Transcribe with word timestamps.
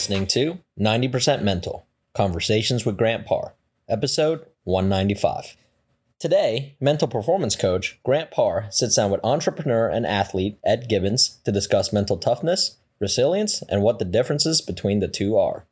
listening 0.00 0.26
to 0.26 0.58
90% 0.80 1.42
Mental 1.42 1.86
Conversations 2.14 2.86
with 2.86 2.96
Grant 2.96 3.26
Parr, 3.26 3.52
episode 3.86 4.46
195. 4.64 5.58
Today, 6.18 6.74
mental 6.80 7.06
performance 7.06 7.54
coach 7.54 8.00
Grant 8.02 8.30
Parr 8.30 8.66
sits 8.70 8.96
down 8.96 9.10
with 9.10 9.22
entrepreneur 9.22 9.90
and 9.90 10.06
athlete 10.06 10.58
Ed 10.64 10.88
Gibbins 10.88 11.42
to 11.42 11.52
discuss 11.52 11.92
mental 11.92 12.16
toughness, 12.16 12.78
resilience, 12.98 13.60
and 13.68 13.82
what 13.82 13.98
the 13.98 14.06
differences 14.06 14.62
between 14.62 15.00
the 15.00 15.06
two 15.06 15.36
are. 15.36 15.66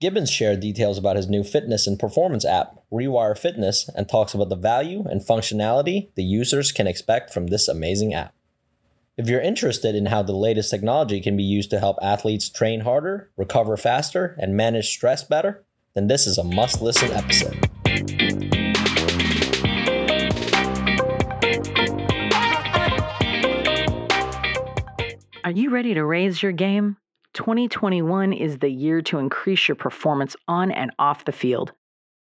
Gibbins 0.00 0.32
shared 0.32 0.60
details 0.60 0.96
about 0.96 1.16
his 1.16 1.28
new 1.28 1.44
fitness 1.44 1.86
and 1.86 1.98
performance 1.98 2.46
app, 2.46 2.82
Rewire 2.90 3.36
Fitness, 3.36 3.90
and 3.94 4.08
talks 4.08 4.32
about 4.32 4.48
the 4.48 4.56
value 4.56 5.04
and 5.04 5.20
functionality 5.20 6.08
the 6.14 6.24
users 6.24 6.72
can 6.72 6.86
expect 6.86 7.30
from 7.30 7.48
this 7.48 7.68
amazing 7.68 8.14
app. 8.14 8.32
If 9.20 9.28
you're 9.28 9.42
interested 9.42 9.94
in 9.94 10.06
how 10.06 10.22
the 10.22 10.32
latest 10.32 10.70
technology 10.70 11.20
can 11.20 11.36
be 11.36 11.42
used 11.42 11.68
to 11.72 11.78
help 11.78 11.98
athletes 12.00 12.48
train 12.48 12.80
harder, 12.80 13.30
recover 13.36 13.76
faster, 13.76 14.34
and 14.40 14.56
manage 14.56 14.88
stress 14.88 15.22
better, 15.22 15.62
then 15.94 16.06
this 16.06 16.26
is 16.26 16.38
a 16.38 16.42
must 16.42 16.80
listen 16.80 17.10
episode. 17.12 17.68
Are 25.44 25.50
you 25.50 25.68
ready 25.68 25.92
to 25.92 26.02
raise 26.02 26.42
your 26.42 26.52
game? 26.52 26.96
2021 27.34 28.32
is 28.32 28.56
the 28.60 28.70
year 28.70 29.02
to 29.02 29.18
increase 29.18 29.68
your 29.68 29.74
performance 29.74 30.34
on 30.48 30.70
and 30.70 30.92
off 30.98 31.26
the 31.26 31.32
field. 31.32 31.74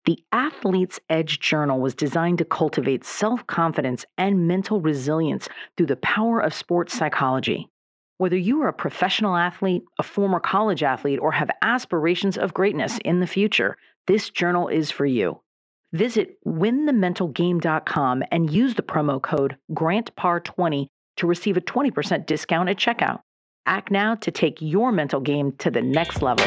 The 0.06 0.24
Athlete's 0.32 0.98
Edge 1.10 1.40
Journal 1.40 1.78
was 1.78 1.94
designed 1.94 2.38
to 2.38 2.44
cultivate 2.44 3.04
self 3.04 3.46
confidence 3.46 4.06
and 4.16 4.48
mental 4.48 4.80
resilience 4.80 5.48
through 5.76 5.86
the 5.86 5.96
power 5.96 6.40
of 6.40 6.54
sports 6.54 6.96
psychology. 6.96 7.68
Whether 8.16 8.36
you 8.36 8.62
are 8.62 8.68
a 8.68 8.72
professional 8.72 9.36
athlete, 9.36 9.82
a 9.98 10.02
former 10.02 10.40
college 10.40 10.82
athlete, 10.82 11.18
or 11.20 11.32
have 11.32 11.50
aspirations 11.62 12.38
of 12.38 12.54
greatness 12.54 12.98
in 13.04 13.20
the 13.20 13.26
future, 13.26 13.76
this 14.06 14.30
journal 14.30 14.68
is 14.68 14.90
for 14.90 15.06
you. 15.06 15.40
Visit 15.92 16.36
winthementalgame.com 16.46 18.22
and 18.30 18.52
use 18.52 18.74
the 18.74 18.82
promo 18.82 19.20
code 19.20 19.56
GRANTPAR20 19.72 20.86
to 21.16 21.26
receive 21.26 21.56
a 21.56 21.60
20% 21.60 22.26
discount 22.26 22.68
at 22.68 22.76
checkout. 22.76 23.20
Act 23.66 23.90
now 23.90 24.14
to 24.16 24.30
take 24.30 24.60
your 24.60 24.92
mental 24.92 25.20
game 25.20 25.52
to 25.58 25.70
the 25.70 25.82
next 25.82 26.22
level. 26.22 26.46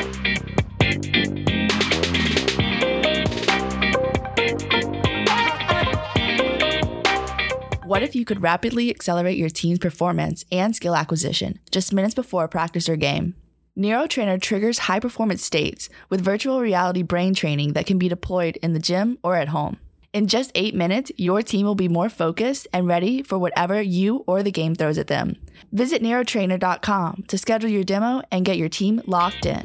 What 7.94 8.02
if 8.02 8.16
you 8.16 8.26
could 8.26 8.42
rapidly 8.42 8.90
accelerate 8.90 9.38
your 9.38 9.52
team's 9.52 9.78
performance 9.78 10.46
and 10.52 10.76
skill 10.76 10.96
acquisition 10.96 11.60
just 11.70 11.94
minutes 11.94 12.16
before 12.16 12.44
a 12.44 12.50
practice 12.50 12.90
or 12.90 12.96
game? 12.96 13.36
NeuroTrainer 13.78 14.42
triggers 14.42 14.90
high 14.90 15.00
performance 15.00 15.44
states 15.44 15.90
with 16.10 16.20
virtual 16.20 16.60
reality 16.60 17.04
brain 17.04 17.36
training 17.36 17.74
that 17.74 17.86
can 17.86 18.00
be 18.00 18.10
deployed 18.10 18.58
in 18.64 18.74
the 18.74 18.80
gym 18.80 19.20
or 19.22 19.36
at 19.36 19.50
home. 19.50 19.80
In 20.12 20.26
just 20.26 20.52
eight 20.56 20.74
minutes, 20.74 21.12
your 21.18 21.44
team 21.44 21.68
will 21.68 21.76
be 21.76 21.88
more 21.88 22.10
focused 22.10 22.68
and 22.74 22.88
ready 22.88 23.22
for 23.22 23.38
whatever 23.38 23.80
you 23.80 24.24
or 24.26 24.42
the 24.42 24.50
game 24.50 24.74
throws 24.74 24.98
at 24.98 25.06
them. 25.06 25.36
Visit 25.72 26.02
neurotrainer.com 26.02 27.26
to 27.28 27.38
schedule 27.38 27.70
your 27.70 27.84
demo 27.84 28.24
and 28.32 28.44
get 28.44 28.58
your 28.58 28.70
team 28.70 29.04
locked 29.06 29.46
in. 29.46 29.62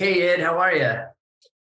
Hey 0.00 0.28
Ed, 0.28 0.38
how 0.38 0.56
are 0.58 0.72
you? 0.72 0.92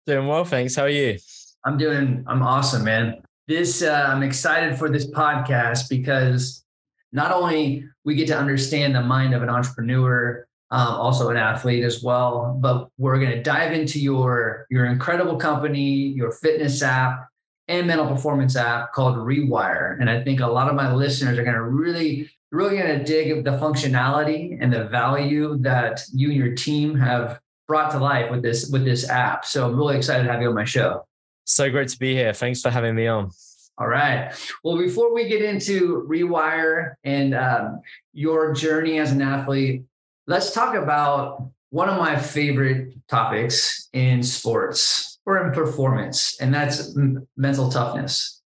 Doing 0.05 0.27
well, 0.27 0.43
thanks. 0.43 0.75
How 0.75 0.83
are 0.83 0.89
you? 0.89 1.17
I'm 1.63 1.77
doing. 1.77 2.25
I'm 2.27 2.41
awesome, 2.41 2.83
man. 2.83 3.21
This 3.47 3.81
uh, 3.81 4.07
I'm 4.09 4.23
excited 4.23 4.77
for 4.77 4.89
this 4.89 5.09
podcast 5.09 5.87
because 5.89 6.65
not 7.13 7.31
only 7.31 7.85
we 8.03 8.13
get 8.13 8.27
to 8.27 8.37
understand 8.37 8.93
the 8.93 9.01
mind 9.01 9.33
of 9.33 9.41
an 9.41 9.47
entrepreneur, 9.47 10.45
um, 10.69 10.95
also 10.95 11.29
an 11.29 11.37
athlete 11.37 11.85
as 11.85 12.03
well, 12.03 12.57
but 12.59 12.89
we're 12.97 13.19
going 13.19 13.31
to 13.31 13.41
dive 13.41 13.71
into 13.71 14.01
your 14.01 14.67
your 14.69 14.87
incredible 14.87 15.37
company, 15.37 16.09
your 16.09 16.33
fitness 16.33 16.83
app, 16.83 17.29
and 17.69 17.87
mental 17.87 18.05
performance 18.05 18.57
app 18.57 18.91
called 18.91 19.15
Rewire. 19.15 19.97
And 20.01 20.09
I 20.09 20.21
think 20.21 20.41
a 20.41 20.47
lot 20.47 20.67
of 20.67 20.75
my 20.75 20.93
listeners 20.93 21.37
are 21.37 21.43
going 21.43 21.55
to 21.55 21.63
really 21.63 22.29
really 22.51 22.77
going 22.77 22.99
to 22.99 23.05
dig 23.05 23.45
the 23.45 23.51
functionality 23.51 24.57
and 24.59 24.73
the 24.73 24.83
value 24.83 25.57
that 25.59 26.01
you 26.13 26.31
and 26.31 26.37
your 26.37 26.53
team 26.53 26.95
have 26.95 27.39
brought 27.67 27.91
to 27.91 27.99
life 27.99 28.31
with 28.31 28.41
this 28.41 28.69
with 28.69 28.85
this 28.85 29.09
app. 29.09 29.45
So 29.45 29.67
I'm 29.67 29.75
really 29.75 29.97
excited 29.97 30.23
to 30.23 30.31
have 30.31 30.41
you 30.41 30.49
on 30.49 30.55
my 30.55 30.65
show. 30.65 31.05
So 31.45 31.69
great 31.69 31.89
to 31.89 31.99
be 31.99 32.13
here. 32.13 32.33
Thanks 32.33 32.61
for 32.61 32.69
having 32.69 32.95
me 32.95 33.07
on. 33.07 33.31
All 33.77 33.87
right. 33.87 34.33
Well, 34.63 34.77
before 34.77 35.13
we 35.13 35.27
get 35.27 35.41
into 35.41 36.07
Rewire 36.09 36.95
and 37.03 37.35
um, 37.35 37.81
your 38.13 38.53
journey 38.53 38.99
as 38.99 39.11
an 39.11 39.21
athlete, 39.21 39.83
let's 40.27 40.53
talk 40.53 40.75
about 40.75 41.49
one 41.71 41.89
of 41.89 41.99
my 41.99 42.15
favorite 42.15 42.93
topics 43.09 43.89
in 43.91 44.23
sports 44.23 45.19
or 45.25 45.45
in 45.45 45.51
performance, 45.51 46.39
and 46.39 46.53
that's 46.53 46.95
m- 46.95 47.27
mental 47.35 47.69
toughness. 47.69 48.41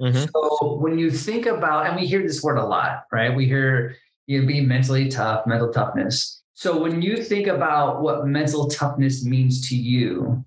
Mm-hmm. 0.00 0.24
So 0.34 0.74
when 0.80 0.98
you 0.98 1.10
think 1.10 1.46
about, 1.46 1.86
and 1.86 1.94
we 1.94 2.06
hear 2.06 2.22
this 2.22 2.42
word 2.42 2.58
a 2.58 2.64
lot, 2.64 3.04
right? 3.12 3.34
We 3.34 3.46
hear 3.46 3.96
you 4.26 4.40
know, 4.40 4.46
being 4.48 4.66
mentally 4.66 5.08
tough, 5.08 5.46
mental 5.46 5.72
toughness. 5.72 6.41
So 6.62 6.78
when 6.78 7.02
you 7.02 7.16
think 7.16 7.48
about 7.48 8.02
what 8.02 8.24
mental 8.24 8.68
toughness 8.68 9.24
means 9.24 9.68
to 9.68 9.76
you, 9.76 10.44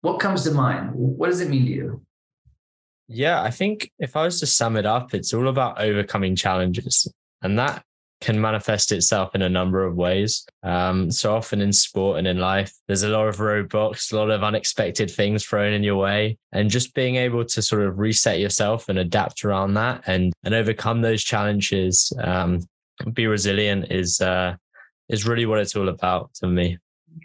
what 0.00 0.18
comes 0.18 0.42
to 0.42 0.50
mind? 0.50 0.90
What 0.94 1.30
does 1.30 1.40
it 1.40 1.48
mean 1.48 1.64
to 1.66 1.70
you? 1.70 2.02
Yeah, 3.06 3.40
I 3.40 3.52
think 3.52 3.88
if 4.00 4.16
I 4.16 4.24
was 4.24 4.40
to 4.40 4.46
sum 4.46 4.76
it 4.76 4.84
up, 4.84 5.14
it's 5.14 5.32
all 5.32 5.46
about 5.46 5.80
overcoming 5.80 6.34
challenges. 6.34 7.06
And 7.40 7.56
that 7.56 7.84
can 8.20 8.40
manifest 8.40 8.90
itself 8.90 9.32
in 9.36 9.42
a 9.42 9.48
number 9.48 9.84
of 9.84 9.94
ways. 9.94 10.44
Um, 10.64 11.08
so 11.08 11.36
often 11.36 11.60
in 11.60 11.72
sport 11.72 12.18
and 12.18 12.26
in 12.26 12.38
life, 12.38 12.72
there's 12.88 13.04
a 13.04 13.08
lot 13.08 13.28
of 13.28 13.36
roadblocks, 13.36 14.12
a 14.12 14.16
lot 14.16 14.32
of 14.32 14.42
unexpected 14.42 15.08
things 15.08 15.44
thrown 15.44 15.72
in 15.72 15.84
your 15.84 15.98
way. 15.98 16.36
And 16.50 16.68
just 16.68 16.94
being 16.94 17.14
able 17.14 17.44
to 17.44 17.62
sort 17.62 17.82
of 17.82 18.00
reset 18.00 18.40
yourself 18.40 18.88
and 18.88 18.98
adapt 18.98 19.44
around 19.44 19.74
that 19.74 20.02
and 20.08 20.32
and 20.42 20.52
overcome 20.52 21.00
those 21.00 21.22
challenges, 21.22 22.12
um, 22.24 22.66
be 23.12 23.28
resilient 23.28 23.92
is 23.92 24.20
uh, 24.20 24.56
is 25.08 25.26
really 25.26 25.46
what 25.46 25.58
it's 25.58 25.74
all 25.76 25.88
about 25.88 26.34
to 26.34 26.46
me. 26.46 26.78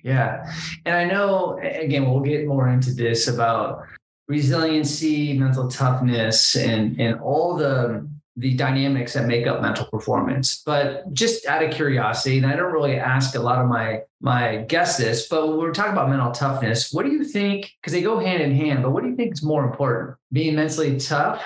Yeah. 0.04 0.52
And 0.86 0.96
I 0.96 1.04
know, 1.04 1.60
again, 1.62 2.10
we'll 2.10 2.22
get 2.22 2.48
more 2.48 2.68
into 2.70 2.94
this 2.94 3.28
about 3.28 3.84
resiliency, 4.28 5.38
mental 5.38 5.68
toughness, 5.68 6.56
and, 6.56 7.00
and 7.00 7.20
all 7.20 7.56
the, 7.56 8.10
the 8.36 8.56
dynamics 8.56 9.14
that 9.14 9.28
make 9.28 9.46
up 9.46 9.62
mental 9.62 9.86
performance. 9.86 10.64
But 10.66 11.14
just 11.14 11.46
out 11.46 11.64
of 11.64 11.72
curiosity, 11.72 12.38
and 12.38 12.48
I 12.48 12.56
don't 12.56 12.72
really 12.72 12.96
ask 12.96 13.36
a 13.36 13.40
lot 13.40 13.60
of 13.60 13.68
my, 13.68 14.02
my 14.22 14.58
guests 14.68 14.98
this, 14.98 15.28
but 15.28 15.48
when 15.48 15.58
we're 15.58 15.74
talking 15.74 15.92
about 15.92 16.10
mental 16.10 16.32
toughness, 16.32 16.92
what 16.92 17.06
do 17.06 17.12
you 17.12 17.24
think? 17.24 17.72
Because 17.80 17.94
they 17.94 18.02
go 18.02 18.20
hand 18.20 18.42
in 18.42 18.56
hand, 18.56 18.82
but 18.82 18.92
what 18.92 19.04
do 19.04 19.10
you 19.10 19.16
think 19.16 19.34
is 19.34 19.44
more 19.44 19.64
important? 19.64 20.18
Being 20.32 20.56
mentally 20.56 20.98
tough 21.00 21.44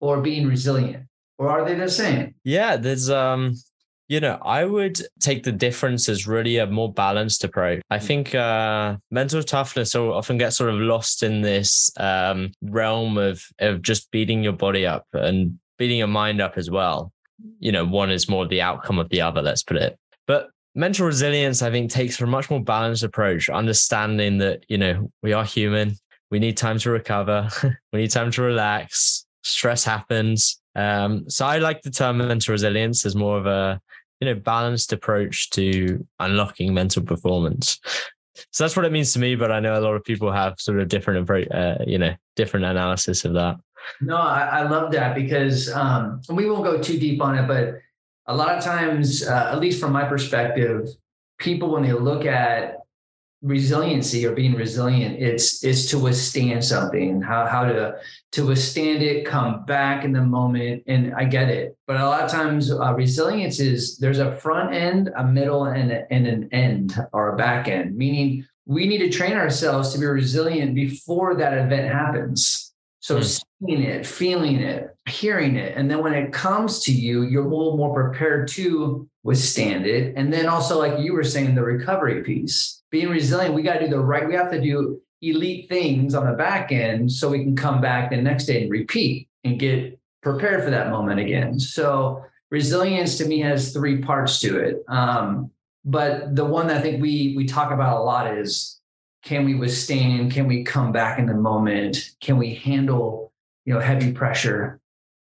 or 0.00 0.20
being 0.20 0.48
resilient? 0.48 1.06
Or 1.38 1.48
are 1.50 1.64
they 1.64 1.74
the 1.74 1.88
same? 1.88 2.34
Yeah, 2.44 2.76
there's 2.76 3.10
um 3.10 3.54
you 4.08 4.20
know, 4.20 4.38
I 4.42 4.64
would 4.64 5.00
take 5.20 5.44
the 5.44 5.52
difference 5.52 6.08
as 6.08 6.26
really 6.26 6.58
a 6.58 6.66
more 6.66 6.92
balanced 6.92 7.42
approach. 7.42 7.80
I 7.90 7.98
mm. 7.98 8.02
think 8.02 8.34
uh, 8.34 8.96
mental 9.10 9.42
toughness 9.42 9.94
often 9.94 10.38
gets 10.38 10.56
sort 10.56 10.70
of 10.70 10.76
lost 10.76 11.22
in 11.22 11.40
this 11.40 11.90
um, 11.98 12.52
realm 12.62 13.16
of 13.16 13.42
of 13.60 13.82
just 13.82 14.10
beating 14.10 14.42
your 14.42 14.52
body 14.52 14.86
up 14.86 15.06
and 15.12 15.58
beating 15.78 15.98
your 15.98 16.08
mind 16.08 16.40
up 16.40 16.56
as 16.56 16.70
well. 16.70 17.12
You 17.58 17.72
know, 17.72 17.84
one 17.84 18.10
is 18.10 18.28
more 18.28 18.46
the 18.46 18.62
outcome 18.62 18.98
of 18.98 19.08
the 19.08 19.20
other. 19.20 19.42
Let's 19.42 19.62
put 19.62 19.78
it. 19.78 19.98
But 20.26 20.48
mental 20.74 21.06
resilience, 21.06 21.62
I 21.62 21.70
think, 21.70 21.90
takes 21.90 22.20
a 22.20 22.26
much 22.26 22.50
more 22.50 22.62
balanced 22.62 23.04
approach, 23.04 23.48
understanding 23.48 24.38
that 24.38 24.64
you 24.68 24.78
know 24.78 25.10
we 25.22 25.32
are 25.32 25.44
human. 25.44 25.96
We 26.30 26.38
need 26.40 26.56
time 26.56 26.78
to 26.80 26.90
recover. 26.90 27.48
we 27.92 28.00
need 28.00 28.10
time 28.10 28.30
to 28.32 28.42
relax. 28.42 29.24
Stress 29.42 29.84
happens. 29.84 30.60
Um, 30.76 31.28
so 31.28 31.46
I 31.46 31.58
like 31.58 31.82
the 31.82 31.90
term 31.90 32.18
mental 32.18 32.52
resilience 32.52 33.06
as 33.06 33.14
more 33.14 33.38
of 33.38 33.46
a 33.46 33.80
you 34.20 34.26
know 34.26 34.34
balanced 34.34 34.92
approach 34.92 35.50
to 35.50 36.06
unlocking 36.20 36.74
mental 36.74 37.02
performance. 37.02 37.80
So 38.52 38.64
that's 38.64 38.76
what 38.76 38.84
it 38.84 38.92
means 38.92 39.12
to 39.12 39.18
me. 39.18 39.36
But 39.36 39.52
I 39.52 39.60
know 39.60 39.78
a 39.78 39.80
lot 39.80 39.94
of 39.94 40.04
people 40.04 40.32
have 40.32 40.54
sort 40.58 40.80
of 40.80 40.88
different 40.88 41.22
approach, 41.22 41.48
uh, 41.50 41.78
you 41.86 41.98
know, 41.98 42.14
different 42.36 42.66
analysis 42.66 43.24
of 43.24 43.34
that. 43.34 43.56
No, 44.00 44.16
I, 44.16 44.42
I 44.42 44.68
love 44.68 44.92
that 44.92 45.14
because 45.14 45.70
um, 45.72 46.20
we 46.30 46.48
won't 46.48 46.64
go 46.64 46.80
too 46.80 46.98
deep 46.98 47.22
on 47.22 47.38
it, 47.38 47.46
but 47.46 47.74
a 48.26 48.34
lot 48.34 48.56
of 48.56 48.64
times, 48.64 49.26
uh, 49.26 49.50
at 49.52 49.60
least 49.60 49.80
from 49.80 49.92
my 49.92 50.04
perspective, 50.04 50.88
people 51.38 51.70
when 51.70 51.82
they 51.82 51.92
look 51.92 52.24
at 52.24 52.83
resiliency 53.44 54.26
or 54.26 54.32
being 54.32 54.54
resilient 54.54 55.20
it's 55.20 55.62
it's 55.62 55.86
to 55.90 55.98
withstand 55.98 56.64
something. 56.64 57.20
How 57.20 57.46
how 57.46 57.64
to 57.64 57.96
to 58.32 58.46
withstand 58.46 59.02
it 59.02 59.26
come 59.26 59.64
back 59.66 60.04
in 60.04 60.12
the 60.12 60.22
moment 60.22 60.82
and 60.86 61.14
i 61.14 61.24
get 61.24 61.50
it. 61.50 61.76
But 61.86 62.00
a 62.00 62.06
lot 62.06 62.22
of 62.22 62.30
times 62.30 62.72
uh, 62.72 62.94
resilience 62.94 63.60
is 63.60 63.98
there's 63.98 64.18
a 64.18 64.34
front 64.36 64.74
end 64.74 65.10
a 65.16 65.24
middle 65.24 65.66
and, 65.66 65.92
a, 65.92 66.10
and 66.10 66.26
an 66.26 66.48
end 66.52 66.96
or 67.12 67.34
a 67.34 67.36
back 67.36 67.68
end. 67.68 67.96
Meaning 67.96 68.46
we 68.64 68.86
need 68.86 68.98
to 68.98 69.10
train 69.10 69.34
ourselves 69.34 69.92
to 69.92 69.98
be 69.98 70.06
resilient 70.06 70.74
before 70.74 71.36
that 71.36 71.52
event 71.52 71.92
happens 71.92 72.73
So 73.04 73.18
mm. 73.18 73.40
seeing 73.60 73.82
it, 73.82 74.06
feeling 74.06 74.60
it, 74.60 74.96
hearing 75.06 75.56
it. 75.56 75.76
And 75.76 75.90
then 75.90 76.02
when 76.02 76.14
it 76.14 76.32
comes 76.32 76.80
to 76.84 76.90
you, 76.90 77.24
you're 77.24 77.44
a 77.44 77.54
little 77.54 77.76
more 77.76 77.92
prepared 77.92 78.48
to 78.52 79.06
withstand 79.22 79.84
it. 79.84 80.14
And 80.16 80.32
then 80.32 80.46
also, 80.46 80.78
like 80.78 80.98
you 81.00 81.12
were 81.12 81.22
saying, 81.22 81.54
the 81.54 81.62
recovery 81.62 82.22
piece, 82.22 82.82
being 82.90 83.10
resilient, 83.10 83.54
we 83.54 83.60
got 83.60 83.74
to 83.74 83.84
do 83.84 83.90
the 83.90 84.00
right, 84.00 84.26
we 84.26 84.34
have 84.34 84.50
to 84.52 84.60
do 84.60 85.02
elite 85.20 85.68
things 85.68 86.14
on 86.14 86.24
the 86.24 86.32
back 86.32 86.72
end 86.72 87.12
so 87.12 87.28
we 87.28 87.44
can 87.44 87.54
come 87.54 87.82
back 87.82 88.08
the 88.08 88.16
next 88.16 88.46
day 88.46 88.62
and 88.62 88.70
repeat 88.70 89.28
and 89.44 89.60
get 89.60 90.00
prepared 90.22 90.64
for 90.64 90.70
that 90.70 90.88
moment 90.88 91.20
again. 91.20 91.60
So 91.60 92.24
resilience 92.50 93.18
to 93.18 93.26
me 93.26 93.40
has 93.40 93.74
three 93.74 93.98
parts 94.00 94.40
to 94.40 94.58
it. 94.58 94.82
Um, 94.88 95.50
but 95.84 96.34
the 96.34 96.46
one 96.46 96.68
that 96.68 96.78
I 96.78 96.80
think 96.80 97.02
we 97.02 97.34
we 97.36 97.44
talk 97.44 97.70
about 97.70 98.00
a 98.00 98.02
lot 98.02 98.38
is 98.38 98.80
can 99.24 99.44
we 99.44 99.54
withstand? 99.54 100.32
Can 100.32 100.46
we 100.46 100.62
come 100.64 100.92
back 100.92 101.18
in 101.18 101.26
the 101.26 101.34
moment? 101.34 102.10
Can 102.20 102.36
we 102.36 102.54
handle 102.54 103.32
you 103.64 103.74
know 103.74 103.80
heavy 103.80 104.12
pressure 104.12 104.80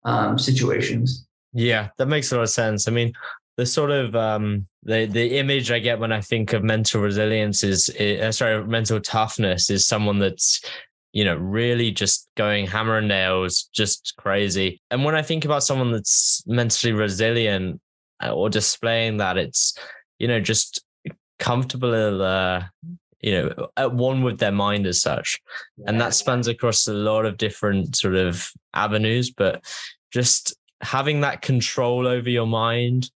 um, 0.04 0.38
situations? 0.38 1.26
Yeah, 1.54 1.90
that 1.98 2.08
makes 2.08 2.32
a 2.32 2.38
lot 2.38 2.44
of 2.44 2.50
sense. 2.50 2.88
I 2.88 2.92
mean, 2.92 3.14
the 3.58 3.66
sort 3.66 3.92
of 3.92 4.16
um, 4.16 4.68
the 4.82 5.06
the 5.06 5.38
image 5.38 5.72
I 5.72 5.80
get 5.80 6.00
when 6.00 6.12
I 6.12 6.22
think 6.22 6.54
of 6.54 6.64
mental 6.64 7.02
resilience 7.02 7.64
is, 7.64 7.90
is 7.90 8.22
uh, 8.22 8.32
sorry, 8.32 8.66
mental 8.66 9.00
toughness 9.00 9.70
is 9.70 9.86
someone 9.86 10.20
that's 10.20 10.62
you 11.12 11.24
know 11.24 11.36
really 11.36 11.92
just 11.92 12.28
going 12.36 12.66
hammer 12.66 12.98
and 12.98 13.08
nails, 13.08 13.70
just 13.74 14.16
crazy. 14.18 14.82
And 14.90 15.06
when 15.06 15.16
I 15.16 15.22
think 15.22 15.46
about 15.46 15.64
someone 15.64 15.92
that's 15.92 16.44
mentally 16.48 16.94
resilient 16.94 17.80
uh, 18.24 18.34
or 18.34 18.50
displaying 18.50 19.18
that, 19.18 19.38
it's 19.38 19.78
you 20.18 20.28
know 20.28 20.40
just 20.40 20.84
comfortable 21.38 22.22
uh, 22.24 22.64
you 23.24 23.32
know 23.32 23.68
at 23.78 23.94
one 23.94 24.22
with 24.22 24.40
their 24.40 24.52
mind 24.52 24.86
as 24.86 25.02
such. 25.02 25.42
And 25.88 26.00
that 26.02 26.14
spans 26.14 26.48
across 26.48 26.88
a 26.88 26.94
lot 26.94 27.26
of 27.26 27.38
different 27.38 27.96
sort 27.96 28.16
of 28.16 28.52
avenues 28.74 29.32
but 29.32 29.64
just 30.12 30.56
having 30.82 31.22
that 31.22 31.42
control 31.42 32.08
over 32.08 32.30
your 32.30 32.46
mind 32.46 33.10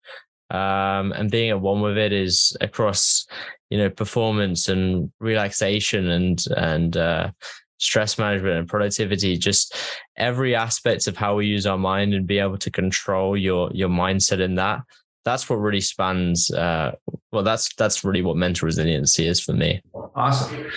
um, 0.50 1.12
and 1.12 1.31
being 1.31 1.50
at 1.50 1.61
one 1.61 1.81
with 1.81 1.99
it 1.99 2.12
is 2.12 2.56
across 2.61 3.26
you 3.70 3.79
know 3.79 3.91
performance 3.91 4.69
and 4.69 5.11
relaxation 5.19 6.08
and 6.11 6.44
and 6.56 6.97
uh, 6.97 7.31
stress 7.79 8.19
management 8.19 8.56
and 8.56 8.69
productivity 8.69 9.37
just 9.37 9.75
every 10.17 10.55
aspect 10.55 11.06
of 11.08 11.17
how 11.17 11.35
we 11.35 11.47
use 11.47 11.67
our 11.67 11.79
mind 11.79 12.14
and 12.14 12.26
be 12.26 12.38
able 12.38 12.56
to 12.56 12.70
control 12.70 13.37
your 13.37 13.70
your 13.75 13.88
mindset 13.88 14.41
in 14.41 14.55
that 14.55 14.81
that's 15.26 15.50
what 15.50 15.56
really 15.56 15.82
spans 15.82 16.50
uh, 16.52 16.93
well 17.32 17.43
that's 17.43 17.75
that's 17.75 18.02
really 18.02 18.23
what 18.23 18.37
mental 18.37 18.64
resiliency 18.64 19.26
is 19.26 19.40
for 19.40 19.52
me 19.52 19.82
awesome 20.14 20.70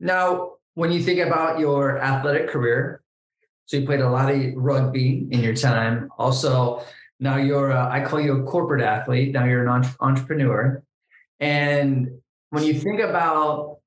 now 0.00 0.52
when 0.74 0.90
you 0.90 1.02
think 1.02 1.20
about 1.20 1.58
your 1.58 1.98
athletic 1.98 2.48
career 2.48 3.02
so 3.66 3.76
you 3.76 3.84
played 3.84 4.00
a 4.00 4.08
lot 4.08 4.32
of 4.32 4.40
rugby 4.54 5.26
in 5.30 5.40
your 5.40 5.54
time 5.54 6.08
also 6.16 6.82
now 7.20 7.36
you're, 7.36 7.70
a, 7.70 7.88
I 7.88 8.04
call 8.04 8.20
you 8.20 8.40
a 8.40 8.44
corporate 8.44 8.82
athlete. 8.82 9.32
Now 9.32 9.44
you're 9.44 9.66
an 9.66 9.84
entrepreneur. 10.00 10.82
And 11.40 12.20
when 12.50 12.64
you 12.64 12.74
think 12.74 13.00
about 13.00 13.78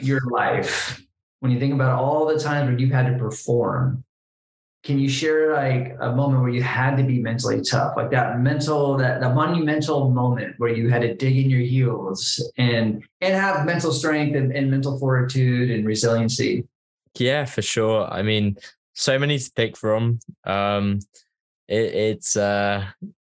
your 0.00 0.20
life, 0.30 1.02
when 1.40 1.52
you 1.52 1.58
think 1.58 1.74
about 1.74 1.98
all 1.98 2.26
the 2.26 2.38
times 2.38 2.68
where 2.68 2.78
you've 2.78 2.92
had 2.92 3.06
to 3.12 3.18
perform, 3.18 4.04
can 4.84 4.98
you 4.98 5.08
share 5.08 5.54
like 5.54 5.96
a 6.00 6.14
moment 6.14 6.42
where 6.42 6.52
you 6.52 6.62
had 6.62 6.96
to 6.96 7.02
be 7.02 7.18
mentally 7.18 7.62
tough, 7.62 7.94
like 7.96 8.10
that 8.10 8.38
mental, 8.40 8.98
that 8.98 9.20
the 9.20 9.30
monumental 9.30 10.10
moment 10.10 10.54
where 10.58 10.74
you 10.74 10.90
had 10.90 11.00
to 11.00 11.14
dig 11.14 11.38
in 11.38 11.48
your 11.48 11.60
heels 11.60 12.42
and 12.58 13.02
and 13.22 13.34
have 13.34 13.64
mental 13.64 13.92
strength 13.92 14.36
and, 14.36 14.52
and 14.52 14.70
mental 14.70 14.98
fortitude 14.98 15.70
and 15.70 15.86
resiliency? 15.86 16.68
Yeah, 17.18 17.46
for 17.46 17.62
sure. 17.62 18.06
I 18.12 18.22
mean, 18.22 18.58
so 18.92 19.18
many 19.18 19.38
to 19.38 19.52
pick 19.56 19.76
from. 19.76 20.20
Um, 20.44 21.00
it, 21.66 21.94
it's 21.94 22.36
uh 22.36 22.84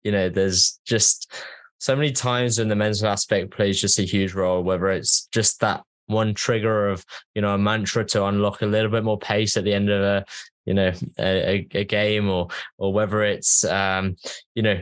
you 0.03 0.11
know 0.11 0.29
there's 0.29 0.79
just 0.85 1.33
so 1.79 1.95
many 1.95 2.11
times 2.11 2.59
when 2.59 2.69
the 2.69 2.75
mental 2.75 3.07
aspect 3.07 3.51
plays 3.51 3.81
just 3.81 3.99
a 3.99 4.03
huge 4.03 4.33
role 4.33 4.63
whether 4.63 4.87
it's 4.87 5.27
just 5.33 5.59
that 5.59 5.83
one 6.07 6.33
trigger 6.33 6.89
of 6.89 7.05
you 7.35 7.41
know 7.41 7.53
a 7.53 7.57
mantra 7.57 8.05
to 8.05 8.25
unlock 8.25 8.61
a 8.61 8.65
little 8.65 8.89
bit 8.89 9.03
more 9.03 9.19
pace 9.19 9.57
at 9.57 9.63
the 9.63 9.73
end 9.73 9.89
of 9.89 10.01
a 10.01 10.25
you 10.65 10.73
know 10.73 10.91
a, 11.19 11.67
a 11.71 11.83
game 11.83 12.29
or 12.29 12.47
or 12.77 12.93
whether 12.93 13.23
it's 13.23 13.63
um 13.65 14.15
you 14.55 14.63
know 14.63 14.79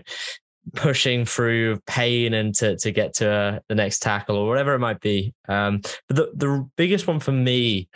pushing 0.76 1.26
through 1.26 1.80
pain 1.88 2.34
and 2.34 2.54
to, 2.54 2.78
to 2.78 2.92
get 2.92 3.16
to 3.16 3.28
uh, 3.28 3.60
the 3.70 3.76
next 3.76 4.00
tackle 4.00 4.36
or 4.36 4.48
whatever 4.48 4.76
it 4.76 4.80
might 4.80 5.00
be. 5.00 5.34
Um 5.48 5.82
but 6.08 6.16
the, 6.16 6.32
the 6.36 6.70
biggest 6.76 7.08
one 7.08 7.20
for 7.20 7.32
me 7.32 7.90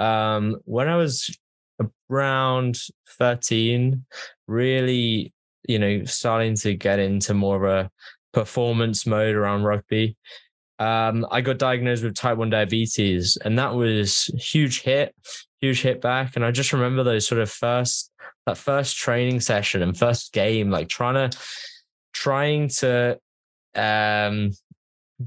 um 0.00 0.56
when 0.64 0.88
i 0.88 0.96
was 0.96 1.36
around 2.10 2.78
13 3.18 4.04
really 4.46 5.32
you 5.68 5.78
know 5.78 6.04
starting 6.04 6.54
to 6.56 6.74
get 6.74 6.98
into 6.98 7.34
more 7.34 7.56
of 7.56 7.70
a 7.70 7.90
performance 8.32 9.06
mode 9.06 9.36
around 9.36 9.64
rugby 9.64 10.16
um, 10.78 11.26
i 11.30 11.40
got 11.40 11.58
diagnosed 11.58 12.02
with 12.02 12.14
type 12.14 12.38
1 12.38 12.48
diabetes 12.50 13.36
and 13.44 13.58
that 13.58 13.74
was 13.74 14.30
huge 14.38 14.82
hit 14.82 15.14
huge 15.60 15.82
hit 15.82 16.00
back. 16.00 16.36
And 16.36 16.44
i 16.44 16.50
just 16.50 16.72
remember 16.72 17.02
those 17.02 17.26
sort 17.26 17.40
of 17.40 17.50
first 17.50 18.10
that 18.46 18.56
first 18.56 18.96
training 18.96 19.40
session 19.40 19.82
and 19.82 19.96
first 19.96 20.32
game 20.32 20.70
like 20.70 20.88
trying 20.88 21.30
to 21.30 21.38
trying 22.12 22.68
to 22.68 23.18
um, 23.74 24.50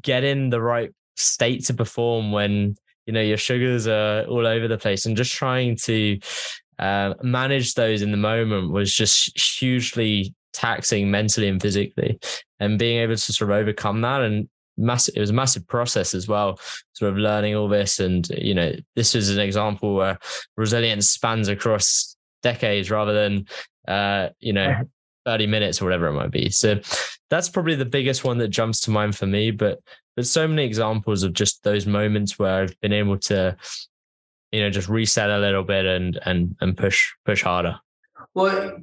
get 0.01 0.23
in 0.23 0.49
the 0.49 0.61
right 0.61 0.91
state 1.15 1.65
to 1.65 1.73
perform 1.73 2.31
when 2.31 2.75
you 3.05 3.13
know 3.13 3.21
your 3.21 3.37
sugars 3.37 3.87
are 3.87 4.23
all 4.25 4.47
over 4.47 4.67
the 4.67 4.77
place. 4.77 5.05
And 5.05 5.17
just 5.17 5.31
trying 5.31 5.77
to 5.83 6.19
uh, 6.79 7.13
manage 7.21 7.75
those 7.75 8.01
in 8.01 8.11
the 8.11 8.17
moment 8.17 8.71
was 8.71 8.93
just 8.93 9.37
hugely 9.39 10.33
taxing 10.53 11.11
mentally 11.11 11.47
and 11.47 11.61
physically. 11.61 12.19
And 12.59 12.79
being 12.79 12.99
able 12.99 13.15
to 13.15 13.19
sort 13.19 13.51
of 13.51 13.57
overcome 13.57 14.01
that 14.01 14.21
and 14.21 14.47
massive 14.77 15.15
it 15.15 15.19
was 15.19 15.29
a 15.29 15.33
massive 15.33 15.67
process 15.67 16.15
as 16.15 16.27
well 16.27 16.59
sort 16.93 17.11
of 17.11 17.17
learning 17.17 17.55
all 17.55 17.67
this. 17.67 17.99
And 17.99 18.27
you 18.29 18.53
know 18.53 18.73
this 18.95 19.15
is 19.15 19.29
an 19.29 19.39
example 19.39 19.95
where 19.95 20.17
resilience 20.57 21.09
spans 21.09 21.47
across 21.47 22.15
decades 22.41 22.91
rather 22.91 23.13
than 23.13 23.47
uh 23.87 24.29
you 24.39 24.53
know 24.53 24.73
30 25.25 25.47
minutes 25.47 25.81
or 25.81 25.85
whatever 25.85 26.07
it 26.07 26.13
might 26.13 26.31
be. 26.31 26.49
So 26.49 26.79
that's 27.29 27.49
probably 27.49 27.75
the 27.75 27.85
biggest 27.85 28.23
one 28.23 28.37
that 28.39 28.49
jumps 28.49 28.81
to 28.81 28.91
mind 28.91 29.15
for 29.15 29.25
me. 29.25 29.51
But 29.51 29.79
there's 30.15 30.29
so 30.29 30.47
many 30.47 30.65
examples 30.65 31.23
of 31.23 31.33
just 31.33 31.63
those 31.63 31.85
moments 31.85 32.37
where 32.37 32.61
I've 32.61 32.79
been 32.81 32.93
able 32.93 33.17
to, 33.19 33.55
you 34.51 34.61
know, 34.61 34.69
just 34.69 34.89
reset 34.89 35.29
a 35.29 35.39
little 35.39 35.63
bit 35.63 35.85
and 35.85 36.19
and 36.25 36.55
and 36.61 36.77
push 36.77 37.11
push 37.25 37.41
harder. 37.41 37.79
Well, 38.33 38.77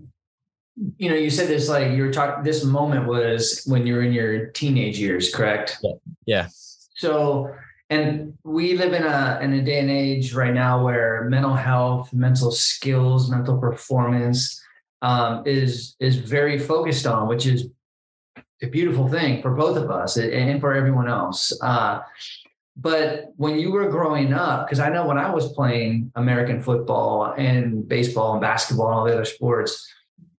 you 0.97 1.09
know, 1.11 1.17
you 1.17 1.31
said 1.31 1.49
this 1.49 1.69
like 1.69 1.93
you 1.93 2.03
were 2.03 2.13
talking. 2.13 2.45
This 2.45 2.65
moment 2.65 3.07
was 3.07 3.63
when 3.67 3.87
you 3.87 3.95
were 3.95 4.03
in 4.03 4.13
your 4.13 4.47
teenage 4.47 4.99
years, 4.99 5.35
correct? 5.35 5.79
Yeah. 5.83 5.93
yeah. 6.27 6.49
So, 6.97 7.55
and 7.91 8.35
we 8.45 8.77
live 8.77 8.93
in 8.93 9.03
a 9.03 9.39
in 9.43 9.53
a 9.53 9.63
day 9.63 9.81
and 9.81 9.91
age 9.91 10.35
right 10.35 10.55
now 10.55 10.85
where 10.85 11.25
mental 11.25 11.55
health, 11.55 12.13
mental 12.13 12.51
skills, 12.51 13.31
mental 13.31 13.59
performance 13.59 14.61
um, 15.03 15.43
is 15.47 15.97
is 16.01 16.17
very 16.17 16.59
focused 16.59 17.07
on, 17.07 17.29
which 17.29 17.47
is 17.47 17.69
a 18.63 18.67
beautiful 18.67 19.09
thing 19.09 19.43
for 19.43 19.51
both 19.51 19.77
of 19.77 19.91
us 19.91 20.17
and 20.17 20.61
for 20.61 20.75
everyone 20.75 21.09
else. 21.09 21.53
Uh, 21.63 22.01
but 22.77 23.33
when 23.37 23.59
you 23.59 23.71
were 23.73 23.89
growing 23.89 24.33
up, 24.33 24.67
because 24.67 24.81
I 24.81 24.89
know 24.89 25.07
when 25.07 25.19
I 25.19 25.31
was 25.31 25.53
playing 25.53 26.13
American 26.15 26.63
football 26.63 27.35
and 27.37 27.87
baseball 27.87 28.33
and 28.33 28.41
basketball 28.41 28.89
and 28.89 28.95
all 28.95 29.05
the 29.05 29.13
other 29.13 29.25
sports, 29.25 29.87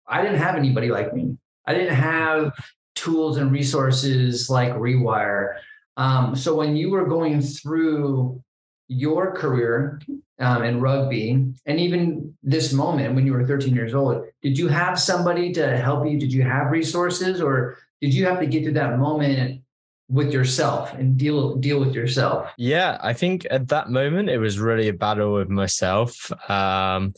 I 0.07 0.21
didn't 0.21 0.39
have 0.39 0.55
anybody 0.55 0.89
like 0.89 1.13
me. 1.13 1.37
I 1.65 1.73
didn't 1.73 1.95
have 1.95 2.53
tools 2.95 3.37
and 3.37 3.51
resources 3.51 4.49
like 4.49 4.73
Rewire. 4.73 5.55
Um, 5.97 6.35
so 6.35 6.55
when 6.55 6.75
you 6.75 6.89
were 6.89 7.05
going 7.05 7.41
through 7.41 8.41
your 8.87 9.33
career 9.33 10.01
um, 10.39 10.63
in 10.63 10.81
rugby, 10.81 11.53
and 11.65 11.79
even 11.79 12.35
this 12.43 12.73
moment 12.73 13.15
when 13.15 13.25
you 13.25 13.33
were 13.33 13.45
13 13.45 13.73
years 13.73 13.93
old, 13.93 14.25
did 14.41 14.57
you 14.57 14.67
have 14.67 14.99
somebody 14.99 15.51
to 15.53 15.77
help 15.77 16.07
you? 16.07 16.19
Did 16.19 16.33
you 16.33 16.43
have 16.43 16.71
resources, 16.71 17.41
or 17.41 17.77
did 18.01 18.13
you 18.13 18.25
have 18.25 18.39
to 18.39 18.47
get 18.47 18.63
through 18.63 18.73
that 18.73 18.99
moment 18.99 19.61
with 20.09 20.33
yourself 20.33 20.93
and 20.93 21.17
deal 21.17 21.55
deal 21.55 21.79
with 21.79 21.93
yourself? 21.93 22.49
Yeah, 22.57 22.97
I 23.01 23.13
think 23.13 23.47
at 23.49 23.69
that 23.69 23.89
moment 23.89 24.29
it 24.29 24.39
was 24.39 24.59
really 24.59 24.89
a 24.89 24.93
battle 24.93 25.33
with 25.33 25.49
myself. 25.49 26.31
Um, 26.49 27.13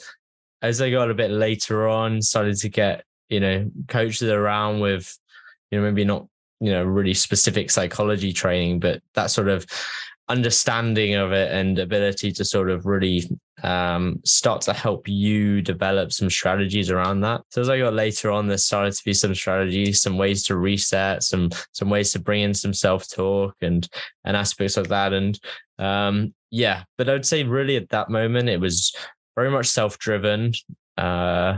as 0.64 0.82
I 0.82 0.90
got 0.90 1.12
a 1.12 1.14
bit 1.14 1.30
later 1.30 1.88
on, 1.88 2.22
started 2.22 2.58
to 2.58 2.70
get 2.70 3.04
you 3.30 3.40
know 3.40 3.70
coaches 3.88 4.24
around 4.24 4.80
with 4.80 5.16
you 5.70 5.80
know 5.80 5.86
maybe 5.86 6.06
not 6.06 6.28
you 6.60 6.72
know 6.72 6.84
really 6.84 7.14
specific 7.14 7.70
psychology 7.70 8.34
training, 8.34 8.80
but 8.80 9.02
that 9.14 9.30
sort 9.30 9.50
of 9.50 9.66
understanding 10.30 11.16
of 11.16 11.34
it 11.34 11.52
and 11.52 11.78
ability 11.78 12.32
to 12.32 12.46
sort 12.46 12.70
of 12.70 12.86
really 12.86 13.24
um, 13.62 14.22
start 14.24 14.62
to 14.62 14.74
help 14.74 15.08
you 15.08 15.62
develop 15.62 16.14
some 16.14 16.30
strategies 16.30 16.90
around 16.90 17.22
that. 17.22 17.42
So 17.50 17.62
as 17.62 17.70
I 17.70 17.80
got 17.80 17.94
later 17.94 18.32
on, 18.32 18.48
there 18.48 18.58
started 18.58 18.94
to 18.94 19.04
be 19.04 19.14
some 19.14 19.36
strategies, 19.36 20.02
some 20.02 20.18
ways 20.18 20.44
to 20.46 20.56
reset, 20.56 21.24
some 21.24 21.50
some 21.74 21.90
ways 21.90 22.14
to 22.14 22.20
bring 22.20 22.42
in 22.42 22.54
some 22.54 22.74
self 22.74 23.10
talk 23.10 23.56
and 23.62 23.88
and 24.24 24.38
aspects 24.38 24.78
of 24.78 24.88
that. 24.88 25.12
And 25.12 25.38
um, 25.78 26.34
yeah, 26.52 26.84
but 26.98 27.10
I 27.10 27.14
would 27.14 27.26
say 27.26 27.44
really 27.44 27.76
at 27.76 27.90
that 27.90 28.10
moment 28.10 28.48
it 28.48 28.62
was 28.62 28.96
very 29.36 29.52
much 29.52 29.68
self-driven. 29.68 30.54
Uh, 30.98 31.58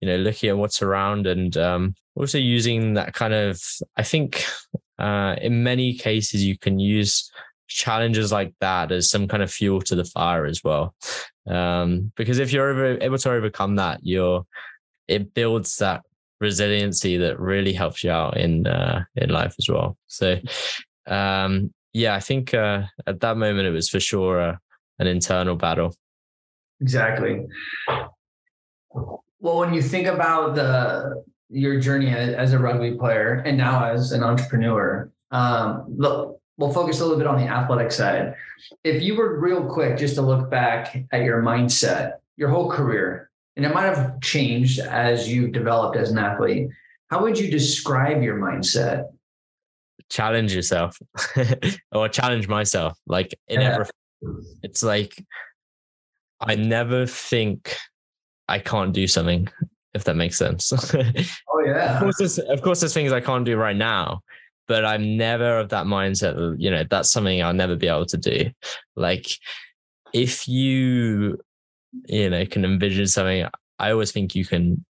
you 0.00 0.08
know, 0.08 0.16
looking 0.16 0.50
at 0.50 0.58
what's 0.58 0.82
around 0.82 1.26
and 1.26 1.56
um, 1.56 1.94
also 2.14 2.38
using 2.38 2.94
that 2.94 3.14
kind 3.14 3.34
of. 3.34 3.60
I 3.96 4.02
think 4.02 4.44
uh, 4.98 5.36
in 5.40 5.62
many 5.62 5.94
cases 5.94 6.44
you 6.44 6.58
can 6.58 6.78
use 6.78 7.30
challenges 7.68 8.32
like 8.32 8.54
that 8.60 8.92
as 8.92 9.10
some 9.10 9.28
kind 9.28 9.42
of 9.42 9.50
fuel 9.50 9.80
to 9.82 9.94
the 9.94 10.04
fire 10.04 10.46
as 10.46 10.62
well. 10.64 10.94
Um, 11.46 12.12
because 12.16 12.38
if 12.38 12.52
you're 12.52 12.98
able 13.02 13.18
to 13.18 13.30
overcome 13.30 13.76
that, 13.76 14.00
you're 14.02 14.44
it 15.06 15.34
builds 15.34 15.76
that 15.76 16.02
resiliency 16.40 17.16
that 17.16 17.40
really 17.40 17.72
helps 17.72 18.04
you 18.04 18.10
out 18.10 18.36
in 18.36 18.66
uh, 18.66 19.04
in 19.16 19.30
life 19.30 19.54
as 19.58 19.68
well. 19.68 19.96
So 20.06 20.38
um, 21.06 21.72
yeah, 21.92 22.14
I 22.14 22.20
think 22.20 22.54
uh, 22.54 22.82
at 23.06 23.20
that 23.20 23.36
moment 23.36 23.66
it 23.66 23.72
was 23.72 23.88
for 23.88 24.00
sure 24.00 24.40
uh, 24.40 24.56
an 24.98 25.06
internal 25.06 25.56
battle. 25.56 25.94
Exactly. 26.80 27.46
Well, 29.40 29.58
when 29.58 29.74
you 29.74 29.82
think 29.82 30.06
about 30.06 30.54
the 30.54 31.24
your 31.50 31.80
journey 31.80 32.10
as 32.10 32.52
a 32.52 32.58
rugby 32.58 32.92
player 32.92 33.42
and 33.46 33.56
now 33.56 33.84
as 33.90 34.12
an 34.12 34.22
entrepreneur, 34.22 35.10
um, 35.30 35.84
look, 35.88 36.40
we'll 36.58 36.72
focus 36.72 37.00
a 37.00 37.04
little 37.04 37.18
bit 37.18 37.26
on 37.26 37.38
the 37.38 37.46
athletic 37.46 37.90
side. 37.90 38.34
If 38.84 39.02
you 39.02 39.16
were 39.16 39.38
real 39.40 39.64
quick 39.64 39.96
just 39.96 40.16
to 40.16 40.22
look 40.22 40.50
back 40.50 41.04
at 41.12 41.22
your 41.22 41.42
mindset, 41.42 42.14
your 42.36 42.50
whole 42.50 42.70
career, 42.70 43.30
and 43.56 43.64
it 43.64 43.72
might 43.72 43.86
have 43.86 44.20
changed 44.20 44.78
as 44.78 45.28
you've 45.28 45.52
developed 45.52 45.96
as 45.96 46.10
an 46.10 46.18
athlete, 46.18 46.68
how 47.10 47.22
would 47.22 47.38
you 47.38 47.50
describe 47.50 48.22
your 48.22 48.38
mindset? 48.38 49.06
Challenge 50.10 50.54
yourself 50.54 50.98
or 51.92 52.08
challenge 52.08 52.48
myself. 52.48 52.98
Like 53.06 53.34
in 53.48 53.60
yeah. 53.60 53.74
every, 53.74 53.86
it's 54.62 54.82
like 54.82 55.14
I 56.40 56.54
never 56.54 57.06
think 57.06 57.76
I 58.48 58.58
can't 58.58 58.92
do 58.92 59.06
something, 59.06 59.48
if 59.94 60.04
that 60.04 60.16
makes 60.16 60.38
sense. 60.38 60.72
oh 60.94 61.64
yeah. 61.64 61.96
Of 61.96 62.00
course, 62.00 62.18
there's, 62.18 62.38
of 62.38 62.62
course, 62.62 62.80
there's 62.80 62.94
things 62.94 63.12
I 63.12 63.20
can't 63.20 63.44
do 63.44 63.56
right 63.56 63.76
now, 63.76 64.20
but 64.66 64.84
I'm 64.84 65.16
never 65.16 65.58
of 65.58 65.70
that 65.70 65.86
mindset 65.86 66.56
you 66.58 66.70
know, 66.70 66.84
that's 66.88 67.10
something 67.10 67.42
I'll 67.42 67.54
never 67.54 67.76
be 67.76 67.88
able 67.88 68.06
to 68.06 68.16
do. 68.16 68.50
Like 68.96 69.26
if 70.12 70.48
you, 70.48 71.38
you 72.06 72.30
know, 72.30 72.46
can 72.46 72.64
envision 72.64 73.06
something, 73.06 73.46
I 73.78 73.90
always 73.90 74.12
think 74.12 74.34
you 74.34 74.44
can, 74.44 74.84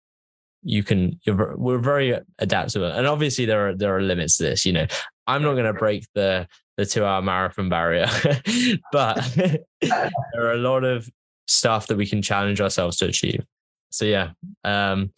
you 0.63 0.83
can, 0.83 1.21
you're, 1.25 1.57
we're 1.57 1.79
very 1.79 2.19
adaptable. 2.39 2.87
And 2.87 3.07
obviously 3.07 3.45
there 3.45 3.69
are, 3.69 3.75
there 3.75 3.97
are 3.97 4.01
limits 4.01 4.39
to 4.39 4.45
this, 4.45 4.65
you 4.65 4.73
know, 4.73 4.87
I'm 5.27 5.43
not 5.43 5.53
going 5.53 5.67
to 5.67 5.75
break 5.75 6.07
the, 6.15 6.49
the 6.77 6.87
two 6.87 7.05
hour 7.05 7.23
marathon 7.23 7.69
barrier, 7.69 8.09
but 8.93 9.23
there 9.81 10.11
are 10.37 10.53
a 10.53 10.59
lot 10.59 10.85
of 10.85 11.09
stuff 11.47 11.87
that 11.87 11.97
we 11.97 12.07
can 12.07 12.23
challenge 12.23 12.61
ourselves 12.61 12.97
to 12.99 13.07
achieve. 13.07 13.45
So 13.91 14.05
yeah, 14.05 14.31
um, 14.65 15.13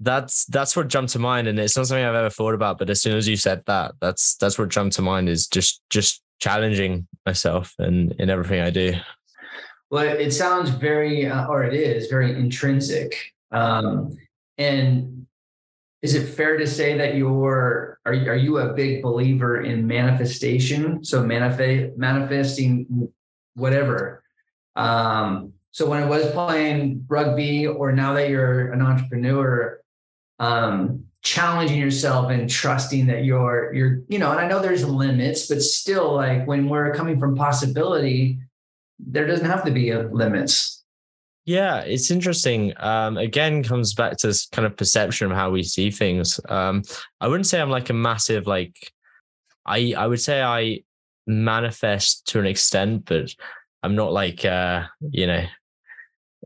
that's 0.00 0.44
that's 0.46 0.76
what 0.76 0.88
jumped 0.88 1.12
to 1.12 1.18
mind 1.18 1.48
and 1.48 1.58
it's 1.58 1.74
not 1.74 1.86
something 1.86 2.04
i've 2.04 2.14
ever 2.14 2.28
thought 2.28 2.52
about 2.52 2.76
but 2.76 2.90
as 2.90 3.00
soon 3.00 3.16
as 3.16 3.26
you 3.26 3.34
said 3.34 3.62
that 3.64 3.94
that's 3.98 4.36
that's 4.36 4.58
what 4.58 4.68
jumped 4.68 4.94
to 4.94 5.00
mind 5.00 5.26
is 5.26 5.46
just 5.46 5.80
just 5.88 6.22
challenging 6.38 7.06
myself 7.24 7.72
and 7.78 8.12
in 8.18 8.28
everything 8.28 8.60
i 8.60 8.68
do. 8.68 8.92
Well 9.88 10.04
it 10.04 10.32
sounds 10.32 10.68
very 10.68 11.26
uh, 11.26 11.46
or 11.46 11.64
it 11.64 11.72
is 11.72 12.08
very 12.08 12.32
intrinsic 12.32 13.32
um, 13.52 14.14
and 14.58 15.26
is 16.02 16.14
it 16.14 16.26
fair 16.26 16.56
to 16.56 16.66
say 16.66 16.96
that 16.98 17.14
you're 17.14 17.98
are, 18.04 18.12
are 18.12 18.36
you 18.36 18.58
a 18.58 18.72
big 18.74 19.02
believer 19.02 19.62
in 19.62 19.86
manifestation? 19.86 21.04
So 21.04 21.22
manifest 21.22 21.96
manifesting 21.96 23.08
whatever 23.54 24.22
um, 24.76 25.52
so 25.70 25.88
when 25.88 26.02
I 26.02 26.06
was 26.06 26.30
playing 26.32 27.04
rugby, 27.08 27.66
or 27.66 27.92
now 27.92 28.14
that 28.14 28.30
you're 28.30 28.72
an 28.72 28.80
entrepreneur, 28.80 29.80
um, 30.38 31.04
challenging 31.22 31.78
yourself 31.78 32.30
and 32.30 32.48
trusting 32.48 33.06
that 33.06 33.24
you're 33.24 33.74
you're 33.74 33.98
you 34.06 34.16
know 34.16 34.30
and 34.30 34.38
i 34.38 34.46
know 34.46 34.60
there's 34.60 34.84
limits 34.84 35.48
but 35.48 35.60
still 35.60 36.14
like 36.14 36.46
when 36.46 36.68
we're 36.68 36.94
coming 36.94 37.18
from 37.18 37.34
possibility 37.34 38.38
there 38.98 39.26
doesn't 39.26 39.46
have 39.46 39.64
to 39.64 39.70
be 39.70 39.92
limits. 39.92 40.84
Yeah 41.44 41.80
it's 41.80 42.10
interesting. 42.10 42.72
Um, 42.76 43.16
again 43.16 43.62
comes 43.62 43.92
back 43.92 44.16
to 44.18 44.28
this 44.28 44.46
kind 44.46 44.66
of 44.66 44.76
perception 44.76 45.30
of 45.30 45.36
how 45.36 45.50
we 45.50 45.62
see 45.62 45.90
things. 45.90 46.40
Um, 46.48 46.82
i 47.20 47.28
wouldn't 47.28 47.46
say 47.46 47.60
i'm 47.60 47.70
like 47.70 47.90
a 47.90 47.92
massive 47.92 48.46
like 48.46 48.92
i 49.66 49.94
i 49.96 50.06
would 50.06 50.20
say 50.20 50.42
i 50.42 50.80
manifest 51.26 52.26
to 52.28 52.38
an 52.38 52.46
extent 52.46 53.04
but 53.04 53.34
i'm 53.82 53.94
not 53.94 54.12
like 54.12 54.44
uh 54.44 54.84
you 55.10 55.26
know 55.26 55.44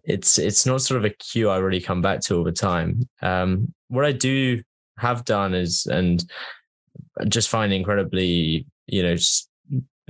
it's 0.05 0.39
it's 0.39 0.67
not 0.67 0.81
sort 0.81 0.99
of 0.99 1.05
a 1.05 1.15
cue 1.15 1.49
I 1.49 1.59
really 1.59 1.81
come 1.81 2.03
back 2.03 2.21
to 2.23 2.37
all 2.37 2.45
the 2.45 2.53
time. 2.53 3.09
Um, 3.23 3.73
what 3.89 4.05
I 4.05 4.13
do 4.13 4.63
have 4.99 5.25
done 5.25 5.55
is 5.55 5.87
and 5.87 6.25
just 7.29 7.49
find 7.49 7.73
incredibly, 7.73 8.67
you 8.87 9.03
know, 9.03 9.17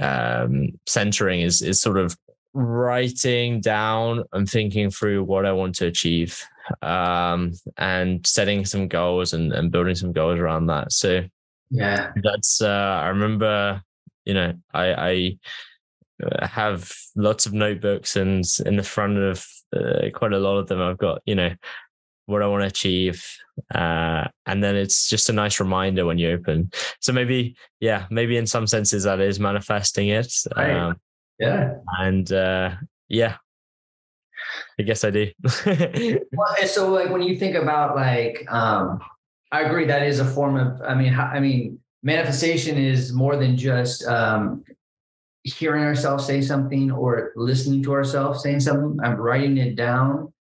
um, 0.00 0.68
centering 0.86 1.40
is 1.40 1.62
is 1.62 1.80
sort 1.80 1.98
of 1.98 2.16
writing 2.52 3.60
down 3.60 4.24
and 4.32 4.48
thinking 4.48 4.90
through 4.90 5.22
what 5.24 5.46
I 5.46 5.52
want 5.52 5.76
to 5.76 5.86
achieve 5.86 6.42
um, 6.82 7.52
and 7.76 8.26
setting 8.26 8.64
some 8.64 8.88
goals 8.88 9.32
and, 9.32 9.52
and 9.52 9.70
building 9.70 9.94
some 9.94 10.12
goals 10.12 10.38
around 10.38 10.66
that. 10.66 10.92
So 10.92 11.24
yeah, 11.70 12.12
that's 12.22 12.60
uh, 12.60 13.00
I 13.02 13.08
remember, 13.08 13.82
you 14.24 14.34
know, 14.34 14.52
I, 14.72 14.94
I 14.94 15.38
have 16.42 16.92
lots 17.16 17.46
of 17.46 17.52
notebooks 17.52 18.16
and 18.16 18.44
in 18.66 18.76
the 18.76 18.82
front 18.82 19.18
of 19.18 19.46
uh, 19.76 20.08
quite 20.14 20.32
a 20.32 20.38
lot 20.38 20.58
of 20.58 20.66
them 20.66 20.80
i've 20.80 20.98
got 20.98 21.20
you 21.26 21.34
know 21.34 21.50
what 22.26 22.42
i 22.42 22.46
want 22.46 22.62
to 22.62 22.66
achieve 22.66 23.26
uh, 23.74 24.26
and 24.46 24.62
then 24.62 24.76
it's 24.76 25.08
just 25.08 25.28
a 25.28 25.32
nice 25.32 25.60
reminder 25.60 26.04
when 26.06 26.18
you 26.18 26.30
open. 26.30 26.70
So 27.00 27.12
maybe 27.12 27.56
yeah 27.80 28.06
maybe 28.10 28.36
in 28.36 28.46
some 28.46 28.66
senses 28.66 29.04
that 29.04 29.20
is 29.20 29.40
manifesting 29.40 30.08
it 30.08 30.32
right. 30.56 30.70
um, 30.70 30.96
yeah. 31.38 31.74
and 31.98 32.30
uh, 32.32 32.74
yeah. 33.08 33.36
I 34.78 34.82
guess 34.82 35.04
i 35.04 35.10
do. 35.10 35.30
Well, 36.32 36.56
so 36.66 36.90
like 36.90 37.10
when 37.10 37.22
you 37.22 37.36
think 37.36 37.54
about 37.56 37.94
like 37.94 38.50
um 38.50 39.00
i 39.52 39.60
agree 39.60 39.84
that 39.86 40.02
is 40.02 40.18
a 40.18 40.24
form 40.24 40.56
of 40.56 40.80
i 40.82 40.94
mean 40.94 41.14
i 41.14 41.38
mean 41.38 41.78
manifestation 42.02 42.78
is 42.78 43.12
more 43.12 43.36
than 43.36 43.56
just 43.56 44.06
um 44.06 44.64
hearing 45.54 45.84
ourselves 45.84 46.26
say 46.26 46.40
something 46.40 46.90
or 46.90 47.32
listening 47.36 47.82
to 47.84 47.92
ourselves 47.92 48.42
saying 48.42 48.60
something. 48.60 48.98
I'm 49.02 49.16
writing 49.16 49.56
it 49.58 49.76
down, 49.76 50.32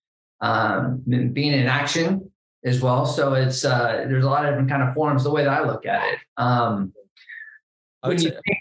um, 0.41 1.03
being 1.07 1.53
in 1.53 1.67
action 1.67 2.31
as 2.65 2.81
well. 2.81 3.07
So 3.07 3.35
it's 3.35 3.65
uh, 3.65 4.05
there's 4.09 4.25
a 4.25 4.29
lot 4.29 4.45
of 4.45 4.53
different 4.53 4.71
kind 4.71 4.83
of 4.83 4.95
forms. 4.95 5.25
The 5.25 5.31
way 5.31 5.45
that 5.45 5.53
I 5.53 5.67
look 5.67 5.87
at 5.87 6.15
it. 6.15 6.19
Um, 6.37 6.93
when 8.01 8.21
you 8.21 8.31
think, 8.31 8.59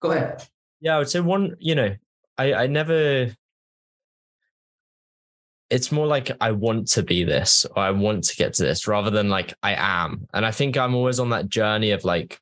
go 0.00 0.10
ahead. 0.12 0.46
Yeah, 0.80 0.96
I 0.96 0.98
would 0.98 1.08
say 1.08 1.20
one. 1.20 1.56
You 1.58 1.74
know, 1.74 1.94
I 2.38 2.54
I 2.54 2.66
never. 2.66 3.34
It's 5.68 5.90
more 5.90 6.06
like 6.06 6.30
I 6.40 6.52
want 6.52 6.86
to 6.88 7.02
be 7.02 7.24
this 7.24 7.64
or 7.64 7.78
I 7.80 7.90
want 7.90 8.22
to 8.24 8.36
get 8.36 8.54
to 8.54 8.62
this 8.62 8.86
rather 8.86 9.10
than 9.10 9.28
like 9.28 9.52
I 9.64 9.74
am. 9.76 10.28
And 10.32 10.46
I 10.46 10.52
think 10.52 10.76
I'm 10.76 10.94
always 10.94 11.18
on 11.18 11.30
that 11.30 11.48
journey 11.48 11.90
of 11.90 12.04
like 12.04 12.40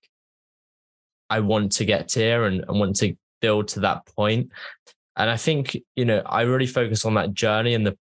I 1.30 1.40
want 1.40 1.72
to 1.72 1.84
get 1.86 2.12
here 2.12 2.44
and, 2.44 2.64
and 2.68 2.78
want 2.78 2.96
to 2.96 3.16
build 3.44 3.68
to 3.68 3.80
that 3.80 4.06
point. 4.16 4.50
And 5.16 5.28
I 5.28 5.36
think, 5.36 5.76
you 5.96 6.06
know, 6.06 6.22
I 6.24 6.42
really 6.42 6.66
focus 6.66 7.04
on 7.04 7.14
that 7.14 7.34
journey 7.34 7.74
and 7.74 7.86
the 7.86 7.96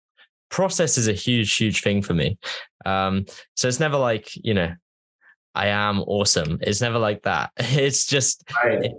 process 0.49 0.97
is 0.97 1.09
a 1.09 1.13
huge, 1.13 1.53
huge 1.55 1.81
thing 1.81 2.01
for 2.01 2.13
me. 2.13 2.37
Um, 2.85 3.25
so 3.55 3.67
it's 3.67 3.81
never 3.81 3.97
like, 3.97 4.29
you 4.35 4.53
know, 4.53 4.73
I 5.53 5.67
am 5.67 5.99
awesome. 5.99 6.59
It's 6.61 6.79
never 6.79 6.97
like 6.97 7.23
that. 7.23 7.51
It's 7.59 8.05
just, 8.05 8.43
right. 8.63 8.85
it, 8.85 8.93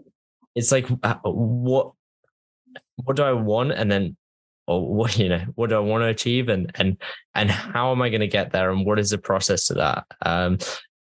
it's 0.55 0.71
like, 0.71 0.87
uh, 1.03 1.17
what, 1.25 1.93
what 2.97 3.17
do 3.17 3.23
I 3.23 3.33
want? 3.33 3.73
And 3.73 3.91
then, 3.91 4.17
or 4.67 4.87
what, 4.95 5.19
you 5.23 5.31
know, 5.31 5.45
what 5.55 5.71
do 5.71 5.77
I 5.77 5.81
want 5.81 6.03
to 6.03 6.09
achieve? 6.09 6.51
And, 6.51 6.71
and, 6.75 6.99
and 7.35 7.51
how 7.51 7.91
am 7.91 8.03
I 8.03 8.11
going 8.11 8.21
to 8.21 8.29
get 8.29 8.53
there? 8.53 8.71
And 8.71 8.85
what 8.85 8.99
is 8.99 9.11
the 9.11 9.19
process 9.19 9.67
to 9.69 9.75
that? 9.75 10.05
Um, 10.21 10.59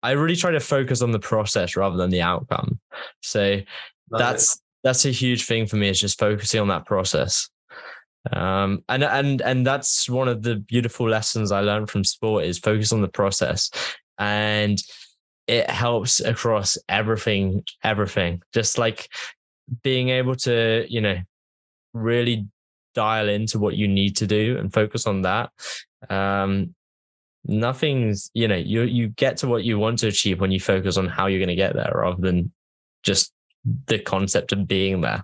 I 0.04 0.12
really 0.12 0.36
try 0.36 0.52
to 0.52 0.60
focus 0.60 1.02
on 1.02 1.12
the 1.12 1.20
process 1.20 1.78
rather 1.78 1.98
than 1.98 2.10
the 2.10 2.22
outcome. 2.22 2.80
So 3.22 3.62
Love 4.12 4.20
that's, 4.20 4.56
it 4.56 4.62
that's 4.84 5.06
a 5.06 5.12
huge 5.12 5.46
thing 5.46 5.66
for 5.66 5.76
me 5.76 5.90
is 5.90 6.00
just 6.00 6.20
focusing 6.20 6.62
on 6.62 6.68
that 6.70 6.86
process. 6.86 7.50
Um, 8.32 8.84
and 8.90 9.04
and 9.04 9.42
and 9.42 9.66
that's 9.66 10.10
one 10.10 10.28
of 10.28 10.44
the 10.44 10.58
beautiful 10.58 11.08
lessons 11.08 11.54
i 11.54 11.62
learned 11.62 11.90
from 11.90 12.04
sport 12.04 12.44
is 12.44 12.60
focus 12.60 12.92
on 12.92 13.02
the 13.02 13.08
process. 13.08 13.70
And 14.18 14.82
it 15.48 15.70
helps 15.70 16.20
across 16.20 16.78
everything 16.88 17.64
everything. 17.84 18.42
Just 18.54 18.78
like 18.78 19.10
being 19.84 20.10
able 20.10 20.36
to 20.36 20.86
you 20.90 21.02
know 21.02 21.18
really 21.94 22.46
dial 22.94 23.30
into 23.30 23.58
what 23.60 23.76
you 23.76 23.88
need 23.88 24.18
to 24.18 24.28
do 24.28 24.58
and 24.58 24.74
focus 24.74 25.08
on 25.08 25.22
that. 25.22 25.52
Um 26.10 26.76
nothing's 27.46 28.30
you 28.34 28.48
know 28.48 28.56
you 28.56 28.82
you 28.82 29.08
get 29.08 29.38
to 29.38 29.48
what 29.48 29.64
you 29.64 29.80
want 29.80 30.00
to 30.00 30.08
achieve 30.08 30.42
when 30.42 30.52
you 30.52 30.60
focus 30.60 30.98
on 30.98 31.08
how 31.08 31.28
you're 31.28 31.40
going 31.40 31.48
to 31.48 31.56
get 31.56 31.74
there 31.74 31.92
rather 31.96 32.22
than 32.22 32.52
just 33.02 33.32
the 33.88 34.00
concept 34.00 34.52
of 34.52 34.68
being 34.68 35.02
there. 35.02 35.24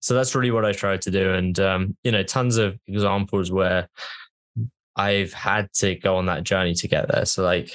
so 0.00 0.14
that's 0.14 0.34
really 0.34 0.50
what 0.50 0.64
I 0.64 0.72
try 0.72 0.96
to 0.96 1.10
do. 1.10 1.32
And, 1.32 1.58
um, 1.60 1.96
you 2.02 2.10
know, 2.12 2.22
tons 2.22 2.56
of 2.56 2.78
examples 2.86 3.50
where 3.50 3.88
I've 4.96 5.32
had 5.32 5.72
to 5.74 5.94
go 5.94 6.16
on 6.16 6.26
that 6.26 6.42
journey 6.42 6.74
to 6.74 6.88
get 6.88 7.08
there. 7.08 7.24
So 7.24 7.44
like 7.44 7.72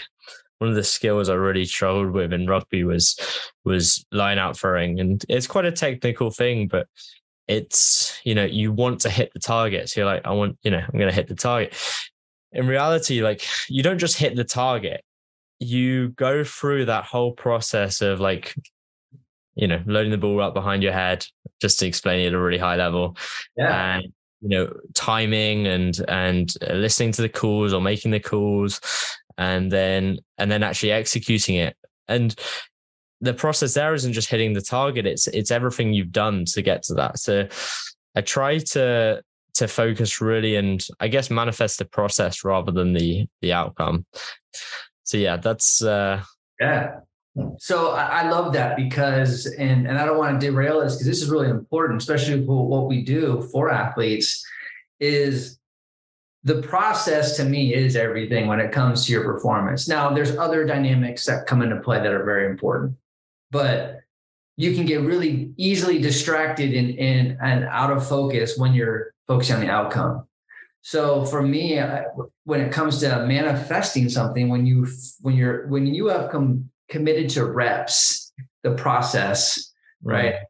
one 0.59 0.69
of 0.69 0.75
the 0.75 0.83
skills 0.83 1.29
I 1.29 1.35
really 1.35 1.65
struggled 1.65 2.11
with 2.11 2.33
in 2.33 2.47
rugby 2.47 2.83
was 2.83 3.17
was 3.63 4.05
line 4.11 4.37
out 4.39 4.57
throwing. 4.57 4.99
And 4.99 5.23
it's 5.29 5.47
quite 5.47 5.65
a 5.65 5.71
technical 5.71 6.29
thing, 6.31 6.67
but 6.67 6.87
it's, 7.47 8.19
you 8.23 8.35
know, 8.35 8.45
you 8.45 8.71
want 8.73 9.01
to 9.01 9.09
hit 9.09 9.31
the 9.33 9.39
target. 9.39 9.89
So 9.89 10.01
you're 10.01 10.09
like, 10.09 10.25
I 10.25 10.31
want, 10.31 10.57
you 10.63 10.71
know, 10.71 10.81
I'm 10.81 10.99
gonna 10.99 11.11
hit 11.11 11.27
the 11.27 11.35
target. 11.35 11.75
In 12.51 12.67
reality, 12.67 13.21
like 13.21 13.45
you 13.69 13.83
don't 13.83 13.99
just 13.99 14.17
hit 14.17 14.35
the 14.35 14.43
target. 14.43 15.01
You 15.59 16.09
go 16.09 16.43
through 16.43 16.85
that 16.85 17.05
whole 17.05 17.31
process 17.31 18.01
of 18.01 18.19
like 18.19 18.53
you 19.57 19.67
know, 19.67 19.81
loading 19.85 20.11
the 20.11 20.17
ball 20.17 20.41
up 20.41 20.53
behind 20.53 20.83
your 20.83 20.93
head, 20.93 21.25
just 21.59 21.79
to 21.79 21.87
explain 21.87 22.21
it 22.21 22.27
at 22.27 22.33
a 22.33 22.39
really 22.39 22.57
high 22.57 22.75
level. 22.75 23.17
Yeah. 23.57 23.97
And 23.97 24.13
you 24.41 24.49
know, 24.49 24.73
timing 24.93 25.67
and 25.67 25.99
and 26.07 26.53
uh, 26.61 26.73
listening 26.73 27.11
to 27.13 27.23
the 27.23 27.29
calls 27.29 27.73
or 27.73 27.81
making 27.81 28.11
the 28.11 28.19
calls, 28.19 28.79
and 29.37 29.71
then 29.71 30.19
and 30.37 30.51
then 30.51 30.63
actually 30.63 30.91
executing 30.91 31.55
it. 31.55 31.75
And 32.07 32.35
the 33.19 33.33
process 33.33 33.73
there 33.73 33.95
isn't 33.95 34.13
just 34.13 34.29
hitting 34.29 34.53
the 34.53 34.61
target; 34.61 35.07
it's 35.07 35.27
it's 35.27 35.51
everything 35.51 35.93
you've 35.93 36.11
done 36.11 36.45
to 36.53 36.61
get 36.61 36.83
to 36.83 36.93
that. 36.95 37.17
So 37.17 37.47
I 38.15 38.21
try 38.21 38.59
to 38.59 39.23
to 39.55 39.67
focus 39.67 40.21
really 40.21 40.55
and 40.55 40.85
I 40.99 41.07
guess 41.07 41.31
manifest 41.31 41.79
the 41.79 41.85
process 41.85 42.43
rather 42.43 42.71
than 42.71 42.93
the 42.93 43.25
the 43.41 43.53
outcome. 43.53 44.05
So 45.03 45.17
yeah, 45.17 45.37
that's 45.37 45.81
uh 45.81 46.23
yeah 46.59 46.99
so 47.59 47.91
I, 47.91 48.29
love 48.29 48.53
that 48.53 48.75
because, 48.75 49.45
and 49.45 49.87
and 49.87 49.97
I 49.97 50.05
don't 50.05 50.17
want 50.17 50.39
to 50.39 50.47
derail 50.47 50.81
this 50.81 50.95
because 50.95 51.07
this 51.07 51.21
is 51.21 51.29
really 51.29 51.49
important, 51.49 52.01
especially 52.01 52.41
what 52.41 52.87
we 52.87 53.03
do 53.03 53.41
for 53.51 53.69
athletes, 53.69 54.45
is 54.99 55.59
the 56.43 56.61
process 56.61 57.35
to 57.37 57.43
me 57.43 57.73
is 57.73 57.95
everything 57.95 58.47
when 58.47 58.59
it 58.59 58.71
comes 58.71 59.05
to 59.05 59.11
your 59.11 59.23
performance. 59.23 59.87
Now, 59.87 60.13
there's 60.13 60.37
other 60.37 60.65
dynamics 60.65 61.25
that 61.25 61.45
come 61.45 61.61
into 61.61 61.79
play 61.81 61.97
that 61.99 62.13
are 62.13 62.23
very 62.23 62.45
important, 62.49 62.95
but 63.51 64.01
you 64.55 64.73
can 64.73 64.85
get 64.85 65.01
really 65.01 65.51
easily 65.57 65.99
distracted 65.99 66.73
and, 66.73 66.97
and, 66.97 67.37
and 67.41 67.65
out 67.65 67.91
of 67.91 68.07
focus 68.07 68.57
when 68.57 68.73
you're 68.73 69.13
focusing 69.27 69.57
on 69.57 69.61
the 69.61 69.69
outcome. 69.69 70.27
So 70.81 71.25
for 71.25 71.41
me, 71.41 71.81
when 72.45 72.61
it 72.61 72.71
comes 72.71 72.99
to 73.01 73.25
manifesting 73.25 74.07
something, 74.07 74.47
when 74.47 74.65
you 74.65 74.87
when 75.19 75.35
you're 75.35 75.67
when 75.67 75.85
you 75.85 76.07
have 76.07 76.31
come 76.31 76.69
committed 76.89 77.29
to 77.31 77.45
reps, 77.45 78.31
the 78.63 78.71
process, 78.71 79.71
right? 80.03 80.33
Mm-hmm. 80.33 80.43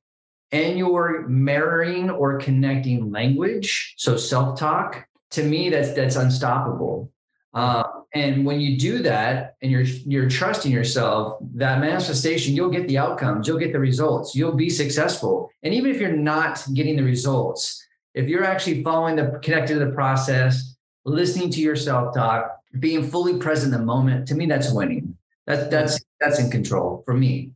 And 0.53 0.77
you're 0.77 1.27
mirroring 1.27 2.09
or 2.09 2.37
connecting 2.37 3.11
language, 3.11 3.95
so 3.97 4.15
self-talk. 4.15 5.05
To 5.31 5.43
me, 5.43 5.69
that's 5.69 5.91
that's 5.93 6.15
unstoppable. 6.15 7.11
Uh, 7.53 7.83
and 8.13 8.45
when 8.45 8.61
you 8.61 8.77
do 8.77 8.99
that, 9.03 9.55
and 9.61 9.69
you're 9.69 9.81
you're 9.81 10.29
trusting 10.29 10.71
yourself, 10.71 11.37
that 11.55 11.81
manifestation, 11.81 12.55
you'll 12.55 12.69
get 12.69 12.87
the 12.87 12.97
outcomes, 12.97 13.45
you'll 13.45 13.59
get 13.59 13.73
the 13.73 13.79
results, 13.79 14.35
you'll 14.35 14.55
be 14.55 14.69
successful. 14.69 15.49
And 15.63 15.73
even 15.73 15.91
if 15.91 15.99
you're 15.99 16.15
not 16.15 16.63
getting 16.73 16.95
the 16.95 17.03
results, 17.03 17.83
if 18.13 18.29
you're 18.29 18.45
actually 18.45 18.83
following 18.83 19.17
the 19.17 19.39
connected 19.43 19.73
to 19.73 19.79
the 19.79 19.91
process, 19.91 20.77
listening 21.03 21.49
to 21.51 21.61
your 21.61 21.75
self-talk, 21.75 22.57
being 22.79 23.03
fully 23.03 23.37
present 23.37 23.73
in 23.73 23.79
the 23.79 23.85
moment, 23.85 24.27
to 24.29 24.35
me, 24.35 24.45
that's 24.45 24.71
winning. 24.71 25.17
That's 25.45 25.69
that's 25.69 25.99
that's 26.19 26.39
in 26.39 26.49
control 26.49 27.03
for 27.05 27.13
me. 27.13 27.51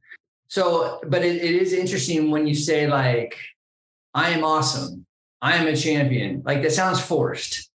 So, 0.48 1.00
but 1.08 1.24
it, 1.24 1.38
it 1.38 1.62
is 1.62 1.74
interesting 1.74 2.30
when 2.30 2.46
you 2.48 2.56
say 2.56 2.88
like, 2.88 3.36
"I 4.14 4.32
am 4.32 4.44
awesome," 4.44 5.06
"I 5.42 5.56
am 5.56 5.68
a 5.68 5.76
champion." 5.76 6.44
Like 6.46 6.62
that 6.62 6.74
sounds 6.74 7.00
forced, 7.00 7.70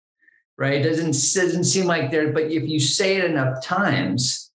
right? 0.57 0.81
It 0.81 0.89
doesn't 0.89 1.11
doesn't 1.11 1.65
seem 1.65 1.85
like 1.85 2.11
there. 2.11 2.31
But 2.31 2.51
if 2.51 2.67
you 2.67 2.79
say 2.79 3.17
it 3.17 3.25
enough 3.25 3.63
times, 3.63 4.51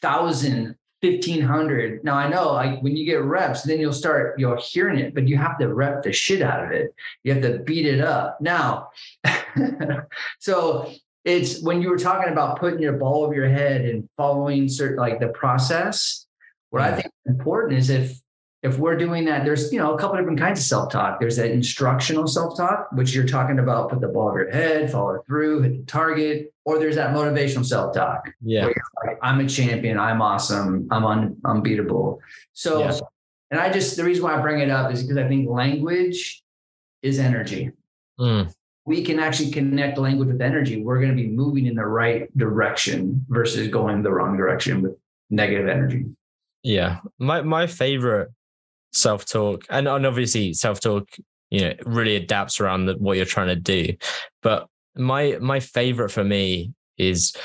thousand, 0.00 0.76
fifteen 1.00 1.42
hundred. 1.42 2.02
Now 2.04 2.16
I 2.16 2.28
know, 2.28 2.52
like 2.52 2.80
when 2.80 2.96
you 2.96 3.04
get 3.04 3.22
reps, 3.22 3.62
then 3.62 3.80
you'll 3.80 3.92
start 3.92 4.38
you're 4.38 4.56
hearing 4.56 4.98
it, 4.98 5.14
but 5.14 5.28
you 5.28 5.36
have 5.36 5.58
to 5.58 5.72
rep 5.72 6.02
the 6.02 6.12
shit 6.12 6.42
out 6.42 6.64
of 6.64 6.72
it. 6.72 6.94
You 7.22 7.34
have 7.34 7.42
to 7.42 7.58
beat 7.58 7.86
it 7.86 8.00
up. 8.00 8.40
Now, 8.40 8.90
so 10.38 10.92
it's 11.28 11.60
when 11.60 11.82
you 11.82 11.90
were 11.90 11.98
talking 11.98 12.32
about 12.32 12.58
putting 12.58 12.80
your 12.80 12.94
ball 12.94 13.24
over 13.24 13.34
your 13.34 13.50
head 13.50 13.82
and 13.82 14.08
following 14.16 14.68
certain 14.68 14.96
like 14.96 15.20
the 15.20 15.28
process. 15.28 16.26
What 16.70 16.82
I 16.82 16.92
think 16.92 17.06
is 17.06 17.34
important 17.34 17.78
is 17.78 17.90
if 17.90 18.18
if 18.62 18.78
we're 18.78 18.96
doing 18.96 19.26
that, 19.26 19.44
there's 19.44 19.72
you 19.72 19.78
know 19.78 19.94
a 19.94 19.98
couple 19.98 20.16
different 20.16 20.38
kinds 20.38 20.58
of 20.58 20.64
self-talk. 20.64 21.20
There's 21.20 21.36
that 21.36 21.50
instructional 21.50 22.26
self-talk, 22.26 22.88
which 22.92 23.14
you're 23.14 23.26
talking 23.26 23.58
about, 23.58 23.90
put 23.90 24.00
the 24.00 24.08
ball 24.08 24.28
over 24.28 24.42
your 24.42 24.50
head, 24.50 24.90
follow 24.90 25.22
through, 25.26 25.62
hit 25.62 25.76
the 25.78 25.84
target, 25.84 26.52
or 26.64 26.78
there's 26.78 26.96
that 26.96 27.14
motivational 27.14 27.64
self-talk. 27.64 28.30
Yeah. 28.42 28.66
Like, 28.66 29.18
I'm 29.22 29.40
a 29.40 29.46
champion, 29.46 29.98
I'm 29.98 30.20
awesome, 30.20 30.88
I'm 30.90 31.04
un, 31.04 31.36
unbeatable. 31.44 32.20
So 32.52 32.80
yeah. 32.80 32.98
and 33.50 33.60
I 33.60 33.70
just 33.70 33.96
the 33.96 34.04
reason 34.04 34.24
why 34.24 34.34
I 34.34 34.40
bring 34.40 34.60
it 34.60 34.70
up 34.70 34.92
is 34.92 35.02
because 35.02 35.18
I 35.18 35.28
think 35.28 35.48
language 35.48 36.42
is 37.02 37.18
energy. 37.18 37.70
Mm 38.18 38.52
we 38.88 39.04
can 39.04 39.18
actually 39.18 39.50
connect 39.50 39.98
language 39.98 40.28
with 40.28 40.40
energy, 40.40 40.82
we're 40.82 40.98
going 40.98 41.14
to 41.14 41.22
be 41.22 41.28
moving 41.28 41.66
in 41.66 41.74
the 41.74 41.84
right 41.84 42.34
direction 42.38 43.22
versus 43.28 43.68
going 43.68 44.02
the 44.02 44.10
wrong 44.10 44.34
direction 44.38 44.80
with 44.80 44.92
negative 45.28 45.68
energy. 45.68 46.06
Yeah. 46.62 47.00
My 47.18 47.42
my 47.42 47.66
favorite 47.66 48.30
self-talk 48.94 49.66
and, 49.68 49.86
and 49.86 50.06
obviously 50.06 50.54
self-talk, 50.54 51.06
you 51.50 51.60
know, 51.60 51.74
really 51.84 52.16
adapts 52.16 52.60
around 52.60 52.86
the, 52.86 52.94
what 52.94 53.18
you're 53.18 53.26
trying 53.26 53.48
to 53.48 53.56
do. 53.56 53.92
But 54.42 54.68
my 54.96 55.36
my 55.38 55.60
favorite 55.60 56.08
for 56.08 56.24
me 56.24 56.72
is 56.96 57.36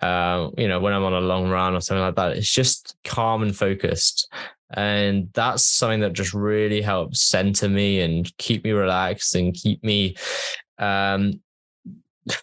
uh, 0.00 0.50
you 0.56 0.68
know, 0.68 0.78
when 0.78 0.92
I'm 0.92 1.02
on 1.02 1.14
a 1.14 1.20
long 1.20 1.50
run 1.50 1.74
or 1.74 1.80
something 1.80 2.02
like 2.02 2.14
that, 2.14 2.36
it's 2.36 2.50
just 2.50 2.94
calm 3.04 3.42
and 3.42 3.56
focused. 3.56 4.32
And 4.72 5.30
that's 5.34 5.64
something 5.64 6.00
that 6.00 6.12
just 6.12 6.32
really 6.32 6.80
helps 6.80 7.22
center 7.22 7.68
me 7.68 8.00
and 8.00 8.30
keep 8.38 8.64
me 8.64 8.70
relaxed 8.70 9.34
and 9.34 9.52
keep 9.52 9.82
me 9.82 10.16
um, 10.78 11.40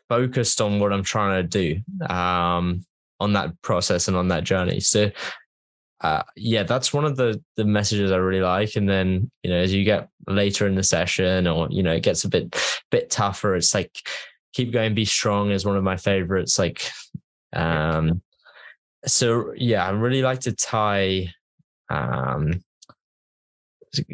focused 0.09 0.61
on 0.61 0.79
what 0.79 0.91
I'm 0.91 1.03
trying 1.03 1.41
to 1.41 1.47
do 1.47 2.05
um, 2.13 2.85
on 3.19 3.33
that 3.33 3.61
process 3.61 4.07
and 4.07 4.17
on 4.17 4.27
that 4.29 4.43
journey. 4.43 4.79
So, 4.79 5.11
uh, 6.01 6.23
yeah, 6.35 6.63
that's 6.63 6.93
one 6.93 7.05
of 7.05 7.15
the 7.15 7.41
the 7.55 7.65
messages 7.65 8.11
I 8.11 8.17
really 8.17 8.43
like. 8.43 8.75
And 8.75 8.87
then 8.87 9.31
you 9.43 9.49
know, 9.49 9.57
as 9.57 9.73
you 9.73 9.83
get 9.83 10.09
later 10.27 10.67
in 10.67 10.75
the 10.75 10.83
session, 10.83 11.47
or 11.47 11.67
you 11.71 11.81
know, 11.81 11.93
it 11.93 12.03
gets 12.03 12.23
a 12.23 12.29
bit 12.29 12.55
bit 12.91 13.09
tougher. 13.09 13.55
It's 13.55 13.73
like 13.73 13.91
keep 14.53 14.71
going, 14.71 14.93
be 14.93 15.05
strong 15.05 15.51
is 15.51 15.65
one 15.65 15.77
of 15.77 15.83
my 15.83 15.97
favorites. 15.97 16.59
Like, 16.59 16.89
um, 17.53 18.21
so 19.05 19.53
yeah, 19.55 19.87
I 19.87 19.91
really 19.91 20.21
like 20.21 20.41
to 20.41 20.51
tie 20.51 21.33
um, 21.89 22.63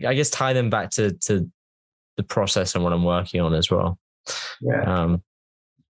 I 0.06 0.14
guess 0.14 0.30
tie 0.30 0.54
them 0.54 0.70
back 0.70 0.92
to 0.92 1.14
to 1.14 1.50
the 2.18 2.24
process 2.24 2.76
and 2.76 2.84
what 2.84 2.94
I'm 2.94 3.04
working 3.04 3.42
on 3.42 3.54
as 3.54 3.70
well. 3.72 3.98
Yeah. 4.62 4.82
Um, 4.84 5.24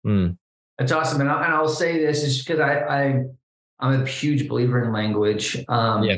mm. 0.05 0.37
That's 0.77 0.91
awesome. 0.91 1.21
And, 1.21 1.29
I, 1.29 1.45
and 1.45 1.53
I'll 1.53 1.67
say 1.67 1.99
this 1.99 2.23
is 2.23 2.39
because 2.39 2.59
I, 2.59 2.79
I 2.79 3.23
I'm 3.79 4.01
a 4.01 4.05
huge 4.05 4.47
believer 4.47 4.83
in 4.83 4.93
language. 4.93 5.63
Um, 5.67 6.03
yeah. 6.03 6.17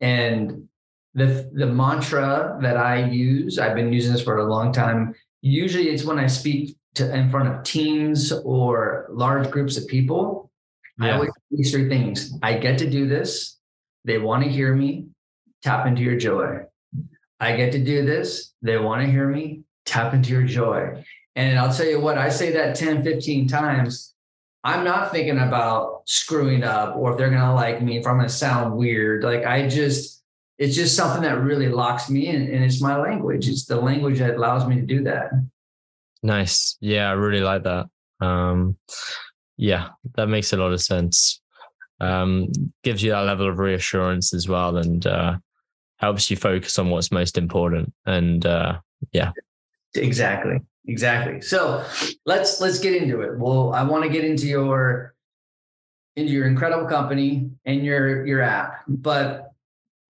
And 0.00 0.68
the 1.14 1.50
the 1.54 1.66
mantra 1.66 2.58
that 2.60 2.76
I 2.76 3.04
use, 3.04 3.58
I've 3.58 3.74
been 3.74 3.92
using 3.92 4.12
this 4.12 4.22
for 4.22 4.38
a 4.38 4.44
long 4.44 4.72
time. 4.72 5.14
Usually, 5.42 5.88
it's 5.88 6.04
when 6.04 6.18
I 6.18 6.26
speak 6.26 6.76
to 6.94 7.14
in 7.14 7.30
front 7.30 7.48
of 7.48 7.62
teams 7.64 8.32
or 8.32 9.06
large 9.10 9.50
groups 9.50 9.76
of 9.76 9.86
people. 9.86 10.50
Yeah. 11.00 11.06
I 11.06 11.12
always 11.12 11.30
these 11.50 11.72
three 11.72 11.88
things. 11.88 12.32
I 12.42 12.54
get 12.54 12.78
to 12.78 12.90
do 12.90 13.06
this. 13.08 13.53
They 14.04 14.18
want 14.18 14.44
to 14.44 14.50
hear 14.50 14.74
me. 14.74 15.06
Tap 15.62 15.86
into 15.86 16.02
your 16.02 16.16
joy. 16.16 16.60
I 17.40 17.56
get 17.56 17.72
to 17.72 17.82
do 17.82 18.04
this. 18.04 18.52
They 18.62 18.78
want 18.78 19.02
to 19.02 19.10
hear 19.10 19.28
me. 19.28 19.62
Tap 19.86 20.14
into 20.14 20.30
your 20.30 20.44
joy. 20.44 21.04
And 21.36 21.58
I'll 21.58 21.72
tell 21.72 21.86
you 21.86 22.00
what, 22.00 22.16
I 22.16 22.28
say 22.28 22.52
that 22.52 22.76
10, 22.76 23.02
15 23.02 23.48
times. 23.48 24.14
I'm 24.62 24.84
not 24.84 25.10
thinking 25.10 25.38
about 25.38 26.02
screwing 26.06 26.64
up 26.64 26.96
or 26.96 27.12
if 27.12 27.18
they're 27.18 27.28
going 27.28 27.40
to 27.40 27.52
like 27.52 27.82
me, 27.82 27.98
if 27.98 28.06
I'm 28.06 28.16
going 28.16 28.28
to 28.28 28.32
sound 28.34 28.76
weird. 28.76 29.24
Like 29.24 29.44
I 29.44 29.68
just, 29.68 30.22
it's 30.58 30.76
just 30.76 30.96
something 30.96 31.22
that 31.22 31.40
really 31.40 31.68
locks 31.68 32.08
me 32.08 32.28
in. 32.28 32.42
And 32.42 32.64
it's 32.64 32.80
my 32.80 32.96
language. 32.96 33.48
It's 33.48 33.66
the 33.66 33.80
language 33.80 34.20
that 34.20 34.36
allows 34.36 34.66
me 34.66 34.76
to 34.76 34.82
do 34.82 35.04
that. 35.04 35.30
Nice. 36.22 36.78
Yeah, 36.80 37.10
I 37.10 37.12
really 37.12 37.40
like 37.42 37.64
that. 37.64 37.86
Um, 38.20 38.78
yeah, 39.56 39.88
that 40.14 40.28
makes 40.28 40.52
a 40.52 40.56
lot 40.56 40.72
of 40.72 40.80
sense 40.80 41.42
um, 42.00 42.48
gives 42.82 43.02
you 43.02 43.10
that 43.10 43.20
level 43.20 43.48
of 43.48 43.58
reassurance 43.58 44.34
as 44.34 44.48
well 44.48 44.76
and 44.76 45.06
uh, 45.06 45.36
helps 45.96 46.30
you 46.30 46.36
focus 46.36 46.78
on 46.78 46.90
what's 46.90 47.12
most 47.12 47.38
important 47.38 47.92
and 48.06 48.46
uh, 48.46 48.78
yeah 49.12 49.32
exactly 49.94 50.60
exactly 50.86 51.40
so 51.40 51.84
let's 52.26 52.60
let's 52.60 52.78
get 52.78 53.00
into 53.00 53.20
it 53.22 53.38
well 53.38 53.72
i 53.72 53.82
want 53.82 54.02
to 54.02 54.10
get 54.10 54.24
into 54.24 54.46
your 54.46 55.14
into 56.16 56.32
your 56.32 56.46
incredible 56.46 56.86
company 56.86 57.48
and 57.64 57.84
your 57.84 58.26
your 58.26 58.42
app 58.42 58.82
but 58.88 59.52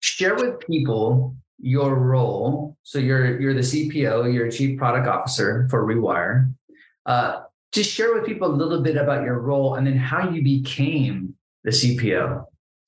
share 0.01 0.35
with 0.35 0.59
people 0.59 1.35
your 1.61 1.95
role. 1.95 2.77
So 2.83 2.99
you're 2.99 3.39
you're 3.39 3.53
the 3.53 3.61
CPO, 3.61 4.33
you're 4.33 4.49
chief 4.49 4.77
product 4.77 5.07
officer 5.07 5.67
for 5.69 5.85
Rewire. 5.85 6.53
Uh, 7.05 7.41
just 7.71 7.91
share 7.91 8.13
with 8.13 8.25
people 8.25 8.47
a 8.47 8.55
little 8.55 8.81
bit 8.81 8.97
about 8.97 9.23
your 9.23 9.39
role 9.39 9.75
and 9.75 9.85
then 9.85 9.97
how 9.97 10.29
you 10.29 10.41
became 10.41 11.35
the 11.69 11.95
CPO. 11.95 12.45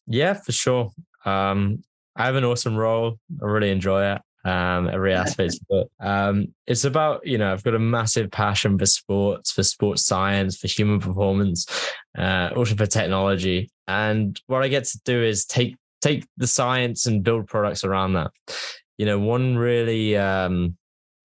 Yeah, 0.08 0.34
for 0.34 0.52
sure. 0.52 0.92
Um, 1.26 1.84
I 2.16 2.26
have 2.26 2.36
an 2.36 2.44
awesome 2.44 2.76
role. 2.76 3.20
I 3.42 3.46
really 3.46 3.72
enjoy 3.72 4.14
it. 4.14 4.22
Um, 4.44 4.90
every 4.90 5.14
aspect 5.14 5.60
of 5.70 5.82
it. 5.82 5.92
Um, 6.00 6.48
it's 6.66 6.84
about, 6.84 7.26
you 7.26 7.38
know, 7.38 7.54
I've 7.54 7.64
got 7.64 7.76
a 7.76 7.80
massive 7.80 8.32
passion 8.32 8.78
for 8.78 8.88
sports, 8.88 9.52
for 9.52 9.62
sports 9.62 10.04
science, 10.04 10.58
for 10.58 10.68
human 10.68 11.00
performance, 11.00 11.68
uh, 12.18 12.50
also 12.56 12.76
for 12.76 12.88
technology. 12.88 13.70
And 13.88 14.40
what 14.48 14.64
I 14.64 14.68
get 14.68 14.86
to 14.86 15.00
do 15.06 15.22
is 15.22 15.46
take 15.46 15.76
take 16.02 16.26
the 16.38 16.48
science 16.48 17.06
and 17.06 17.24
build 17.24 17.48
products 17.48 17.84
around 17.84 18.14
that. 18.14 18.32
You 18.98 19.06
know, 19.06 19.20
one 19.20 19.58
really 19.58 20.18
um, 20.18 20.76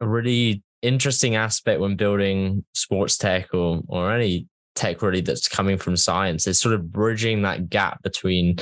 really 0.01 0.63
interesting 0.83 1.37
aspect 1.37 1.81
when 1.81 1.97
building 1.97 2.65
sports 2.75 3.17
tech 3.17 3.55
or 3.55 3.81
or 3.89 4.13
any 4.13 4.47
tech 4.77 5.03
really 5.03 5.21
that's 5.21 5.49
coming 5.49 5.79
from 5.79 5.97
science 5.97 6.47
is 6.47 6.61
sort 6.61 6.75
of 6.75 6.93
bridging 6.93 7.43
that 7.43 7.69
gap 7.69 8.03
between 8.03 8.57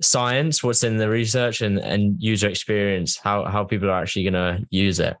science, 0.00 0.62
what's 0.62 0.84
in 0.84 0.96
the 0.96 1.08
research, 1.08 1.60
and 1.60 1.78
and 1.78 2.16
user 2.20 2.48
experience, 2.48 3.18
how 3.18 3.44
how 3.44 3.64
people 3.64 3.90
are 3.90 4.00
actually 4.00 4.24
going 4.24 4.34
to 4.34 4.66
use 4.70 5.00
it. 5.00 5.16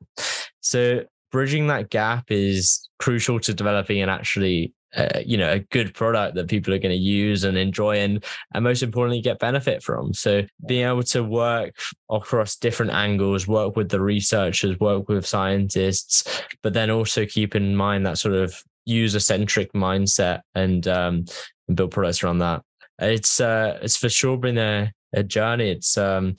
So 0.60 1.04
bridging 1.30 1.66
that 1.68 1.90
gap 1.90 2.30
is 2.30 2.88
crucial 2.98 3.40
to 3.40 3.54
developing 3.54 4.00
an 4.02 4.08
actually 4.08 4.74
uh, 4.94 5.20
you 5.24 5.38
know 5.38 5.50
a 5.50 5.58
good 5.58 5.94
product 5.94 6.34
that 6.34 6.48
people 6.48 6.74
are 6.74 6.78
going 6.78 6.94
to 6.94 7.02
use 7.02 7.44
and 7.44 7.56
enjoy 7.56 7.98
and 7.98 8.22
and 8.52 8.62
most 8.62 8.82
importantly 8.82 9.22
get 9.22 9.38
benefit 9.38 9.82
from 9.82 10.12
so 10.12 10.42
being 10.66 10.86
able 10.86 11.02
to 11.02 11.24
work 11.24 11.74
across 12.10 12.56
different 12.56 12.92
angles 12.92 13.48
work 13.48 13.74
with 13.74 13.88
the 13.88 14.00
researchers 14.00 14.78
work 14.80 15.08
with 15.08 15.24
scientists 15.24 16.42
but 16.62 16.74
then 16.74 16.90
also 16.90 17.24
keep 17.24 17.54
in 17.54 17.74
mind 17.74 18.04
that 18.04 18.18
sort 18.18 18.34
of 18.34 18.62
user 18.84 19.20
centric 19.20 19.72
mindset 19.72 20.40
and 20.54 20.86
um 20.88 21.24
and 21.68 21.76
build 21.76 21.90
products 21.90 22.22
around 22.22 22.38
that. 22.38 22.62
It's 22.98 23.40
uh 23.40 23.78
it's 23.82 23.96
for 23.96 24.08
sure 24.08 24.36
been 24.36 24.58
a, 24.58 24.92
a 25.12 25.22
journey. 25.22 25.70
It's 25.70 25.96
um 25.96 26.36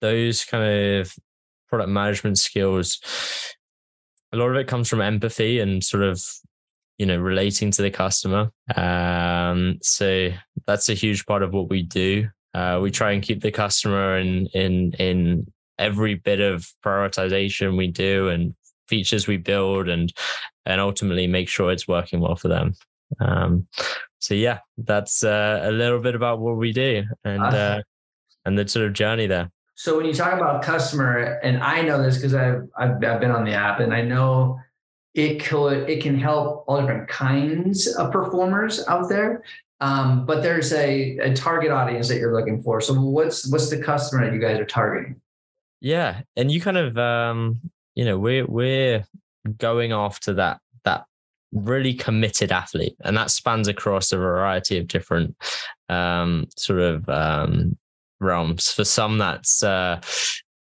those 0.00 0.44
kind 0.44 1.00
of 1.00 1.12
product 1.68 1.90
management 1.90 2.38
skills 2.38 3.00
a 4.32 4.36
lot 4.36 4.50
of 4.50 4.56
it 4.56 4.68
comes 4.68 4.88
from 4.88 5.00
empathy 5.00 5.60
and 5.60 5.82
sort 5.82 6.02
of 6.02 6.22
you 6.98 7.06
know 7.06 7.18
relating 7.18 7.70
to 7.70 7.82
the 7.82 7.90
customer. 7.90 8.50
Um 8.74 9.78
so 9.82 10.30
that's 10.66 10.88
a 10.88 10.94
huge 10.94 11.26
part 11.26 11.42
of 11.42 11.52
what 11.52 11.68
we 11.68 11.82
do. 11.82 12.28
Uh, 12.54 12.80
we 12.82 12.90
try 12.90 13.12
and 13.12 13.22
keep 13.22 13.42
the 13.42 13.50
customer 13.50 14.18
in 14.18 14.46
in 14.54 14.92
in 14.94 15.52
every 15.78 16.14
bit 16.14 16.40
of 16.40 16.66
prioritization 16.84 17.76
we 17.76 17.88
do 17.88 18.28
and 18.28 18.54
features 18.88 19.26
we 19.26 19.36
build 19.36 19.88
and 19.88 20.12
and 20.64 20.80
ultimately 20.80 21.26
make 21.26 21.48
sure 21.48 21.70
it's 21.70 21.88
working 21.88 22.20
well 22.20 22.36
for 22.36 22.48
them. 22.48 22.74
Um 23.20 23.66
so 24.18 24.34
yeah 24.34 24.58
that's 24.78 25.22
uh, 25.22 25.60
a 25.62 25.70
little 25.70 26.00
bit 26.00 26.14
about 26.14 26.40
what 26.40 26.56
we 26.56 26.72
do 26.72 27.04
and 27.24 27.42
uh, 27.42 27.82
and 28.44 28.58
the 28.58 28.66
sort 28.66 28.86
of 28.86 28.92
journey 28.92 29.26
there. 29.26 29.50
So 29.74 29.96
when 29.96 30.06
you 30.06 30.14
talk 30.14 30.32
about 30.32 30.62
customer 30.62 31.38
and 31.42 31.62
i 31.62 31.82
know 31.82 32.02
this 32.02 32.16
because 32.16 32.34
I've, 32.34 32.62
I've 32.78 33.04
i've 33.04 33.20
been 33.20 33.30
on 33.30 33.44
the 33.44 33.52
app 33.52 33.80
and 33.80 33.92
i 33.92 34.00
know 34.00 34.58
it 35.16 35.42
could 35.42 35.88
it 35.88 36.02
can 36.02 36.16
help 36.16 36.64
all 36.68 36.80
different 36.80 37.08
kinds 37.08 37.88
of 37.96 38.12
performers 38.12 38.86
out 38.86 39.08
there. 39.08 39.42
Um, 39.80 40.24
but 40.24 40.42
there's 40.42 40.72
a, 40.72 41.18
a 41.18 41.34
target 41.34 41.70
audience 41.70 42.08
that 42.08 42.18
you're 42.18 42.34
looking 42.34 42.62
for. 42.62 42.80
So 42.80 42.94
what's 43.00 43.50
what's 43.50 43.70
the 43.70 43.82
customer 43.82 44.26
that 44.26 44.34
you 44.34 44.40
guys 44.40 44.60
are 44.60 44.66
targeting? 44.66 45.20
Yeah 45.80 46.20
and 46.36 46.50
you 46.50 46.60
kind 46.60 46.76
of 46.76 46.96
um 46.98 47.60
you 47.96 48.04
know 48.04 48.18
we're 48.18 48.46
we're 48.46 49.04
going 49.58 49.92
after 49.92 50.32
that 50.32 50.60
that 50.84 51.04
really 51.52 51.94
committed 51.94 52.52
athlete 52.52 52.94
and 53.04 53.16
that 53.16 53.30
spans 53.30 53.66
across 53.66 54.12
a 54.12 54.16
variety 54.16 54.78
of 54.78 54.86
different 54.86 55.36
um 55.88 56.46
sort 56.56 56.80
of 56.80 57.08
um 57.08 57.76
realms 58.20 58.70
for 58.70 58.84
some 58.84 59.18
that's 59.18 59.62
uh 59.62 60.00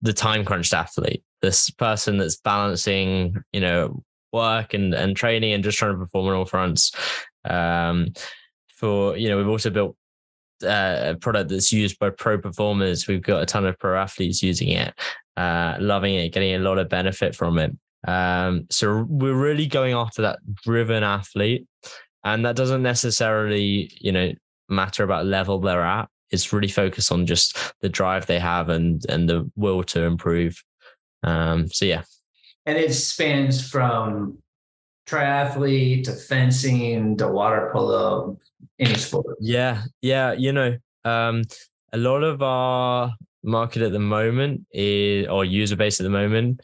the 0.02 0.12
time 0.12 0.44
crunched 0.44 0.72
athlete 0.72 1.22
this 1.42 1.70
person 1.70 2.18
that's 2.18 2.36
balancing 2.36 3.34
you 3.52 3.60
know 3.60 4.02
work 4.34 4.74
and 4.74 4.92
and 4.92 5.16
training 5.16 5.54
and 5.54 5.64
just 5.64 5.78
trying 5.78 5.92
to 5.92 5.98
perform 5.98 6.26
on 6.26 6.34
all 6.34 6.44
fronts. 6.44 6.92
Um, 7.44 8.08
for 8.68 9.16
you 9.16 9.28
know, 9.28 9.38
we've 9.38 9.48
also 9.48 9.70
built 9.70 9.96
uh, 10.64 11.12
a 11.12 11.16
product 11.16 11.50
that's 11.50 11.72
used 11.72 11.98
by 11.98 12.10
pro 12.10 12.38
performers. 12.38 13.06
We've 13.06 13.22
got 13.22 13.42
a 13.42 13.46
ton 13.46 13.66
of 13.66 13.78
pro 13.78 13.98
athletes 13.98 14.42
using 14.42 14.70
it, 14.70 14.94
uh, 15.36 15.76
loving 15.80 16.14
it, 16.14 16.32
getting 16.32 16.54
a 16.54 16.58
lot 16.58 16.78
of 16.78 16.88
benefit 16.88 17.34
from 17.34 17.58
it. 17.58 17.72
Um, 18.06 18.66
so 18.70 19.06
we're 19.08 19.34
really 19.34 19.66
going 19.66 19.94
after 19.94 20.22
that 20.22 20.38
driven 20.62 21.02
athlete, 21.02 21.66
and 22.24 22.44
that 22.44 22.56
doesn't 22.56 22.82
necessarily, 22.82 23.90
you 24.00 24.12
know, 24.12 24.32
matter 24.68 25.04
about 25.04 25.26
level 25.26 25.60
they're 25.60 25.84
at. 25.84 26.08
It's 26.30 26.52
really 26.52 26.68
focused 26.68 27.12
on 27.12 27.26
just 27.26 27.56
the 27.80 27.88
drive 27.88 28.26
they 28.26 28.38
have 28.38 28.68
and 28.68 29.02
and 29.08 29.28
the 29.28 29.50
will 29.56 29.82
to 29.84 30.02
improve. 30.02 30.62
Um, 31.22 31.68
so 31.68 31.84
yeah, 31.84 32.02
and 32.66 32.76
it 32.78 32.92
spans 32.94 33.68
from 33.68 34.38
triathlete 35.06 36.04
to 36.04 36.12
fencing 36.12 37.16
to 37.18 37.28
water 37.28 37.70
polo, 37.72 38.38
any 38.78 38.94
sport. 38.94 39.36
Yeah, 39.40 39.82
yeah. 40.02 40.32
You 40.32 40.52
know, 40.52 40.76
um, 41.04 41.42
a 41.92 41.96
lot 41.96 42.22
of 42.22 42.42
our 42.42 43.12
market 43.42 43.82
at 43.82 43.92
the 43.92 43.98
moment 43.98 44.66
is, 44.72 45.28
or 45.28 45.44
user 45.44 45.76
base 45.76 46.00
at 46.00 46.04
the 46.04 46.10
moment, 46.10 46.60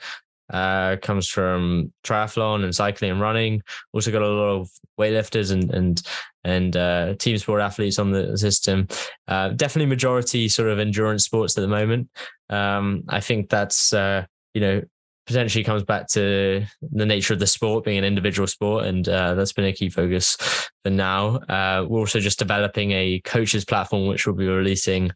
uh, 0.50 0.96
comes 1.02 1.28
from 1.28 1.92
triathlon 2.02 2.64
and 2.64 2.74
cycling 2.74 3.12
and 3.12 3.20
running. 3.20 3.62
Also 3.92 4.10
got 4.10 4.22
a 4.22 4.28
lot 4.28 4.60
of 4.60 4.70
weightlifters 4.98 5.52
and 5.52 5.72
and 5.72 6.02
and 6.42 6.76
uh, 6.76 7.14
team 7.18 7.36
sport 7.38 7.60
athletes 7.60 7.98
on 7.98 8.10
the 8.10 8.36
system. 8.36 8.88
Uh, 9.28 9.50
definitely 9.50 9.88
majority 9.88 10.48
sort 10.48 10.68
of 10.68 10.78
endurance 10.78 11.24
sports 11.24 11.56
at 11.56 11.60
the 11.60 11.68
moment. 11.68 12.08
Um, 12.48 13.04
I 13.08 13.20
think 13.20 13.48
that's 13.48 13.92
uh, 13.92 14.24
you 14.54 14.60
know 14.60 14.82
potentially 15.30 15.62
comes 15.62 15.84
back 15.84 16.08
to 16.08 16.66
the 16.82 17.06
nature 17.06 17.32
of 17.32 17.38
the 17.38 17.46
sport 17.46 17.84
being 17.84 17.98
an 17.98 18.04
individual 18.04 18.48
sport, 18.48 18.84
and 18.84 19.08
uh, 19.08 19.34
that's 19.34 19.52
been 19.52 19.64
a 19.64 19.72
key 19.72 19.88
focus 19.88 20.36
for 20.82 20.90
now. 20.90 21.36
Uh, 21.48 21.86
we're 21.88 22.00
also 22.00 22.18
just 22.18 22.40
developing 22.40 22.90
a 22.90 23.20
coaches 23.20 23.64
platform, 23.64 24.08
which 24.08 24.26
we'll 24.26 24.34
be 24.34 24.48
releasing 24.48 25.12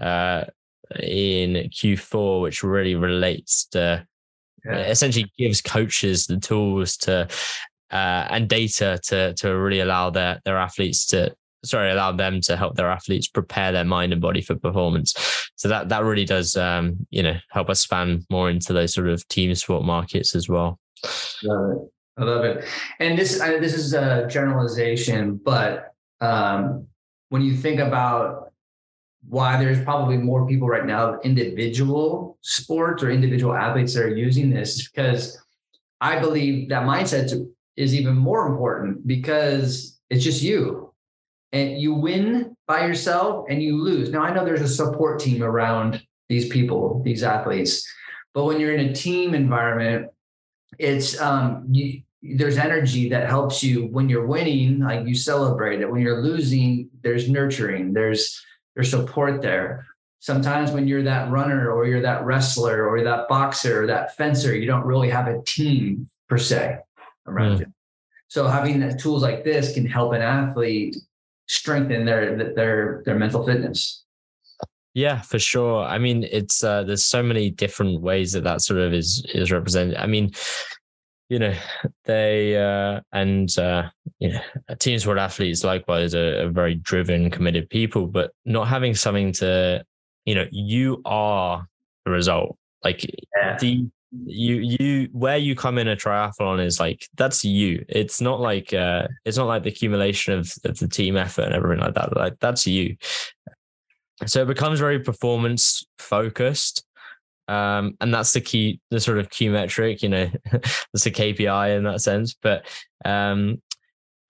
uh, 0.00 0.44
in 1.00 1.68
Q4, 1.70 2.42
which 2.42 2.62
really 2.62 2.94
relates 2.94 3.66
to 3.72 4.06
yeah. 4.64 4.86
essentially 4.86 5.32
gives 5.36 5.60
coaches 5.60 6.26
the 6.26 6.38
tools 6.38 6.96
to 6.98 7.26
uh, 7.90 8.26
and 8.30 8.48
data 8.48 9.00
to 9.04 9.34
to 9.34 9.48
really 9.50 9.80
allow 9.80 10.10
their 10.10 10.40
their 10.44 10.58
athletes 10.58 11.06
to 11.06 11.34
sorry, 11.64 11.90
allow 11.90 12.12
them 12.12 12.40
to 12.42 12.56
help 12.56 12.76
their 12.76 12.90
athletes 12.90 13.28
prepare 13.28 13.72
their 13.72 13.84
mind 13.84 14.12
and 14.12 14.22
body 14.22 14.40
for 14.40 14.54
performance. 14.54 15.14
So 15.56 15.68
that 15.68 15.88
that 15.88 16.04
really 16.04 16.24
does, 16.24 16.56
um, 16.56 17.06
you 17.10 17.22
know, 17.22 17.36
help 17.50 17.70
us 17.70 17.80
span 17.80 18.24
more 18.30 18.50
into 18.50 18.72
those 18.72 18.94
sort 18.94 19.08
of 19.08 19.26
team 19.28 19.54
sport 19.54 19.84
markets 19.84 20.34
as 20.34 20.48
well. 20.48 20.78
Love 21.42 21.70
it. 21.70 21.78
I 22.18 22.24
love 22.24 22.44
it. 22.44 22.64
And 23.00 23.18
this 23.18 23.40
I, 23.40 23.58
this 23.58 23.74
is 23.74 23.94
a 23.94 24.26
generalization, 24.28 25.40
but 25.42 25.94
um, 26.20 26.86
when 27.28 27.42
you 27.42 27.54
think 27.54 27.80
about 27.80 28.52
why 29.28 29.58
there's 29.58 29.82
probably 29.82 30.16
more 30.16 30.46
people 30.46 30.68
right 30.68 30.86
now, 30.86 31.18
individual 31.20 32.38
sports 32.42 33.02
or 33.02 33.10
individual 33.10 33.54
athletes 33.54 33.94
that 33.94 34.04
are 34.04 34.16
using 34.16 34.50
this, 34.50 34.76
is 34.76 34.88
because 34.88 35.38
I 36.00 36.18
believe 36.18 36.68
that 36.68 36.84
mindset 36.84 37.32
is 37.76 37.94
even 37.94 38.16
more 38.16 38.46
important 38.46 39.06
because 39.06 39.98
it's 40.10 40.24
just 40.24 40.42
you 40.42 40.85
and 41.56 41.80
you 41.80 41.94
win 41.94 42.54
by 42.66 42.86
yourself 42.86 43.46
and 43.48 43.62
you 43.62 43.80
lose. 43.82 44.10
Now 44.10 44.22
I 44.22 44.34
know 44.34 44.44
there's 44.44 44.60
a 44.60 44.68
support 44.68 45.20
team 45.20 45.42
around 45.42 46.02
these 46.28 46.48
people, 46.48 47.02
these 47.02 47.22
athletes, 47.22 47.86
but 48.34 48.44
when 48.44 48.60
you're 48.60 48.74
in 48.74 48.88
a 48.90 48.92
team 48.92 49.34
environment, 49.34 50.10
it's 50.78 51.18
um, 51.18 51.66
you, 51.70 52.02
there's 52.22 52.58
energy 52.58 53.08
that 53.08 53.28
helps 53.28 53.62
you 53.62 53.86
when 53.86 54.08
you're 54.10 54.26
winning, 54.26 54.80
like 54.80 55.06
you 55.06 55.14
celebrate 55.14 55.80
it. 55.80 55.90
When 55.90 56.02
you're 56.02 56.20
losing, 56.20 56.90
there's 57.02 57.30
nurturing, 57.30 57.94
there's 57.94 58.44
there's 58.74 58.90
support 58.90 59.40
there. 59.40 59.86
Sometimes 60.18 60.72
when 60.72 60.86
you're 60.88 61.04
that 61.04 61.30
runner 61.30 61.70
or 61.70 61.86
you're 61.86 62.02
that 62.02 62.24
wrestler 62.24 62.86
or 62.86 63.02
that 63.04 63.28
boxer 63.28 63.82
or 63.82 63.86
that 63.86 64.16
fencer, 64.16 64.54
you 64.54 64.66
don't 64.66 64.84
really 64.84 65.08
have 65.08 65.28
a 65.28 65.40
team 65.42 66.08
per 66.28 66.36
se 66.36 66.78
around 67.26 67.56
mm. 67.56 67.60
you. 67.60 67.66
So 68.28 68.48
having 68.48 68.98
tools 68.98 69.22
like 69.22 69.44
this 69.44 69.72
can 69.72 69.86
help 69.86 70.12
an 70.12 70.20
athlete 70.20 70.96
strengthen 71.46 72.04
their 72.04 72.54
their 72.54 73.02
their 73.04 73.18
mental 73.18 73.44
fitness 73.44 74.04
yeah 74.94 75.20
for 75.20 75.38
sure 75.38 75.84
i 75.84 75.98
mean 75.98 76.24
it's 76.24 76.64
uh 76.64 76.82
there's 76.82 77.04
so 77.04 77.22
many 77.22 77.50
different 77.50 78.00
ways 78.00 78.32
that 78.32 78.44
that 78.44 78.60
sort 78.60 78.80
of 78.80 78.92
is 78.92 79.24
is 79.34 79.52
represented 79.52 79.96
i 79.96 80.06
mean 80.06 80.30
you 81.28 81.38
know 81.38 81.54
they 82.04 82.56
uh 82.56 83.00
and 83.12 83.58
uh 83.58 83.88
you 84.18 84.32
know 84.32 84.40
team 84.78 84.98
sport 84.98 85.18
athletes 85.18 85.64
likewise 85.64 86.14
are, 86.14 86.46
are 86.46 86.50
very 86.50 86.74
driven 86.74 87.30
committed 87.30 87.68
people 87.68 88.06
but 88.06 88.32
not 88.44 88.68
having 88.68 88.94
something 88.94 89.32
to 89.32 89.84
you 90.24 90.34
know 90.34 90.46
you 90.50 91.00
are 91.04 91.66
the 92.06 92.12
result. 92.12 92.56
Like 92.82 93.04
Yeah. 93.36 93.58
the 93.58 93.88
you 94.12 94.76
you 94.78 95.08
where 95.12 95.36
you 95.36 95.54
come 95.54 95.78
in 95.78 95.88
a 95.88 95.96
triathlon 95.96 96.64
is 96.64 96.78
like 96.78 97.08
that's 97.16 97.44
you. 97.44 97.84
It's 97.88 98.20
not 98.20 98.40
like 98.40 98.72
uh 98.72 99.08
it's 99.24 99.36
not 99.36 99.46
like 99.46 99.62
the 99.64 99.70
accumulation 99.70 100.34
of, 100.34 100.52
of 100.64 100.78
the 100.78 100.88
team 100.88 101.16
effort 101.16 101.42
and 101.42 101.54
everything 101.54 101.82
like 101.82 101.94
that. 101.94 102.16
Like 102.16 102.38
that's 102.40 102.66
you. 102.66 102.96
So 104.24 104.42
it 104.42 104.48
becomes 104.48 104.80
very 104.80 105.00
performance 105.00 105.84
focused. 105.98 106.84
Um, 107.48 107.96
and 108.00 108.12
that's 108.12 108.32
the 108.32 108.40
key, 108.40 108.80
the 108.90 108.98
sort 108.98 109.18
of 109.18 109.30
key 109.30 109.48
metric, 109.48 110.02
you 110.02 110.08
know, 110.08 110.30
that's 110.50 111.06
a 111.06 111.10
KPI 111.10 111.76
in 111.76 111.84
that 111.84 112.00
sense. 112.00 112.34
But 112.34 112.66
um, 113.04 113.62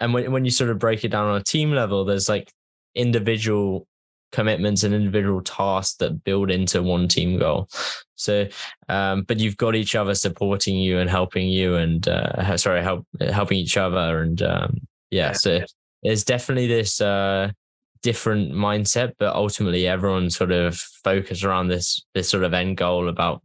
and 0.01 0.13
when 0.13 0.33
when 0.33 0.45
you 0.45 0.51
sort 0.51 0.71
of 0.71 0.79
break 0.79 1.05
it 1.05 1.09
down 1.09 1.29
on 1.29 1.41
a 1.41 1.45
team 1.45 1.71
level, 1.71 2.05
there's 2.05 2.29
like 2.29 2.53
individual 2.95 3.87
commitments 4.33 4.83
and 4.83 4.95
individual 4.95 5.41
tasks 5.41 5.97
that 5.97 6.25
build 6.25 6.51
into 6.51 6.83
one 6.83 7.09
team 7.09 7.39
goal. 7.39 7.69
So, 8.15 8.47
um, 8.89 9.23
but 9.23 9.39
you've 9.39 9.57
got 9.57 9.75
each 9.75 9.95
other 9.95 10.15
supporting 10.15 10.77
you 10.77 10.99
and 10.99 11.09
helping 11.11 11.49
you, 11.49 11.77
and 11.77 12.07
uh, 12.09 12.57
sorry, 12.59 12.83
help 12.83 13.07
helping 13.21 13.59
each 13.59 13.77
other, 13.77 14.21
and 14.23 14.41
um, 14.43 14.81
yeah, 15.11 15.29
Yeah. 15.29 15.33
so 15.33 15.61
there's 16.03 16.25
definitely 16.25 16.67
this 16.67 17.01
uh, 17.01 17.51
different 18.03 18.53
mindset, 18.53 19.13
but 19.19 19.35
ultimately 19.35 19.87
everyone 19.87 20.31
sort 20.31 20.53
of 20.53 20.77
focused 20.77 21.45
around 21.45 21.69
this 21.69 22.01
this 22.15 22.29
sort 22.29 22.45
of 22.45 22.55
end 22.55 22.77
goal 22.77 23.09
about 23.09 23.43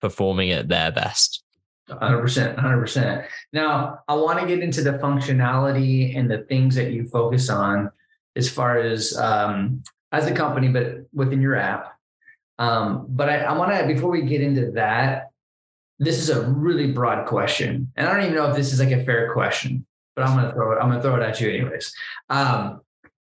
performing 0.00 0.50
at 0.52 0.68
their 0.68 0.90
best. 0.92 1.42
Hundred 1.90 2.22
percent, 2.22 2.58
hundred 2.58 2.80
percent. 2.80 3.26
Now, 3.52 3.98
I 4.08 4.14
want 4.14 4.40
to 4.40 4.46
get 4.46 4.60
into 4.60 4.82
the 4.82 4.92
functionality 4.92 6.16
and 6.16 6.30
the 6.30 6.38
things 6.38 6.74
that 6.76 6.92
you 6.92 7.04
focus 7.06 7.50
on, 7.50 7.90
as 8.36 8.48
far 8.48 8.78
as 8.78 9.14
um, 9.18 9.82
as 10.14 10.26
a 10.26 10.34
company, 10.34 10.68
but 10.68 11.06
within 11.12 11.40
your 11.40 11.56
app. 11.56 11.92
Um, 12.58 13.06
but 13.08 13.28
I, 13.28 13.38
I 13.38 13.58
want 13.58 13.72
to 13.72 13.86
before 13.86 14.10
we 14.10 14.22
get 14.22 14.40
into 14.40 14.70
that, 14.72 15.30
this 15.98 16.18
is 16.18 16.30
a 16.30 16.48
really 16.48 16.92
broad 16.92 17.26
question, 17.26 17.92
and 17.96 18.06
I 18.06 18.12
don't 18.12 18.22
even 18.22 18.34
know 18.34 18.48
if 18.48 18.56
this 18.56 18.72
is 18.72 18.80
like 18.80 18.92
a 18.92 19.04
fair 19.04 19.32
question, 19.32 19.86
but 20.14 20.24
I'm 20.24 20.36
gonna 20.36 20.52
throw 20.52 20.72
it. 20.72 20.76
I'm 20.80 20.88
gonna 20.88 21.02
throw 21.02 21.16
it 21.16 21.22
at 21.22 21.40
you 21.40 21.50
anyways. 21.50 21.92
Um, 22.30 22.80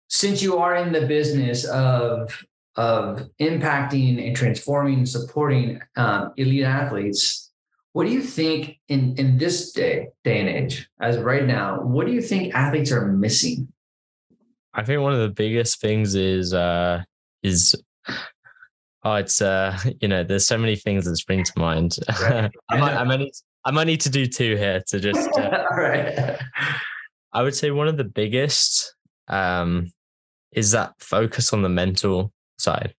since 0.09 0.41
you 0.41 0.57
are 0.57 0.75
in 0.75 0.91
the 0.91 1.05
business 1.05 1.65
of 1.65 2.45
of 2.75 3.27
impacting 3.41 4.25
and 4.25 4.35
transforming, 4.35 4.99
and 4.99 5.09
supporting 5.09 5.81
um, 5.95 6.33
elite 6.37 6.63
athletes, 6.63 7.51
what 7.93 8.05
do 8.05 8.11
you 8.11 8.21
think 8.21 8.77
in 8.87 9.15
in 9.17 9.37
this 9.37 9.71
day 9.71 10.09
day 10.23 10.39
and 10.39 10.49
age, 10.49 10.87
as 10.99 11.17
right 11.17 11.45
now, 11.45 11.81
what 11.81 12.05
do 12.05 12.13
you 12.13 12.21
think 12.21 12.53
athletes 12.53 12.91
are 12.91 13.07
missing? 13.07 13.67
I 14.77 14.83
think 14.83 15.01
one 15.01 15.11
of 15.13 15.19
the 15.19 15.29
biggest 15.29 15.81
things 15.81 16.15
is 16.15 16.53
uh 16.53 17.03
is 17.43 17.75
oh 19.03 19.15
it's 19.15 19.41
uh 19.41 19.77
you 20.01 20.07
know 20.07 20.23
there's 20.23 20.47
so 20.47 20.57
many 20.57 20.75
things 20.75 21.05
that 21.05 21.17
spring 21.17 21.43
to 21.43 21.53
mind. 21.57 21.97
Right. 22.21 22.51
I 22.69 22.77
might 22.77 22.93
I 22.93 23.03
might 23.03 23.19
need 23.19 23.33
I 23.65 23.71
might 23.71 23.87
need 23.87 24.01
to 24.01 24.09
do 24.09 24.27
two 24.27 24.55
here 24.55 24.81
to 24.87 24.99
just 24.99 25.29
uh, 25.37 25.63
right. 25.71 26.39
I 27.33 27.43
would 27.43 27.55
say 27.55 27.71
one 27.71 27.87
of 27.87 27.97
the 27.97 28.05
biggest 28.05 28.95
um, 29.27 29.91
is 30.53 30.71
that 30.71 30.93
focus 30.99 31.51
on 31.51 31.63
the 31.63 31.69
mental 31.69 32.31
side. 32.57 32.93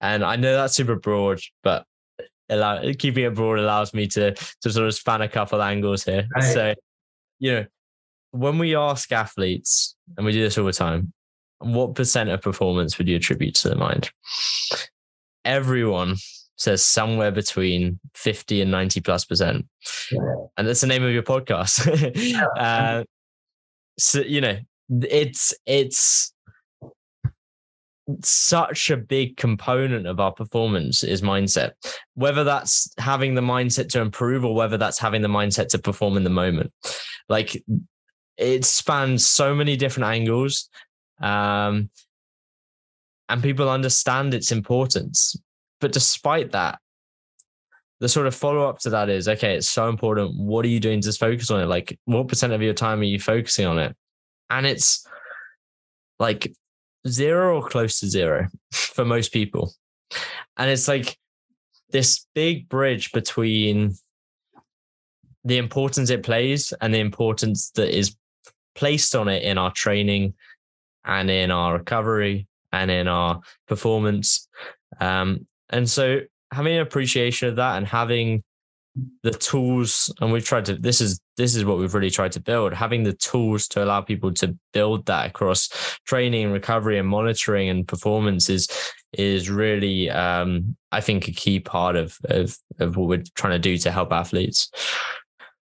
And 0.00 0.22
I 0.22 0.36
know 0.36 0.54
that's 0.54 0.76
super 0.76 0.94
broad, 0.94 1.40
but 1.64 1.84
allow, 2.48 2.80
keeping 2.98 3.24
it 3.24 3.34
broad 3.34 3.58
allows 3.58 3.92
me 3.94 4.06
to 4.08 4.34
to 4.34 4.70
sort 4.70 4.86
of 4.86 4.94
span 4.94 5.22
a 5.22 5.28
couple 5.28 5.60
angles 5.60 6.04
here. 6.04 6.28
Right. 6.34 6.54
So, 6.54 6.74
you 7.40 7.52
know, 7.52 7.66
when 8.32 8.58
we 8.58 8.76
ask 8.76 9.12
athletes, 9.12 9.96
and 10.16 10.26
we 10.26 10.32
do 10.32 10.42
this 10.42 10.58
all 10.58 10.66
the 10.66 10.72
time, 10.72 11.12
what 11.58 11.94
percent 11.94 12.28
of 12.30 12.42
performance 12.42 12.98
would 12.98 13.08
you 13.08 13.16
attribute 13.16 13.54
to 13.56 13.68
the 13.68 13.76
mind? 13.76 14.10
Everyone 15.44 16.16
says 16.56 16.82
somewhere 16.82 17.30
between 17.30 18.00
50 18.14 18.62
and 18.62 18.70
90 18.70 19.00
plus 19.00 19.24
percent. 19.24 19.66
And 20.56 20.66
that's 20.66 20.80
the 20.80 20.86
name 20.86 21.02
of 21.02 21.12
your 21.12 21.22
podcast. 21.22 21.86
uh, 22.58 23.04
so 23.98 24.20
you 24.20 24.40
know 24.40 24.56
it's 25.02 25.54
it's 25.66 26.32
such 28.22 28.90
a 28.90 28.96
big 28.96 29.36
component 29.36 30.06
of 30.06 30.20
our 30.20 30.32
performance 30.32 31.02
is 31.02 31.22
mindset 31.22 31.72
whether 32.14 32.44
that's 32.44 32.92
having 32.98 33.34
the 33.34 33.40
mindset 33.40 33.88
to 33.88 34.00
improve 34.00 34.44
or 34.44 34.54
whether 34.54 34.76
that's 34.76 34.98
having 34.98 35.22
the 35.22 35.28
mindset 35.28 35.66
to 35.66 35.78
perform 35.78 36.16
in 36.16 36.22
the 36.22 36.30
moment 36.30 36.72
like 37.28 37.64
it 38.36 38.64
spans 38.64 39.26
so 39.26 39.54
many 39.54 39.76
different 39.76 40.06
angles 40.06 40.68
um 41.20 41.88
and 43.28 43.42
people 43.42 43.68
understand 43.68 44.34
its 44.34 44.52
importance. 44.52 45.36
But 45.80 45.92
despite 45.92 46.52
that 46.52 46.78
the 47.98 48.08
sort 48.08 48.26
of 48.26 48.34
follow 48.34 48.68
up 48.68 48.78
to 48.80 48.90
that 48.90 49.08
is 49.08 49.28
okay 49.28 49.56
it's 49.56 49.68
so 49.68 49.88
important. 49.88 50.36
What 50.36 50.64
are 50.64 50.68
you 50.68 50.80
doing 50.80 51.00
to 51.00 51.12
focus 51.12 51.50
on 51.50 51.60
it? 51.60 51.66
Like 51.66 51.98
what 52.04 52.28
percent 52.28 52.52
of 52.52 52.62
your 52.62 52.74
time 52.74 53.00
are 53.00 53.04
you 53.04 53.18
focusing 53.18 53.66
on 53.66 53.78
it? 53.78 53.96
And 54.50 54.66
it's 54.66 55.06
like 56.18 56.52
zero 57.08 57.56
or 57.56 57.68
close 57.68 58.00
to 58.00 58.06
zero 58.06 58.48
for 58.72 59.04
most 59.04 59.32
people. 59.32 59.72
And 60.56 60.70
it's 60.70 60.88
like 60.88 61.16
this 61.90 62.26
big 62.34 62.68
bridge 62.68 63.12
between 63.12 63.94
the 65.44 65.58
importance 65.58 66.10
it 66.10 66.22
plays 66.22 66.72
and 66.80 66.92
the 66.92 66.98
importance 66.98 67.70
that 67.70 67.96
is 67.96 68.16
placed 68.76 69.16
on 69.16 69.28
it 69.28 69.42
in 69.42 69.58
our 69.58 69.72
training 69.72 70.34
and 71.04 71.30
in 71.30 71.50
our 71.50 71.78
recovery 71.78 72.46
and 72.72 72.90
in 72.90 73.08
our 73.08 73.40
performance. 73.66 74.48
Um, 75.00 75.46
and 75.70 75.88
so 75.88 76.20
having 76.52 76.74
an 76.74 76.82
appreciation 76.82 77.48
of 77.48 77.56
that 77.56 77.76
and 77.76 77.86
having 77.86 78.42
the 79.22 79.30
tools 79.30 80.10
and 80.22 80.32
we've 80.32 80.46
tried 80.46 80.64
to 80.64 80.74
this 80.74 81.02
is 81.02 81.20
this 81.36 81.54
is 81.54 81.66
what 81.66 81.76
we've 81.76 81.92
really 81.92 82.08
tried 82.08 82.32
to 82.32 82.40
build 82.40 82.72
having 82.72 83.02
the 83.02 83.12
tools 83.12 83.68
to 83.68 83.84
allow 83.84 84.00
people 84.00 84.32
to 84.32 84.56
build 84.72 85.04
that 85.04 85.26
across 85.26 85.68
training 86.06 86.44
and 86.44 86.52
recovery 86.54 86.98
and 86.98 87.06
monitoring 87.06 87.68
and 87.68 87.86
performance 87.86 88.48
is 88.48 88.66
is 89.12 89.50
really 89.50 90.08
um 90.08 90.74
i 90.92 91.00
think 91.02 91.28
a 91.28 91.32
key 91.32 91.60
part 91.60 91.94
of 91.94 92.16
of 92.24 92.56
of 92.78 92.96
what 92.96 93.08
we're 93.08 93.24
trying 93.34 93.52
to 93.52 93.58
do 93.58 93.76
to 93.78 93.90
help 93.90 94.12
athletes. 94.12 94.70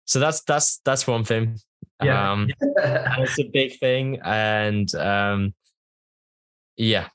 So 0.07 0.19
that's 0.19 0.43
that's 0.43 0.81
that's 0.85 1.07
one 1.07 1.25
thing 1.25 1.59
Yeah. 2.03 2.33
um 2.33 2.49
it's 2.61 3.39
a 3.39 3.49
big 3.53 3.79
thing 3.79 4.21
and 4.25 4.93
um 4.95 5.55
yeah 6.77 7.09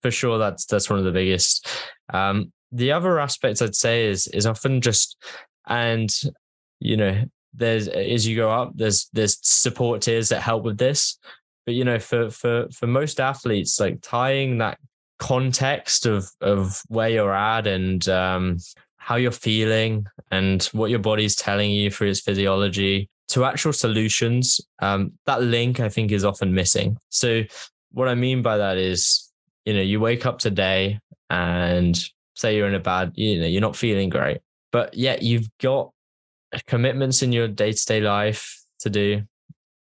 for 0.00 0.10
sure 0.10 0.38
that's 0.38 0.66
that's 0.66 0.90
one 0.90 0.98
of 0.98 1.04
the 1.04 1.12
biggest 1.12 1.68
um 2.12 2.52
the 2.72 2.92
other 2.92 3.20
aspect 3.20 3.62
i'd 3.62 3.74
say 3.74 4.06
is 4.06 4.26
is 4.28 4.46
often 4.46 4.80
just 4.80 5.16
and 5.66 6.10
you 6.80 6.96
know 6.96 7.22
there's 7.54 7.88
as 7.88 8.26
you 8.26 8.34
go 8.36 8.50
up 8.50 8.72
there's 8.74 9.08
there's 9.12 9.38
support 9.42 10.02
tiers 10.02 10.28
that 10.30 10.40
help 10.40 10.64
with 10.64 10.78
this 10.78 11.18
but 11.66 11.74
you 11.74 11.84
know 11.84 11.98
for 11.98 12.30
for 12.30 12.66
for 12.70 12.86
most 12.86 13.20
athletes 13.20 13.78
like 13.78 13.98
tying 14.02 14.58
that 14.58 14.78
context 15.18 16.06
of 16.06 16.28
of 16.40 16.82
where 16.88 17.08
you're 17.08 17.34
at 17.34 17.66
and 17.66 18.08
um 18.08 18.56
how 18.96 19.16
you're 19.16 19.30
feeling 19.30 20.06
and 20.30 20.64
what 20.72 20.90
your 20.90 20.98
body's 20.98 21.36
telling 21.36 21.70
you 21.70 21.90
through 21.90 22.08
its 22.08 22.20
physiology 22.20 23.08
to 23.28 23.44
actual 23.44 23.72
solutions 23.72 24.60
um 24.80 25.12
that 25.26 25.42
link 25.42 25.80
i 25.80 25.88
think 25.88 26.12
is 26.12 26.24
often 26.24 26.52
missing. 26.54 26.96
So 27.08 27.42
what 27.92 28.08
i 28.08 28.14
mean 28.14 28.42
by 28.42 28.58
that 28.58 28.76
is 28.76 29.30
you 29.64 29.74
know 29.74 29.82
you 29.82 30.00
wake 30.00 30.26
up 30.26 30.38
today 30.38 30.98
and 31.30 31.98
say 32.34 32.56
you're 32.56 32.68
in 32.68 32.74
a 32.74 32.80
bad 32.80 33.12
you 33.14 33.40
know 33.40 33.46
you're 33.46 33.60
not 33.60 33.76
feeling 33.76 34.08
great 34.08 34.38
but 34.72 34.94
yet 34.94 35.22
you've 35.22 35.48
got 35.60 35.90
commitments 36.66 37.22
in 37.22 37.32
your 37.32 37.48
day-to-day 37.48 38.00
life 38.00 38.60
to 38.80 38.90
do. 38.90 39.22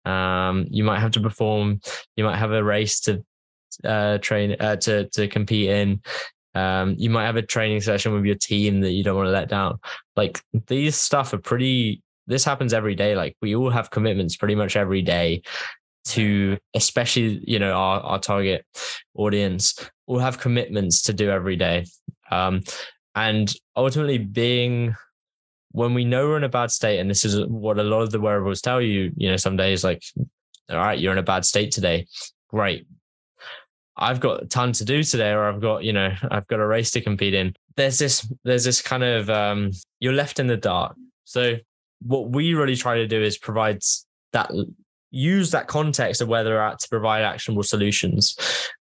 Um 0.06 0.67
you 0.69 0.84
might 0.84 0.99
have 0.99 1.12
to 1.12 1.19
perform 1.21 1.82
you 2.15 2.23
might 2.23 2.38
have 2.38 2.52
a 2.52 2.63
race 2.63 2.99
to 3.02 3.23
uh 3.84 4.17
train 4.19 4.56
uh, 4.60 4.75
to 4.78 5.08
to 5.10 5.28
compete 5.28 5.69
in. 5.69 6.02
Um 6.56 6.95
you 6.97 7.10
might 7.10 7.25
have 7.25 7.36
a 7.36 7.41
training 7.41 7.82
session 7.82 8.13
with 8.13 8.25
your 8.25 8.36
team 8.36 8.82
that 8.82 8.91
you 8.91 9.04
don't 9.04 9.15
want 9.15 9.28
to 9.28 9.32
let 9.32 9.49
down. 9.49 9.80
Like 10.15 10.41
these 10.67 10.95
stuff 10.95 11.34
are 11.34 11.38
pretty 11.38 12.02
this 12.29 12.45
happens 12.45 12.73
every 12.73 12.95
day 12.95 13.15
like 13.15 13.35
we 13.41 13.55
all 13.55 13.69
have 13.69 13.89
commitments 13.89 14.37
pretty 14.37 14.55
much 14.55 14.77
every 14.77 15.01
day 15.01 15.41
to 16.05 16.57
especially 16.73 17.43
you 17.45 17.59
know 17.59 17.73
our, 17.73 17.99
our 18.01 18.19
target 18.19 18.65
audience 19.15 19.75
all 20.07 20.19
have 20.19 20.39
commitments 20.39 21.03
to 21.03 21.13
do 21.13 21.29
every 21.29 21.55
day. 21.55 21.85
Um 22.31 22.61
and 23.15 23.53
ultimately 23.75 24.17
being 24.17 24.95
when 25.71 25.93
we 25.93 26.05
know 26.05 26.27
we're 26.27 26.37
in 26.37 26.43
a 26.43 26.49
bad 26.49 26.71
state 26.71 26.99
and 26.99 27.09
this 27.09 27.25
is 27.25 27.45
what 27.45 27.77
a 27.77 27.83
lot 27.83 28.01
of 28.01 28.11
the 28.11 28.19
wearables 28.19 28.61
tell 28.61 28.81
you 28.81 29.11
you 29.15 29.29
know 29.29 29.37
some 29.37 29.57
days 29.57 29.83
like 29.83 30.03
all 30.69 30.77
right 30.77 30.99
you're 30.99 31.11
in 31.11 31.17
a 31.17 31.23
bad 31.23 31.45
state 31.45 31.71
today. 31.71 32.07
Great. 32.49 32.87
I've 33.95 34.19
got 34.19 34.43
a 34.43 34.45
ton 34.47 34.71
to 34.73 34.85
do 34.85 35.03
today 35.03 35.31
or 35.31 35.43
i've 35.43 35.61
got 35.61 35.83
you 35.83 35.93
know 35.93 36.13
i've 36.31 36.47
got 36.47 36.59
a 36.59 36.65
race 36.65 36.91
to 36.91 37.01
compete 37.01 37.33
in. 37.33 37.55
There's 37.75 37.99
this 37.99 38.31
there's 38.43 38.63
this 38.63 38.81
kind 38.81 39.03
of 39.03 39.29
um 39.29 39.71
you're 39.99 40.13
left 40.13 40.39
in 40.39 40.47
the 40.47 40.57
dark. 40.57 40.95
So 41.25 41.57
what 42.01 42.29
we 42.29 42.53
really 42.53 42.75
try 42.75 42.95
to 42.95 43.07
do 43.07 43.21
is 43.21 43.38
provide 43.38 43.81
that 44.33 44.51
use 45.12 45.51
that 45.51 45.67
context 45.67 46.21
of 46.21 46.27
where 46.27 46.43
they're 46.43 46.63
at 46.63 46.79
to 46.79 46.89
provide 46.89 47.23
actionable 47.23 47.63
solutions 47.63 48.38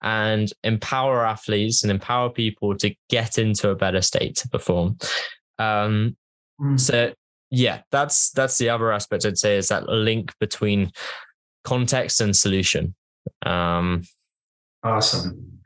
and 0.03 0.53
empower 0.65 1.25
athletes 1.25 1.83
and 1.83 1.91
empower 1.91 2.31
people 2.31 2.77
to 2.77 2.95
get 3.09 3.39
into 3.39 3.71
a 3.71 3.75
better 3.75 4.03
state 4.03 4.37
to 4.37 4.49
perform. 4.49 4.97
Um, 5.59 6.17
mm. 6.61 6.79
So 6.79 7.13
yeah, 7.51 7.83
that's 7.91 8.31
that's 8.31 8.59
the 8.59 8.69
other 8.69 8.93
aspect 8.93 9.25
I'd 9.25 9.39
say 9.39 9.57
is 9.57 9.69
that 9.69 9.89
link 9.89 10.33
between 10.39 10.93
context 11.65 12.21
and 12.21 12.37
solution. 12.37 12.95
Um, 13.45 14.03
awesome. 14.83 15.61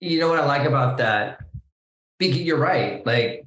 You 0.00 0.20
know 0.20 0.28
what 0.28 0.38
I 0.38 0.46
like 0.46 0.66
about 0.66 0.98
that? 0.98 1.38
You're 2.20 2.58
right. 2.58 3.04
Like 3.06 3.45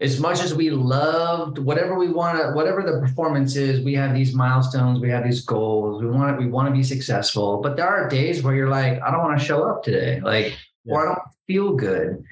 as 0.00 0.20
much 0.20 0.42
as 0.42 0.54
we 0.54 0.68
loved 0.70 1.58
whatever 1.58 1.98
we 1.98 2.08
want 2.08 2.38
to, 2.38 2.52
whatever 2.52 2.82
the 2.82 3.00
performance 3.00 3.56
is, 3.56 3.82
we 3.82 3.94
have 3.94 4.14
these 4.14 4.34
milestones, 4.34 5.00
we 5.00 5.08
have 5.08 5.24
these 5.24 5.42
goals, 5.42 6.02
we 6.02 6.10
want 6.10 6.38
to, 6.38 6.44
we 6.44 6.50
want 6.50 6.68
to 6.68 6.72
be 6.72 6.82
successful. 6.82 7.62
But 7.62 7.76
there 7.76 7.88
are 7.88 8.08
days 8.08 8.42
where 8.42 8.54
you're 8.54 8.68
like, 8.68 9.00
I 9.00 9.10
don't 9.10 9.22
want 9.22 9.38
to 9.38 9.44
show 9.44 9.64
up 9.64 9.82
today, 9.82 10.20
like, 10.20 10.54
yeah. 10.84 10.94
or 10.94 11.02
I 11.02 11.14
don't 11.14 11.28
feel 11.46 11.74
good. 11.74 12.22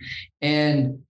And 0.42 1.00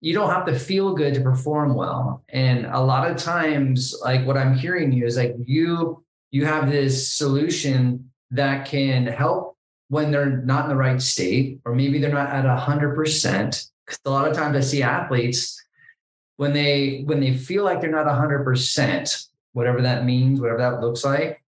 you 0.00 0.14
don't 0.14 0.30
have 0.30 0.46
to 0.46 0.58
feel 0.58 0.94
good 0.94 1.14
to 1.14 1.20
perform 1.20 1.74
well. 1.74 2.24
And 2.28 2.66
a 2.66 2.80
lot 2.80 3.08
of 3.08 3.16
times, 3.16 3.94
like 4.02 4.26
what 4.26 4.36
I'm 4.36 4.54
hearing 4.54 4.92
you 4.92 5.06
is 5.06 5.16
like 5.16 5.36
you, 5.44 6.04
you 6.32 6.44
have 6.44 6.70
this 6.70 7.12
solution 7.12 8.10
that 8.32 8.66
can 8.66 9.06
help 9.06 9.56
when 9.88 10.10
they're 10.10 10.38
not 10.38 10.64
in 10.64 10.70
the 10.70 10.76
right 10.76 11.00
state, 11.00 11.60
or 11.64 11.74
maybe 11.74 12.00
they're 12.00 12.12
not 12.12 12.30
at 12.30 12.44
a 12.44 12.56
hundred 12.56 12.96
percent. 12.96 13.64
Because 13.86 14.00
a 14.04 14.10
lot 14.10 14.26
of 14.26 14.36
times 14.36 14.56
I 14.56 14.60
see 14.60 14.82
athletes 14.82 15.63
when 16.36 16.52
they 16.52 17.02
when 17.06 17.20
they 17.20 17.36
feel 17.36 17.64
like 17.64 17.80
they're 17.80 17.90
not 17.90 18.06
100% 18.06 19.28
whatever 19.52 19.82
that 19.82 20.04
means 20.04 20.40
whatever 20.40 20.58
that 20.58 20.80
looks 20.80 21.04
like 21.04 21.42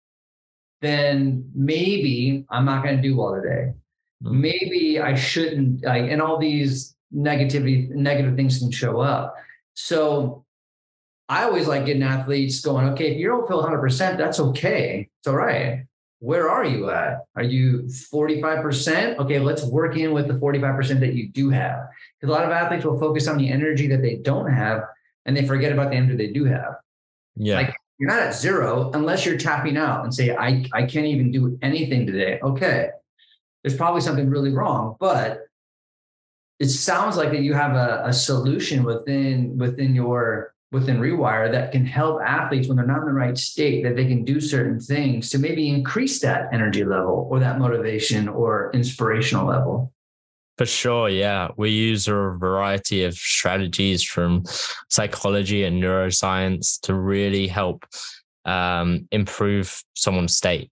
then 0.82 1.50
maybe 1.56 2.45
i'm 2.50 2.65
not 2.65 2.84
going 2.84 2.95
to 2.95 3.02
do 3.02 3.15
well 3.15 3.34
today. 3.34 3.74
Mm-hmm. 4.24 4.41
maybe 4.41 5.00
i 5.00 5.15
shouldn't 5.15 5.84
like 5.84 6.10
and 6.10 6.21
all 6.21 6.38
these 6.38 6.95
negativity 7.13 7.89
negative 7.89 8.36
things 8.36 8.60
can 8.60 8.71
show 8.71 9.00
up. 9.00 9.36
So 9.74 10.45
i 11.30 11.43
always 11.43 11.67
like 11.67 11.86
getting 11.86 12.04
athletes 12.04 12.62
going 12.62 12.89
okay 12.89 13.13
if 13.13 13.17
you 13.17 13.28
don't 13.28 13.48
feel 13.48 13.63
100% 13.63 14.17
that's 14.17 14.39
okay. 14.39 15.10
It's 15.19 15.28
all 15.28 15.36
right 15.36 15.86
where 16.25 16.49
are 16.49 16.65
you 16.65 16.89
at? 16.89 17.19
Are 17.35 17.43
you 17.43 17.83
45%? 17.83 19.17
Okay, 19.19 19.39
let's 19.39 19.63
work 19.63 19.95
in 19.95 20.11
with 20.11 20.27
the 20.27 20.33
45% 20.33 20.99
that 21.01 21.13
you 21.13 21.29
do 21.29 21.51
have. 21.51 21.88
Because 22.19 22.33
a 22.33 22.38
lot 22.38 22.45
of 22.45 22.51
athletes 22.51 22.83
will 22.83 22.99
focus 22.99 23.27
on 23.27 23.38
the 23.38 23.47
energy 23.47 23.88
that 23.89 24.01
they 24.01 24.15
don't 24.15 24.51
have 24.51 24.81
and 25.27 25.38
they 25.38 25.45
forget 25.45 25.71
about 25.71 25.91
the 25.91 25.97
energy 25.97 26.15
they 26.15 26.33
do 26.33 26.45
have. 26.45 26.77
Yeah. 27.35 27.57
Like 27.57 27.75
you're 27.99 28.09
not 28.09 28.23
at 28.23 28.33
zero 28.33 28.89
unless 28.95 29.23
you're 29.23 29.38
tapping 29.38 29.77
out 29.77 30.03
and 30.03 30.11
say, 30.11 30.35
I, 30.35 30.65
I 30.73 30.88
can't 30.88 31.05
even 31.05 31.31
do 31.31 31.59
anything 31.61 32.07
today. 32.07 32.39
Okay. 32.41 32.89
There's 33.63 33.77
probably 33.77 34.01
something 34.01 34.27
really 34.27 34.51
wrong, 34.51 34.95
but 34.99 35.41
it 36.59 36.69
sounds 36.69 37.17
like 37.17 37.29
that 37.31 37.41
you 37.41 37.53
have 37.53 37.75
a, 37.75 38.01
a 38.05 38.13
solution 38.13 38.83
within 38.83 39.57
within 39.59 39.93
your 39.93 40.54
within 40.71 40.99
Rewire 40.99 41.51
that 41.51 41.71
can 41.71 41.86
help 41.86 42.21
athletes 42.21 42.67
when 42.67 42.78
they're 42.78 42.86
not 42.86 42.99
in 42.99 43.06
the 43.06 43.13
right 43.13 43.38
state, 43.38 43.84
that 43.84 43.95
they 43.95 44.06
can 44.06 44.23
do 44.23 44.41
certain 44.41 44.80
things 44.80 45.30
to 45.30 45.39
maybe 45.39 45.69
increase 45.69 46.19
that 46.21 46.49
energy 46.51 46.84
level 46.84 47.28
or 47.30 47.39
that 47.39 47.60
motivation 47.60 48.28
or 48.28 48.71
inspirational 48.73 49.47
level. 49.47 49.93
For 50.58 50.65
sure. 50.65 51.10
Yeah. 51.10 51.49
We 51.58 51.69
use 51.69 52.08
a 52.08 52.13
variety 52.13 53.04
of 53.04 53.13
strategies 53.13 54.04
from 54.04 54.43
psychology 54.89 55.65
and 55.65 55.82
neuroscience 55.84 56.80
to 56.82 56.93
really 56.93 57.47
help 57.47 57.86
um, 58.45 59.08
improve 59.12 59.84
someone's 59.95 60.36
state. 60.36 60.71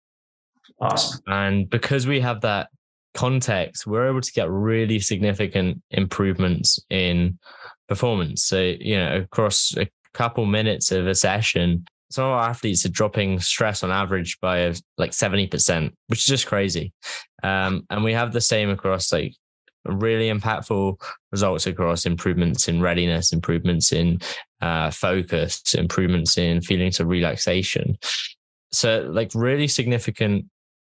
Awesome. 0.79 1.21
And 1.27 1.69
because 1.69 2.07
we 2.07 2.21
have 2.21 2.41
that 2.41 2.69
context, 3.13 3.85
we're 3.85 4.09
able 4.09 4.21
to 4.21 4.31
get 4.31 4.49
really 4.49 4.99
significant 4.99 5.81
improvements 5.91 6.79
in 6.89 7.37
performance. 7.93 8.43
So, 8.43 8.59
you 8.59 8.97
know, 8.97 9.17
across 9.17 9.75
a 9.77 9.87
couple 10.15 10.47
minutes 10.47 10.91
of 10.91 11.05
a 11.05 11.13
session, 11.13 11.85
some 12.09 12.25
of 12.25 12.31
our 12.31 12.49
athletes 12.49 12.85
are 12.85 12.89
dropping 12.89 13.39
stress 13.39 13.83
on 13.83 13.91
average 13.91 14.39
by 14.41 14.73
like 14.97 15.11
70%, 15.11 15.91
which 16.07 16.19
is 16.19 16.25
just 16.25 16.47
crazy. 16.47 16.91
Um, 17.43 17.85
and 17.91 18.03
we 18.03 18.13
have 18.13 18.33
the 18.33 18.41
same 18.41 18.71
across 18.71 19.11
like 19.11 19.35
really 19.85 20.29
impactful 20.31 20.99
results 21.31 21.67
across 21.67 22.07
improvements 22.07 22.67
in 22.67 22.81
readiness, 22.81 23.31
improvements 23.31 23.91
in 23.91 24.19
uh, 24.61 24.89
focus, 24.89 25.75
improvements 25.75 26.35
in 26.37 26.61
feelings 26.61 26.99
of 26.99 27.07
relaxation. 27.07 27.97
So, 28.71 29.07
like, 29.11 29.29
really 29.35 29.67
significant 29.67 30.45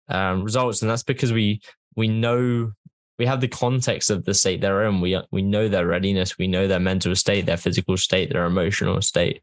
um, 0.09 0.43
results. 0.43 0.81
And 0.81 0.89
that's 0.89 1.03
because 1.03 1.31
we 1.31 1.61
we 1.95 2.07
know 2.07 2.71
we 3.17 3.25
have 3.25 3.41
the 3.41 3.47
context 3.47 4.09
of 4.09 4.25
the 4.25 4.33
state 4.33 4.61
they're 4.61 4.83
in. 4.85 5.01
We 5.01 5.19
we 5.31 5.41
know 5.41 5.67
their 5.67 5.87
readiness, 5.87 6.37
we 6.37 6.47
know 6.47 6.67
their 6.67 6.79
mental 6.79 7.15
state, 7.15 7.45
their 7.45 7.57
physical 7.57 7.97
state, 7.97 8.31
their 8.31 8.45
emotional 8.45 9.01
state, 9.01 9.41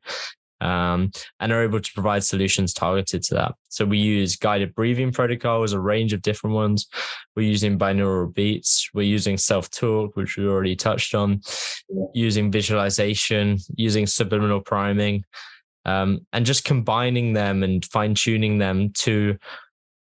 um, 0.60 1.10
and 1.40 1.52
are 1.52 1.62
able 1.62 1.80
to 1.80 1.92
provide 1.92 2.24
solutions 2.24 2.72
targeted 2.72 3.22
to 3.24 3.34
that. 3.34 3.54
So 3.68 3.84
we 3.84 3.98
use 3.98 4.36
guided 4.36 4.74
breathing 4.74 5.12
protocols, 5.12 5.72
a 5.72 5.80
range 5.80 6.12
of 6.12 6.22
different 6.22 6.54
ones. 6.54 6.86
We're 7.36 7.48
using 7.48 7.78
binaural 7.78 8.32
beats. 8.32 8.88
We're 8.94 9.02
using 9.02 9.36
self 9.36 9.70
talk, 9.70 10.16
which 10.16 10.36
we 10.36 10.46
already 10.46 10.76
touched 10.76 11.14
on. 11.14 11.40
Using 12.14 12.50
visualization, 12.50 13.58
using 13.76 14.06
subliminal 14.06 14.60
priming, 14.60 15.24
um, 15.84 16.26
and 16.32 16.46
just 16.46 16.64
combining 16.64 17.32
them 17.32 17.62
and 17.62 17.84
fine 17.84 18.14
tuning 18.14 18.58
them 18.58 18.90
to 18.90 19.36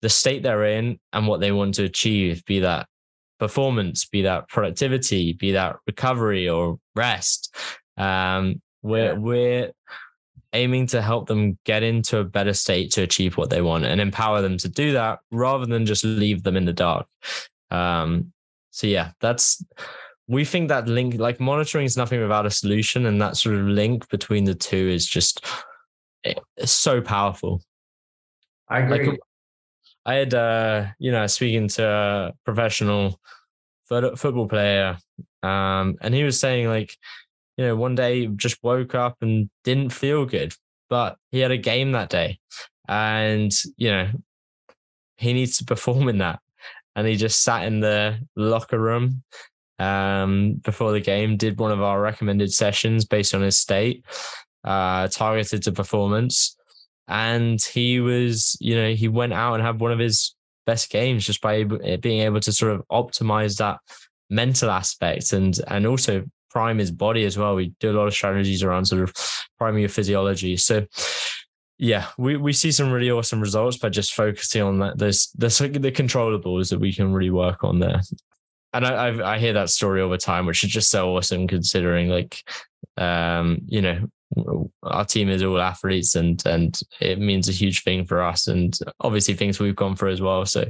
the 0.01 0.09
state 0.09 0.43
they're 0.43 0.65
in 0.65 0.99
and 1.13 1.27
what 1.27 1.39
they 1.39 1.51
want 1.51 1.75
to 1.75 1.83
achieve, 1.83 2.45
be 2.45 2.59
that 2.59 2.87
performance, 3.39 4.05
be 4.05 4.21
that 4.23 4.47
productivity, 4.47 5.33
be 5.33 5.51
that 5.51 5.77
recovery 5.87 6.49
or 6.49 6.79
rest. 6.95 7.55
Um, 7.97 8.61
we're 8.81 9.13
yeah. 9.13 9.19
we're 9.19 9.71
aiming 10.53 10.87
to 10.87 11.01
help 11.01 11.27
them 11.27 11.57
get 11.65 11.83
into 11.83 12.19
a 12.19 12.23
better 12.23 12.53
state 12.53 12.91
to 12.91 13.01
achieve 13.01 13.35
what 13.35 13.49
they 13.49 13.61
want 13.61 13.83
and 13.85 13.99
empower 13.99 14.41
them 14.41 14.57
to 14.57 14.69
do 14.69 14.93
that 14.93 15.19
rather 15.31 15.65
than 15.65 15.85
just 15.85 16.03
leave 16.05 16.43
them 16.43 16.55
in 16.55 16.65
the 16.65 16.73
dark. 16.73 17.07
Um, 17.71 18.31
so 18.71 18.87
yeah, 18.87 19.11
that's 19.19 19.63
we 20.27 20.45
think 20.45 20.69
that 20.69 20.87
link 20.87 21.15
like 21.19 21.39
monitoring 21.39 21.85
is 21.85 21.97
nothing 21.97 22.21
without 22.21 22.45
a 22.45 22.51
solution, 22.51 23.05
and 23.05 23.21
that 23.21 23.37
sort 23.37 23.55
of 23.55 23.65
link 23.65 24.09
between 24.09 24.43
the 24.45 24.55
two 24.55 24.89
is 24.89 25.05
just 25.05 25.45
it's 26.23 26.71
so 26.71 27.01
powerful. 27.01 27.61
I 28.67 28.79
agree. 28.79 29.09
Like, 29.09 29.19
I 30.05 30.15
had, 30.15 30.33
uh, 30.33 30.87
you 30.99 31.11
know, 31.11 31.25
speaking 31.27 31.67
to 31.69 31.87
a 31.87 32.33
professional 32.45 33.19
football 33.87 34.47
player, 34.47 34.97
um, 35.41 35.95
and 36.01 36.13
he 36.13 36.23
was 36.23 36.39
saying 36.39 36.67
like, 36.67 36.95
you 37.57 37.65
know, 37.65 37.75
one 37.75 37.95
day 37.95 38.27
just 38.27 38.63
woke 38.63 38.93
up 38.93 39.17
and 39.21 39.49
didn't 39.63 39.89
feel 39.89 40.25
good, 40.25 40.53
but 40.89 41.17
he 41.31 41.39
had 41.39 41.51
a 41.51 41.57
game 41.57 41.93
that 41.93 42.09
day, 42.09 42.39
and 42.87 43.51
you 43.77 43.89
know, 43.89 44.09
he 45.17 45.33
needs 45.33 45.57
to 45.57 45.65
perform 45.73 46.07
in 46.09 46.19
that, 46.19 46.39
and 46.95 47.07
he 47.07 47.15
just 47.15 47.41
sat 47.41 47.65
in 47.65 47.79
the 47.79 48.19
locker 48.35 48.79
room 48.79 49.23
um, 49.79 50.53
before 50.63 50.91
the 50.91 51.01
game, 51.01 51.37
did 51.37 51.59
one 51.59 51.71
of 51.71 51.81
our 51.81 51.99
recommended 51.99 52.53
sessions 52.53 53.05
based 53.05 53.33
on 53.33 53.41
his 53.41 53.57
state, 53.57 54.05
uh, 54.63 55.07
targeted 55.07 55.63
to 55.63 55.71
performance 55.71 56.55
and 57.07 57.61
he 57.61 57.99
was, 57.99 58.57
you 58.59 58.75
know, 58.75 58.93
he 58.93 59.07
went 59.07 59.33
out 59.33 59.55
and 59.55 59.63
had 59.63 59.79
one 59.79 59.91
of 59.91 59.99
his 59.99 60.35
best 60.65 60.89
games 60.89 61.25
just 61.25 61.41
by 61.41 61.65
eh, 61.83 61.97
being 61.97 62.21
able 62.21 62.39
to 62.39 62.51
sort 62.51 62.73
of 62.73 62.83
optimize 62.91 63.57
that 63.57 63.77
mental 64.29 64.71
aspect 64.71 65.33
and 65.33 65.59
and 65.67 65.85
also 65.85 66.23
prime 66.49 66.77
his 66.77 66.91
body 66.91 67.25
as 67.25 67.37
well. 67.37 67.55
We 67.55 67.73
do 67.79 67.91
a 67.91 67.97
lot 67.97 68.07
of 68.07 68.13
strategies 68.13 68.63
around 68.63 68.85
sort 68.85 69.03
of 69.03 69.13
priming 69.57 69.81
your 69.81 69.89
physiology. 69.89 70.57
So 70.57 70.85
yeah, 71.77 72.07
we, 72.17 72.37
we 72.37 72.53
see 72.53 72.71
some 72.71 72.91
really 72.91 73.11
awesome 73.11 73.41
results 73.41 73.77
by 73.77 73.89
just 73.89 74.13
focusing 74.13 74.61
on 74.61 74.79
that. 74.79 74.97
There's 74.97 75.29
there's 75.35 75.57
the 75.57 75.69
controllables 75.91 76.69
that 76.69 76.79
we 76.79 76.93
can 76.93 77.13
really 77.13 77.31
work 77.31 77.63
on 77.63 77.79
there. 77.79 78.01
And 78.73 78.85
I 78.85 79.07
I've, 79.07 79.19
i 79.21 79.37
hear 79.39 79.53
that 79.53 79.69
story 79.69 80.01
all 80.01 80.09
the 80.09 80.17
time, 80.17 80.45
which 80.45 80.63
is 80.63 80.71
just 80.71 80.89
so 80.89 81.15
awesome 81.15 81.47
considering 81.47 82.09
like 82.09 82.41
um 82.97 83.59
you 83.67 83.81
know 83.81 84.07
our 84.83 85.05
team 85.05 85.29
is 85.29 85.43
all 85.43 85.61
athletes 85.61 86.15
and 86.15 86.41
and 86.45 86.79
it 86.99 87.19
means 87.19 87.47
a 87.47 87.53
huge 87.53 87.83
thing 87.83 88.05
for 88.05 88.21
us 88.21 88.47
and 88.47 88.77
obviously 88.99 89.33
things 89.33 89.59
we've 89.59 89.75
gone 89.75 89.95
through 89.95 90.11
as 90.11 90.21
well. 90.21 90.45
So 90.45 90.65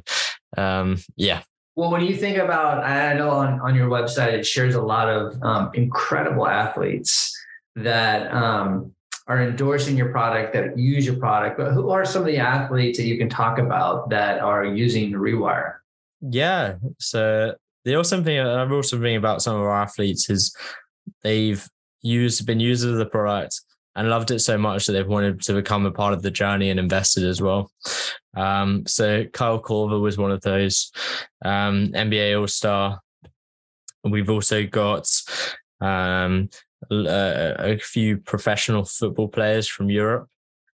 um 0.57 0.97
yeah. 1.15 1.41
Well 1.75 1.91
when 1.91 2.05
you 2.05 2.15
think 2.15 2.37
about 2.37 2.83
i 2.83 3.13
know 3.13 3.29
on, 3.29 3.59
on 3.59 3.75
your 3.75 3.89
website 3.89 4.33
it 4.33 4.45
shares 4.45 4.75
a 4.75 4.81
lot 4.81 5.09
of 5.09 5.41
um, 5.43 5.71
incredible 5.73 6.47
athletes 6.47 7.35
that 7.75 8.33
um, 8.33 8.93
are 9.27 9.41
endorsing 9.41 9.97
your 9.97 10.09
product 10.09 10.53
that 10.53 10.77
use 10.77 11.05
your 11.05 11.17
product 11.17 11.57
but 11.57 11.73
who 11.73 11.89
are 11.89 12.05
some 12.05 12.21
of 12.21 12.27
the 12.27 12.37
athletes 12.37 12.97
that 12.97 13.05
you 13.05 13.17
can 13.17 13.27
talk 13.27 13.57
about 13.57 14.09
that 14.09 14.39
are 14.39 14.63
using 14.63 15.11
rewire? 15.11 15.75
Yeah 16.21 16.75
so 16.97 17.55
the 17.83 17.95
awesome 17.95 18.23
thing 18.23 18.39
i've 18.39 18.71
also 18.71 18.99
thing 18.99 19.17
about 19.17 19.41
some 19.41 19.55
of 19.55 19.61
our 19.61 19.81
athletes 19.81 20.29
is 20.29 20.55
they've 21.23 21.67
used 22.05 22.45
been 22.45 22.59
users 22.59 22.91
of 22.91 22.97
the 22.97 23.05
product 23.05 23.61
and 23.95 24.09
loved 24.09 24.31
it 24.31 24.39
so 24.39 24.57
much 24.57 24.85
that 24.85 24.93
they've 24.93 25.07
wanted 25.07 25.41
to 25.41 25.53
become 25.53 25.85
a 25.85 25.91
part 25.91 26.13
of 26.13 26.21
the 26.21 26.31
journey 26.31 26.69
and 26.69 26.79
invested 26.79 27.23
as 27.23 27.41
well. 27.41 27.71
Um, 28.35 28.83
so 28.85 29.25
Kyle 29.25 29.61
Korver 29.61 30.01
was 30.01 30.17
one 30.17 30.31
of 30.31 30.41
those 30.41 30.91
um, 31.43 31.87
NBA 31.93 32.39
All 32.39 32.47
Star. 32.47 32.99
We've 34.03 34.29
also 34.29 34.65
got 34.67 35.09
um, 35.81 36.49
a, 36.91 37.55
a, 37.73 37.77
few 37.79 38.17
professional 38.17 38.83
football 38.83 39.29
players 39.29 39.67
from 39.67 39.89
Europe, 39.89 40.27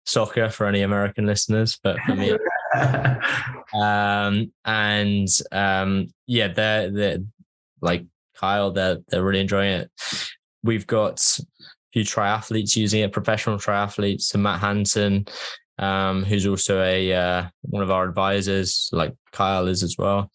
soccer 0.05 0.49
for 0.49 0.65
any 0.65 0.82
American 0.82 1.25
listeners, 1.27 1.79
but 1.82 1.97
for 2.05 2.15
me. 2.15 2.36
um, 3.73 4.51
and 4.65 5.27
um, 5.51 6.07
yeah, 6.27 6.49
they're, 6.49 6.91
they're 6.91 7.19
like 7.82 8.05
Kyle, 8.36 8.71
they're, 8.71 8.97
they're 9.07 9.23
really 9.23 9.39
enjoying 9.39 9.82
it. 9.82 9.91
We've 10.64 10.88
got 10.88 11.20
a 11.39 11.43
few 11.93 12.03
triathletes 12.03 12.76
using 12.76 13.01
it, 13.01 13.12
professional 13.12 13.57
triathletes, 13.57 14.24
so 14.24 14.38
Matt 14.38 14.59
Hanson, 14.59 15.26
um, 15.80 16.24
who's 16.24 16.47
also 16.47 16.82
a 16.82 17.14
uh, 17.14 17.45
one 17.62 17.84
of 17.84 17.91
our 17.91 18.07
advisors, 18.07 18.89
like 18.91 19.14
Kyle 19.32 19.68
is 19.68 19.84
as 19.84 19.97
well, 19.97 20.32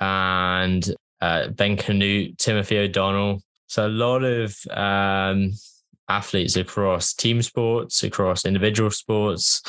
and 0.00 0.94
uh, 1.20 1.48
Ben 1.48 1.76
Kanute, 1.76 2.38
Timothy 2.38 2.78
O'Donnell. 2.78 3.42
So 3.66 3.86
a 3.86 3.88
lot 3.88 4.24
of 4.24 4.56
um, 4.70 5.52
athletes 6.08 6.56
across 6.56 7.12
team 7.12 7.42
sports, 7.42 8.02
across 8.02 8.46
individual 8.46 8.90
sports, 8.90 9.62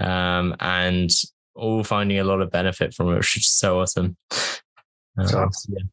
um, 0.00 0.56
and 0.60 1.10
all 1.54 1.84
finding 1.84 2.18
a 2.18 2.24
lot 2.24 2.40
of 2.40 2.50
benefit 2.50 2.94
from 2.94 3.10
it, 3.12 3.16
which 3.16 3.36
is 3.36 3.46
so 3.46 3.80
awesome. 3.80 4.16
That's 5.16 5.32
um, 5.34 5.44
awesome. 5.44 5.74
Yeah. 5.76 5.84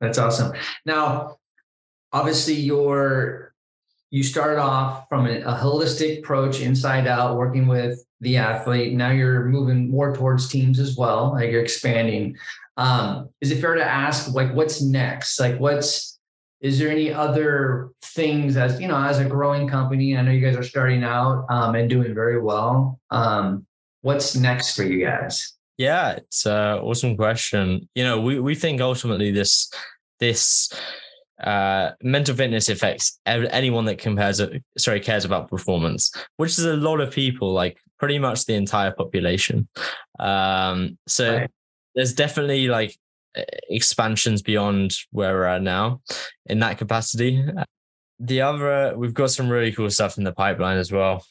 That's 0.00 0.18
awesome. 0.18 0.52
Now, 0.84 1.36
obviously, 2.12 2.54
you're 2.54 3.54
you 4.10 4.22
started 4.22 4.60
off 4.60 5.08
from 5.08 5.26
a, 5.26 5.40
a 5.40 5.54
holistic 5.54 6.18
approach, 6.18 6.60
inside 6.60 7.06
out, 7.06 7.38
working 7.38 7.66
with 7.66 8.04
the 8.20 8.36
athlete. 8.36 8.92
Now 8.92 9.10
you're 9.10 9.46
moving 9.46 9.90
more 9.90 10.14
towards 10.14 10.48
teams 10.48 10.78
as 10.78 10.96
well. 10.96 11.32
Like 11.32 11.50
you're 11.50 11.62
expanding. 11.62 12.36
Um, 12.76 13.30
is 13.40 13.50
it 13.50 13.60
fair 13.60 13.74
to 13.74 13.84
ask, 13.84 14.32
like, 14.34 14.52
what's 14.54 14.82
next? 14.82 15.40
Like, 15.40 15.58
what's 15.58 16.18
is 16.62 16.78
there 16.78 16.90
any 16.90 17.12
other 17.12 17.90
things 18.02 18.56
as 18.56 18.80
you 18.80 18.86
know 18.86 18.96
as 18.96 19.18
a 19.18 19.24
growing 19.24 19.66
company? 19.66 20.16
I 20.16 20.22
know 20.22 20.30
you 20.30 20.40
guys 20.40 20.56
are 20.56 20.62
starting 20.62 21.02
out 21.02 21.44
um, 21.50 21.74
and 21.74 21.90
doing 21.90 22.14
very 22.14 22.40
well. 22.40 23.00
Um, 23.10 23.66
what's 24.02 24.36
next 24.36 24.76
for 24.76 24.84
you 24.84 25.04
guys? 25.04 25.54
Yeah, 25.76 26.12
it's 26.12 26.46
an 26.46 26.78
awesome 26.78 27.16
question. 27.16 27.88
You 27.94 28.04
know, 28.04 28.20
we 28.20 28.38
we 28.38 28.54
think 28.54 28.80
ultimately 28.80 29.32
this 29.32 29.72
this 30.20 30.70
uh, 31.42 31.92
mental 32.02 32.34
fitness 32.34 32.68
affects 32.68 33.20
anyone 33.26 33.84
that 33.84 33.98
compares 33.98 34.40
sorry 34.78 35.00
cares 35.00 35.24
about 35.24 35.48
performance 35.48 36.12
which 36.36 36.52
is 36.52 36.64
a 36.64 36.76
lot 36.76 37.00
of 37.00 37.10
people 37.10 37.52
like 37.52 37.78
pretty 38.02 38.18
much 38.18 38.46
the 38.46 38.54
entire 38.54 38.90
population. 38.90 39.68
Um, 40.18 40.98
so 41.06 41.36
right. 41.36 41.50
there's 41.94 42.14
definitely 42.14 42.66
like 42.66 42.98
expansions 43.70 44.42
beyond 44.42 44.96
where 45.12 45.34
we're 45.34 45.44
at 45.44 45.62
now 45.62 46.02
in 46.46 46.58
that 46.58 46.78
capacity. 46.78 47.46
The 48.18 48.40
other 48.40 48.94
we've 48.96 49.14
got 49.14 49.30
some 49.30 49.48
really 49.48 49.70
cool 49.70 49.88
stuff 49.88 50.18
in 50.18 50.24
the 50.24 50.32
pipeline 50.32 50.78
as 50.78 50.90
well. 50.90 51.24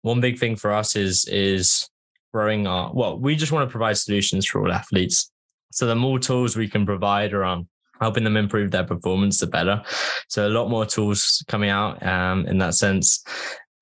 One 0.00 0.22
big 0.22 0.38
thing 0.38 0.56
for 0.56 0.72
us 0.72 0.96
is 0.96 1.26
is 1.26 1.86
growing 2.32 2.66
our 2.66 2.90
well 2.94 3.18
we 3.18 3.36
just 3.36 3.52
want 3.52 3.68
to 3.68 3.70
provide 3.70 3.98
solutions 3.98 4.46
for 4.46 4.62
all 4.62 4.72
athletes. 4.72 5.30
So 5.70 5.84
the 5.84 5.94
more 5.94 6.18
tools 6.18 6.56
we 6.56 6.68
can 6.68 6.86
provide 6.86 7.34
around 7.34 7.66
helping 8.00 8.24
them 8.24 8.36
improve 8.36 8.70
their 8.70 8.84
performance, 8.84 9.38
the 9.38 9.46
better. 9.46 9.82
So 10.28 10.46
a 10.46 10.50
lot 10.50 10.68
more 10.68 10.86
tools 10.86 11.44
coming 11.48 11.70
out 11.70 12.04
um, 12.04 12.46
in 12.46 12.58
that 12.58 12.74
sense. 12.74 13.24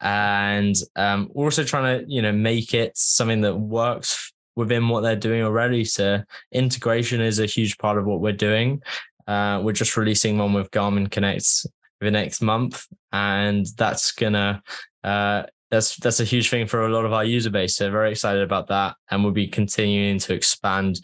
And 0.01 0.77
um, 0.97 1.31
we're 1.33 1.47
also 1.47 1.65
trying 1.65 2.01
to, 2.01 2.13
you 2.13 2.23
know, 2.23 2.33
make 2.33 2.75
it 2.75 2.97
something 2.97 3.41
that 3.43 3.57
works 3.57 4.33
within 4.57 4.89
what 4.89 5.01
they're 5.01 5.17
doing 5.17 5.43
already. 5.43 5.85
So 5.85 6.23
integration 6.53 7.21
is 7.21 7.39
a 7.39 7.47
huge 7.47 7.79
part 7.79 7.99
of 7.99 8.05
what 8.05 8.21
we're 8.21 8.33
doing. 8.33 8.83
Uh, 9.27 9.61
we're 9.63 9.73
just 9.73 9.97
releasing 9.97 10.39
one 10.39 10.53
with 10.53 10.71
Garmin 10.71 11.11
Connect 11.11 11.67
the 12.01 12.11
next 12.11 12.43
month, 12.43 12.87
and 13.13 13.67
that's 13.77 14.13
gonna 14.13 14.63
uh, 15.03 15.45
that's 15.71 15.97
that's 15.97 16.21
a 16.21 16.25
huge 16.25 16.51
thing 16.51 16.67
for 16.67 16.87
a 16.87 16.91
lot 16.91 17.05
of 17.05 17.13
our 17.13 17.25
user 17.25 17.51
base. 17.51 17.77
So 17.77 17.91
very 17.91 18.11
excited 18.11 18.43
about 18.43 18.69
that, 18.69 18.97
and 19.11 19.25
we'll 19.25 19.33
be 19.33 19.49
continuing 19.49 20.19
to 20.21 20.35
expand 20.35 21.01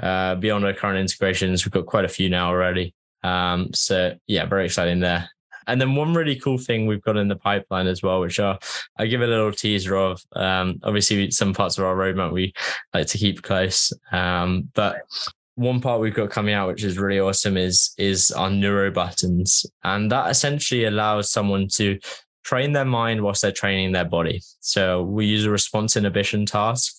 uh, 0.00 0.34
beyond 0.36 0.64
our 0.64 0.72
current 0.72 0.98
integrations. 0.98 1.64
We've 1.64 1.72
got 1.72 1.86
quite 1.86 2.04
a 2.04 2.08
few 2.08 2.28
now 2.28 2.48
already. 2.48 2.94
Um, 3.22 3.72
so 3.72 4.14
yeah, 4.26 4.46
very 4.46 4.66
exciting 4.66 5.00
there. 5.00 5.28
And 5.66 5.80
then 5.80 5.94
one 5.94 6.14
really 6.14 6.36
cool 6.36 6.58
thing 6.58 6.86
we've 6.86 7.02
got 7.02 7.16
in 7.16 7.28
the 7.28 7.36
pipeline 7.36 7.86
as 7.86 8.02
well, 8.02 8.20
which 8.20 8.40
are 8.40 8.58
I 8.98 9.06
give 9.06 9.22
a 9.22 9.26
little 9.26 9.52
teaser 9.52 9.96
of. 9.96 10.20
Um, 10.34 10.80
obviously, 10.82 11.30
some 11.30 11.54
parts 11.54 11.78
of 11.78 11.84
our 11.84 11.94
roadmap 11.94 12.32
we 12.32 12.52
like 12.92 13.06
to 13.08 13.18
keep 13.18 13.42
close, 13.42 13.92
um, 14.10 14.68
but 14.74 15.02
one 15.54 15.80
part 15.80 16.00
we've 16.00 16.14
got 16.14 16.30
coming 16.30 16.54
out, 16.54 16.68
which 16.68 16.82
is 16.82 16.98
really 16.98 17.20
awesome, 17.20 17.56
is 17.56 17.94
is 17.96 18.30
our 18.32 18.50
neuro 18.50 18.90
buttons, 18.90 19.64
and 19.84 20.10
that 20.10 20.30
essentially 20.30 20.84
allows 20.84 21.30
someone 21.30 21.68
to 21.74 21.98
train 22.44 22.72
their 22.72 22.84
mind 22.84 23.22
whilst 23.22 23.42
they're 23.42 23.52
training 23.52 23.92
their 23.92 24.04
body. 24.04 24.42
So 24.60 25.02
we 25.02 25.26
use 25.26 25.44
a 25.44 25.50
response 25.50 25.96
inhibition 25.96 26.44
task 26.44 26.92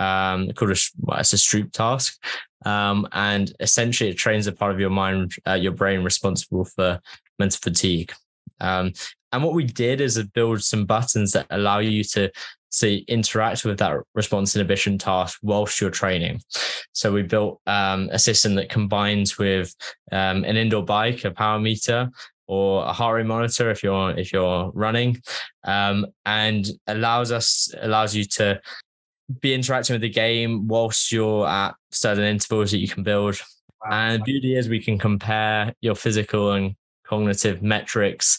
um, 0.00 0.50
called 0.52 0.72
a, 0.72 0.76
well, 1.00 1.20
it's 1.20 1.32
a 1.32 1.36
Stroop 1.36 1.72
task. 1.72 2.20
Um, 2.66 3.08
and 3.12 3.52
essentially 3.60 4.10
it 4.10 4.18
trains 4.18 4.46
a 4.46 4.52
part 4.52 4.72
of 4.72 4.80
your 4.80 4.90
mind, 4.90 5.32
uh, 5.46 5.54
your 5.54 5.72
brain 5.72 6.02
responsible 6.02 6.64
for 6.64 7.00
mental 7.38 7.60
fatigue. 7.62 8.12
Um, 8.60 8.92
and 9.32 9.44
what 9.44 9.54
we 9.54 9.64
did 9.64 10.00
is 10.00 10.22
build 10.34 10.62
some 10.62 10.84
buttons 10.84 11.32
that 11.32 11.46
allow 11.50 11.78
you 11.78 12.02
to 12.04 12.30
to 12.72 12.98
interact 13.06 13.64
with 13.64 13.78
that 13.78 13.96
response 14.14 14.54
inhibition 14.54 14.96
task 14.96 15.40
whilst 15.42 15.80
you're 15.80 15.90
training. 15.90 16.40
So 16.92 17.12
we 17.12 17.22
built 17.22 17.60
um, 17.66 18.08
a 18.12 18.18
system 18.18 18.54
that 18.54 18.68
combines 18.68 19.38
with 19.38 19.74
um, 20.12 20.44
an 20.44 20.56
indoor 20.56 20.84
bike, 20.84 21.24
a 21.24 21.32
power 21.32 21.58
meter, 21.58 22.08
or 22.46 22.84
a 22.84 22.92
heart 22.92 23.16
rate 23.16 23.26
monitor 23.26 23.70
if 23.70 23.82
you're 23.82 24.10
if 24.16 24.32
you're 24.32 24.70
running, 24.74 25.20
um, 25.64 26.06
and 26.26 26.68
allows 26.86 27.32
us 27.32 27.72
allows 27.80 28.14
you 28.14 28.24
to 28.24 28.60
be 29.40 29.54
interacting 29.54 29.94
with 29.94 30.02
the 30.02 30.10
game 30.10 30.66
whilst 30.66 31.12
you're 31.12 31.46
at 31.46 31.74
certain 31.90 32.24
intervals 32.24 32.70
that 32.70 32.78
you 32.78 32.88
can 32.88 33.02
build. 33.02 33.40
Wow. 33.84 33.90
And 33.92 34.20
the 34.20 34.24
beauty 34.24 34.56
is 34.56 34.68
we 34.68 34.82
can 34.82 34.98
compare 34.98 35.74
your 35.80 35.94
physical 35.94 36.52
and 36.52 36.74
cognitive 37.06 37.62
metrics 37.62 38.38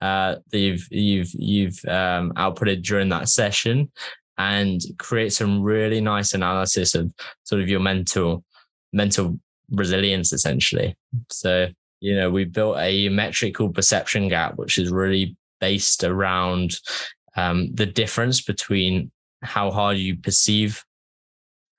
uh, 0.00 0.36
that 0.50 0.58
you've 0.58 0.86
you've 0.90 1.30
you've 1.34 1.84
um, 1.86 2.32
outputted 2.32 2.82
during 2.82 3.08
that 3.10 3.28
session 3.28 3.90
and 4.38 4.80
create 4.98 5.32
some 5.32 5.62
really 5.62 6.00
nice 6.00 6.32
analysis 6.32 6.94
of 6.94 7.12
sort 7.44 7.60
of 7.60 7.68
your 7.68 7.80
mental 7.80 8.42
mental 8.92 9.38
resilience 9.70 10.32
essentially. 10.32 10.96
So 11.30 11.68
you 12.00 12.16
know, 12.16 12.30
we 12.30 12.44
built 12.44 12.78
a 12.78 13.08
metric 13.10 13.54
called 13.54 13.74
perception 13.74 14.28
gap, 14.28 14.56
which 14.56 14.78
is 14.78 14.90
really 14.90 15.36
based 15.60 16.02
around 16.02 16.72
um, 17.36 17.72
the 17.74 17.86
difference 17.86 18.40
between 18.40 19.10
how 19.42 19.70
hard 19.70 19.96
you 19.96 20.16
perceive 20.16 20.84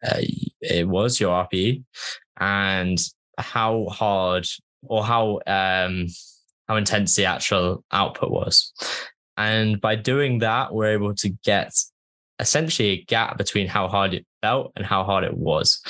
uh, 0.03 0.21
it 0.61 0.87
was 0.87 1.19
your 1.19 1.45
RPE 1.45 1.83
and 2.39 2.99
how 3.37 3.85
hard 3.89 4.47
or 4.83 5.03
how 5.03 5.39
um, 5.45 6.07
how 6.67 6.75
intense 6.75 7.15
the 7.15 7.25
actual 7.25 7.83
output 7.91 8.31
was. 8.31 8.73
And 9.37 9.79
by 9.79 9.95
doing 9.95 10.39
that, 10.39 10.73
we're 10.73 10.93
able 10.93 11.13
to 11.15 11.29
get 11.43 11.73
essentially 12.39 12.89
a 12.89 13.03
gap 13.03 13.37
between 13.37 13.67
how 13.67 13.87
hard 13.87 14.13
it 14.13 14.25
felt 14.41 14.71
and 14.75 14.85
how 14.85 15.03
hard 15.03 15.23
it 15.23 15.37
was. 15.37 15.81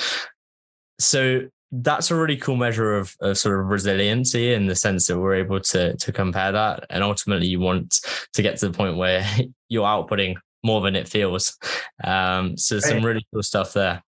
So 0.98 1.48
that's 1.72 2.10
a 2.10 2.14
really 2.14 2.36
cool 2.36 2.56
measure 2.56 2.96
of, 2.96 3.16
of, 3.20 3.38
sort 3.38 3.58
of 3.58 3.66
resiliency 3.66 4.52
in 4.52 4.66
the 4.66 4.76
sense 4.76 5.06
that 5.06 5.18
we're 5.18 5.36
able 5.36 5.58
to 5.58 5.96
to 5.96 6.12
compare 6.12 6.52
that 6.52 6.84
and 6.90 7.02
ultimately 7.02 7.46
you 7.46 7.58
want 7.58 7.98
to 8.34 8.42
get 8.42 8.58
to 8.58 8.68
the 8.68 8.76
point 8.76 8.98
where 8.98 9.26
you're 9.70 9.86
outputting 9.86 10.36
more 10.62 10.80
than 10.80 10.96
it 10.96 11.08
feels 11.08 11.56
um, 12.04 12.56
so 12.56 12.76
right. 12.76 12.84
some 12.84 13.04
really 13.04 13.26
cool 13.32 13.42
stuff 13.42 13.72
there 13.72 14.02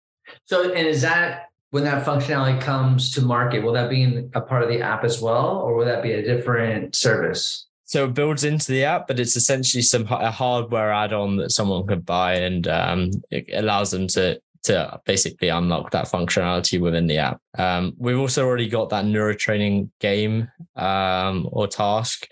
so 0.45 0.73
and 0.73 0.87
is 0.87 1.03
that 1.03 1.47
when 1.71 1.85
that 1.85 2.05
functionality 2.05 2.61
comes 2.61 3.11
to 3.13 3.21
market 3.21 3.63
will 3.63 3.73
that 3.73 3.91
be 3.91 4.29
a 4.35 4.41
part 4.41 4.63
of 4.63 4.69
the 4.69 4.81
app 4.81 5.05
as 5.05 5.21
well 5.21 5.59
or 5.59 5.75
will 5.75 5.85
that 5.85 6.03
be 6.03 6.13
a 6.13 6.23
different 6.23 6.95
service 6.95 7.67
so 7.91 8.05
it 8.05 8.15
builds 8.15 8.45
into 8.45 8.71
the 8.71 8.85
app, 8.85 9.09
but 9.09 9.19
it's 9.19 9.35
essentially 9.35 9.83
some 9.83 10.07
a 10.07 10.31
hardware 10.31 10.93
add-on 10.93 11.39
that 11.39 11.51
someone 11.51 11.89
could 11.89 12.07
buy, 12.07 12.35
and 12.35 12.69
um, 12.69 13.11
it 13.33 13.47
allows 13.53 13.91
them 13.91 14.07
to 14.09 14.41
to 14.63 15.01
basically 15.07 15.49
unlock 15.49 15.91
that 15.91 16.07
functionality 16.07 16.81
within 16.81 17.09
the 17.09 17.19
app. 17.19 17.41
Um, 17.59 17.95
we've 17.99 18.19
also 18.19 18.47
already 18.47 18.69
got 18.69 18.91
that 18.91 19.07
neurotraining 19.07 19.91
game 19.99 20.49
um, 20.77 21.49
or 21.51 21.67
task 21.67 22.29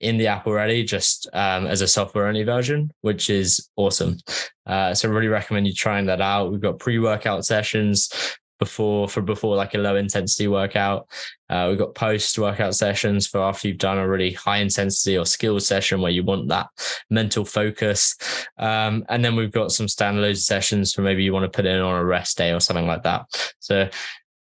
in 0.00 0.18
the 0.18 0.26
app 0.26 0.46
already, 0.46 0.84
just 0.84 1.28
um, 1.32 1.66
as 1.66 1.80
a 1.80 1.88
software 1.88 2.26
only 2.26 2.42
version, 2.42 2.90
which 3.00 3.30
is 3.30 3.68
awesome. 3.76 4.18
Uh, 4.66 4.94
so, 4.94 5.08
really 5.08 5.28
recommend 5.28 5.66
you 5.66 5.72
trying 5.72 6.06
that 6.06 6.20
out. 6.20 6.50
We've 6.50 6.60
got 6.60 6.78
pre 6.78 6.98
workout 6.98 7.44
sessions 7.44 8.10
before 8.58 9.08
for 9.08 9.20
before 9.20 9.56
like 9.56 9.74
a 9.74 9.78
low 9.78 9.96
intensity 9.96 10.48
workout. 10.48 11.08
Uh, 11.48 11.66
we've 11.68 11.78
got 11.78 11.94
post 11.94 12.38
workout 12.38 12.74
sessions 12.74 13.26
for 13.26 13.40
after 13.40 13.68
you've 13.68 13.78
done 13.78 13.98
a 13.98 14.08
really 14.08 14.32
high 14.32 14.58
intensity 14.58 15.16
or 15.16 15.26
skill 15.26 15.60
session 15.60 16.00
where 16.00 16.10
you 16.10 16.24
want 16.24 16.48
that 16.48 16.66
mental 17.10 17.44
focus. 17.44 18.16
Um, 18.58 19.04
and 19.08 19.24
then 19.24 19.36
we've 19.36 19.52
got 19.52 19.72
some 19.72 19.86
standalone 19.86 20.36
sessions 20.36 20.92
for 20.92 21.02
maybe 21.02 21.22
you 21.22 21.32
want 21.32 21.44
to 21.44 21.54
put 21.54 21.66
in 21.66 21.80
on 21.80 21.94
a 21.94 22.04
rest 22.04 22.38
day 22.38 22.52
or 22.52 22.60
something 22.60 22.86
like 22.86 23.02
that. 23.04 23.26
So 23.60 23.88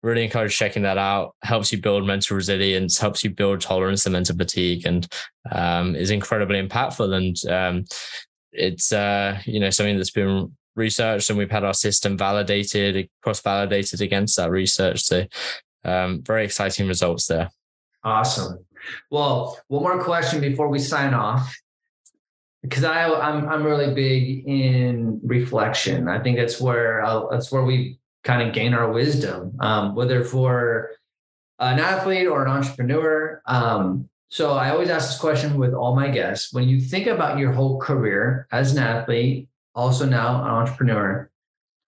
really 0.02 0.24
encourage 0.24 0.56
checking 0.56 0.82
that 0.82 0.98
out. 0.98 1.34
Helps 1.42 1.72
you 1.72 1.80
build 1.80 2.06
mental 2.06 2.36
resilience, 2.36 2.98
helps 2.98 3.22
you 3.22 3.30
build 3.30 3.60
tolerance 3.60 4.04
to 4.04 4.10
mental 4.10 4.36
fatigue, 4.36 4.86
and 4.86 5.06
um, 5.50 5.94
is 5.94 6.10
incredibly 6.10 6.60
impactful. 6.60 7.14
And 7.14 7.52
um, 7.52 7.84
it's 8.52 8.92
uh, 8.92 9.38
you 9.44 9.60
know 9.60 9.70
something 9.70 9.96
that's 9.96 10.10
been 10.10 10.56
researched, 10.76 11.30
and 11.30 11.38
we've 11.38 11.50
had 11.50 11.64
our 11.64 11.74
system 11.74 12.16
validated, 12.18 13.08
cross 13.22 13.40
validated 13.40 14.00
against 14.00 14.36
that 14.36 14.50
research. 14.50 15.02
So 15.02 15.26
um, 15.84 16.22
very 16.22 16.44
exciting 16.44 16.88
results 16.88 17.26
there. 17.26 17.50
Awesome. 18.04 18.64
Well, 19.10 19.58
one 19.68 19.82
more 19.82 20.02
question 20.02 20.40
before 20.40 20.68
we 20.68 20.78
sign 20.78 21.14
off. 21.14 21.56
Because 22.62 22.84
I, 22.84 23.12
I'm 23.12 23.48
I'm 23.48 23.64
really 23.64 23.92
big 23.92 24.46
in 24.46 25.20
reflection. 25.24 26.06
I 26.06 26.20
think 26.20 26.38
that's 26.38 26.60
where 26.60 27.04
I'll, 27.04 27.28
that's 27.28 27.50
where 27.50 27.64
we 27.64 27.98
kind 28.24 28.46
of 28.46 28.54
gain 28.54 28.74
our 28.74 28.90
wisdom, 28.90 29.56
um, 29.60 29.94
whether 29.94 30.24
for 30.24 30.90
an 31.58 31.78
athlete 31.78 32.26
or 32.26 32.44
an 32.44 32.50
entrepreneur. 32.50 33.42
Um, 33.46 34.08
so 34.28 34.52
I 34.52 34.70
always 34.70 34.88
ask 34.88 35.10
this 35.10 35.20
question 35.20 35.58
with 35.58 35.74
all 35.74 35.94
my 35.94 36.08
guests. 36.08 36.52
When 36.52 36.68
you 36.68 36.80
think 36.80 37.06
about 37.06 37.38
your 37.38 37.52
whole 37.52 37.78
career 37.78 38.46
as 38.50 38.72
an 38.72 38.82
athlete, 38.82 39.48
also 39.74 40.06
now 40.06 40.42
an 40.42 40.50
entrepreneur, 40.50 41.30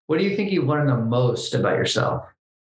what 0.07 0.19
do 0.19 0.23
you 0.23 0.35
think 0.35 0.51
you've 0.51 0.67
learned 0.67 0.89
the 0.89 0.97
most 0.97 1.53
about 1.53 1.77
yourself? 1.77 2.25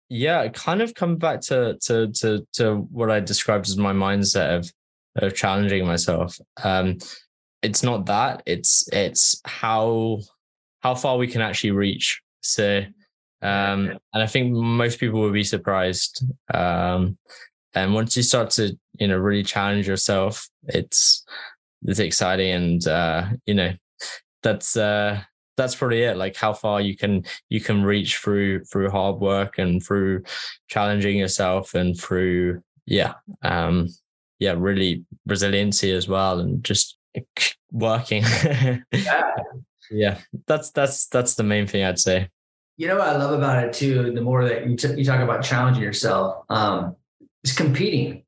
Yeah, 0.09 0.49
kind 0.49 0.83
of 0.83 0.95
come 0.95 1.17
back 1.17 1.41
to 1.43 1.79
to 1.83 2.09
to 2.15 2.47
to 2.55 2.77
what 2.91 3.11
I 3.11 3.21
described 3.21 3.69
as 3.69 3.77
my 3.77 3.93
mindset 3.93 4.59
of 4.59 4.73
of 5.17 5.37
challenging 5.37 5.87
myself. 5.87 6.37
Um, 6.65 6.99
it's 7.63 7.85
not 7.85 8.07
that; 8.07 8.43
it's 8.45 8.89
it's 8.93 9.41
how 9.45 10.21
how 10.81 10.97
far 10.97 11.17
we 11.17 11.29
can 11.29 11.43
actually 11.43 11.71
reach. 11.71 12.21
So 12.41 12.83
um, 13.43 13.99
and 14.13 14.23
I 14.23 14.27
think 14.27 14.53
most 14.53 15.01
people 15.01 15.21
will 15.21 15.33
be 15.33 15.45
surprised. 15.45 16.25
Um, 16.53 17.17
and 17.75 17.95
once 17.95 18.17
you 18.17 18.23
start 18.23 18.51
to, 18.51 18.77
you 18.99 19.09
know, 19.09 19.17
really 19.17 19.43
challenge 19.43 19.89
yourself, 19.89 20.49
it's 20.65 21.25
it's 21.83 22.01
exciting, 22.01 22.53
and 22.53 22.89
uh, 22.89 23.29
you 23.47 23.55
know, 23.55 23.73
that's 24.43 24.77
uh, 24.77 25.23
that's 25.57 25.75
probably 25.75 26.03
it. 26.03 26.17
Like 26.17 26.37
how 26.37 26.53
far 26.53 26.81
you 26.81 26.97
can 26.97 27.25
you 27.49 27.61
can 27.61 27.83
reach 27.83 28.19
through 28.19 28.65
through 28.65 28.91
hard 28.91 29.21
work 29.21 29.59
and 29.59 29.83
through 29.83 30.25
challenging 30.69 31.17
yourself 31.17 31.75
and 31.75 31.99
through 31.99 32.63
yeah, 32.87 33.15
um, 33.43 33.89
yeah, 34.39 34.55
really 34.57 35.05
resiliency 35.27 35.93
as 35.93 36.09
well, 36.09 36.41
and 36.41 36.63
just 36.63 36.99
working. 37.73 38.25
yeah. 38.93 39.23
yeah, 39.91 40.19
that's 40.47 40.71
that's 40.73 41.07
that's 41.07 41.37
the 41.37 41.45
main 41.45 41.67
thing 41.67 41.85
I'd 41.85 41.99
say 41.99 42.29
you 42.81 42.89
know 42.89 42.97
what 42.97 43.09
I 43.09 43.17
love 43.19 43.35
about 43.35 43.63
it 43.63 43.75
too. 43.75 44.11
The 44.11 44.23
more 44.23 44.43
that 44.49 44.67
you, 44.67 44.75
t- 44.75 44.95
you 44.95 45.05
talk 45.05 45.21
about 45.21 45.45
challenging 45.45 45.83
yourself, 45.83 46.47
um, 46.49 46.97
is 47.45 47.53
competing. 47.53 48.25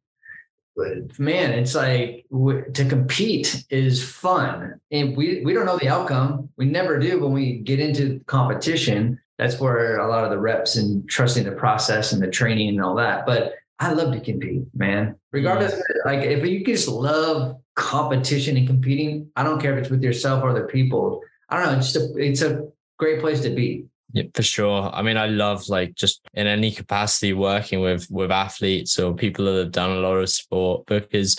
Man, 1.19 1.53
it's 1.53 1.75
like 1.75 2.27
w- 2.31 2.71
to 2.75 2.85
compete 2.85 3.65
is 3.71 4.07
fun, 4.07 4.79
and 4.91 5.17
we 5.17 5.41
we 5.43 5.55
don't 5.55 5.65
know 5.65 5.79
the 5.79 5.89
outcome. 5.89 6.51
We 6.59 6.67
never 6.67 6.99
do 6.99 7.19
when 7.21 7.33
we 7.33 7.61
get 7.61 7.81
into 7.81 8.21
competition. 8.27 9.19
That's 9.39 9.59
where 9.59 9.97
a 9.97 10.09
lot 10.11 10.25
of 10.25 10.31
the 10.31 10.39
reps 10.39 10.77
and 10.77 11.09
trusting 11.09 11.45
the 11.45 11.53
process 11.53 12.13
and 12.13 12.23
the 12.23 12.29
training 12.29 12.69
and 12.69 12.85
all 12.85 12.97
that. 12.97 13.25
But 13.25 13.55
I 13.79 13.95
love 13.95 14.13
to 14.13 14.21
compete, 14.21 14.65
man. 14.75 15.17
Regardless, 15.33 15.81
like 16.05 16.21
if 16.21 16.45
you 16.47 16.63
just 16.63 16.89
love 16.89 17.57
competition 17.75 18.59
and 18.59 18.67
competing, 18.67 19.31
I 19.35 19.45
don't 19.45 19.63
care 19.63 19.73
if 19.73 19.79
it's 19.79 19.91
with 19.91 20.03
yourself 20.03 20.45
or 20.45 20.51
other 20.51 20.67
people. 20.67 21.23
I 21.49 21.57
don't 21.57 21.73
know. 21.73 21.79
It's 21.79 21.95
just 21.95 21.97
a, 21.97 22.19
it's 22.19 22.43
a 22.43 22.69
great 22.99 23.21
place 23.21 23.41
to 23.41 23.51
be. 23.51 23.87
Yeah, 24.13 24.25
for 24.35 24.43
sure. 24.43 24.91
I 24.93 25.03
mean, 25.03 25.17
I 25.17 25.27
love 25.27 25.69
like 25.69 25.95
just 25.95 26.21
in 26.35 26.47
any 26.47 26.71
capacity 26.71 27.33
working 27.33 27.81
with 27.81 28.07
with 28.11 28.31
athletes 28.31 28.99
or 28.99 29.15
people 29.15 29.47
that 29.47 29.59
have 29.59 29.73
done 29.73 29.91
a 29.91 30.01
lot 30.01 30.17
of 30.17 30.29
sport 30.29 30.87
because 30.87 31.39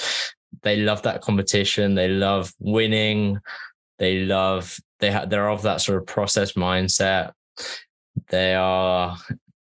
they 0.64 0.78
love 0.78 1.04
that 1.04 1.22
competition. 1.22 1.96
They 1.96 2.08
love 2.10 2.52
winning. 2.60 3.40
They 4.00 4.22
love 4.22 4.78
they 5.00 5.12
have 5.12 5.30
they're 5.30 5.50
of 5.50 5.62
that 5.64 5.82
sort 5.82 6.00
of 6.00 6.08
process 6.08 6.54
mindset. 6.54 7.34
They 8.30 8.56
are, 8.56 9.18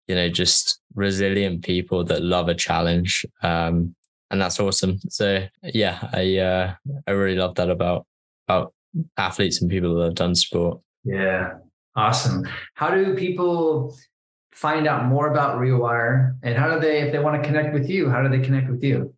you 0.07 0.15
know, 0.15 0.29
just 0.29 0.81
resilient 0.95 1.65
people 1.65 2.05
that 2.05 2.23
love 2.23 2.49
a 2.49 2.55
challenge. 2.55 3.25
Um, 3.43 3.95
and 4.31 4.41
that's 4.41 4.61
awesome. 4.61 4.99
So 5.09 5.47
yeah, 5.63 6.09
I 6.13 6.39
uh 6.39 6.75
I 7.07 7.11
really 7.13 7.39
love 7.39 7.55
that 7.55 7.71
about 7.71 8.07
about 8.49 8.75
athletes 9.17 9.63
and 9.63 9.71
people 9.71 9.95
that 9.97 10.05
have 10.07 10.15
done 10.15 10.35
sport. 10.35 10.81
Yeah, 11.05 11.55
Awesome. 11.99 12.47
How 12.75 12.95
do 12.95 13.15
people 13.17 13.97
find 14.53 14.87
out 14.87 15.07
more 15.07 15.31
about 15.31 15.59
Rewire 15.59 16.37
and 16.43 16.57
how 16.57 16.75
do 16.75 16.81
they, 16.81 17.03
if 17.03 17.13
they 17.13 17.19
want 17.19 17.43
to 17.43 17.47
connect 17.47 17.75
with 17.75 17.91
you, 17.91 18.09
how 18.09 18.23
do 18.23 18.29
they 18.29 18.45
connect 18.45 18.71
with 18.71 18.83
you? 18.83 19.15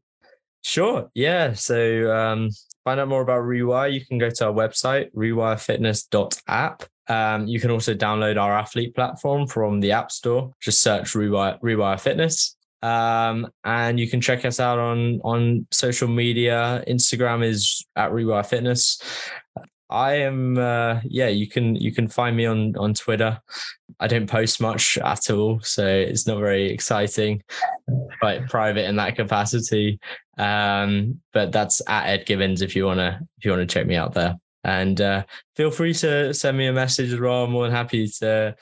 Sure. 0.62 1.10
Yeah. 1.14 1.52
So 1.52 2.10
um, 2.10 2.50
find 2.84 3.00
out 3.00 3.08
more 3.08 3.22
about 3.22 3.42
Rewire. 3.42 3.92
You 3.92 4.04
can 4.04 4.18
go 4.18 4.30
to 4.30 4.46
our 4.46 4.52
website, 4.52 5.12
rewirefitness.app. 5.12 6.84
Um, 7.08 7.46
you 7.46 7.60
can 7.60 7.70
also 7.70 7.94
download 7.94 8.40
our 8.40 8.56
athlete 8.56 8.94
platform 8.94 9.46
from 9.46 9.80
the 9.80 9.92
App 9.92 10.10
Store. 10.12 10.54
Just 10.60 10.82
search 10.82 11.12
Rewire, 11.12 11.60
Rewire 11.60 12.00
Fitness. 12.00 12.56
Um, 12.82 13.50
and 13.64 14.00
you 14.00 14.08
can 14.08 14.20
check 14.20 14.44
us 14.44 14.58
out 14.58 14.78
on 14.78 15.20
on 15.22 15.66
social 15.70 16.08
media. 16.08 16.82
Instagram 16.88 17.44
is 17.44 17.84
at 17.96 18.10
Rewire 18.10 18.46
Fitness. 18.46 19.00
I 19.90 20.14
am 20.14 20.56
uh, 20.56 21.00
yeah, 21.04 21.28
you 21.28 21.48
can 21.48 21.74
you 21.74 21.92
can 21.92 22.08
find 22.08 22.36
me 22.36 22.46
on 22.46 22.76
on 22.76 22.94
Twitter. 22.94 23.40
I 23.98 24.06
don't 24.06 24.28
post 24.28 24.60
much 24.60 24.96
at 24.98 25.30
all, 25.30 25.60
so 25.60 25.84
it's 25.84 26.26
not 26.26 26.38
very 26.38 26.70
exciting. 26.70 27.42
Quite 28.20 28.48
private 28.48 28.88
in 28.88 28.96
that 28.96 29.16
capacity. 29.16 29.98
Um, 30.38 31.20
but 31.32 31.52
that's 31.52 31.82
at 31.86 32.06
Ed 32.06 32.26
Gibbins 32.26 32.62
if 32.62 32.76
you 32.76 32.86
wanna 32.86 33.20
if 33.38 33.44
you 33.44 33.50
wanna 33.50 33.66
check 33.66 33.86
me 33.86 33.96
out 33.96 34.14
there. 34.14 34.36
And 34.62 35.00
uh, 35.00 35.24
feel 35.56 35.70
free 35.70 35.94
to 35.94 36.32
send 36.34 36.56
me 36.56 36.68
a 36.68 36.72
message 36.72 37.12
as 37.12 37.20
well. 37.20 37.44
I'm 37.44 37.50
more 37.50 37.64
than 37.64 37.72
happy 37.74 38.06
to 38.20 38.54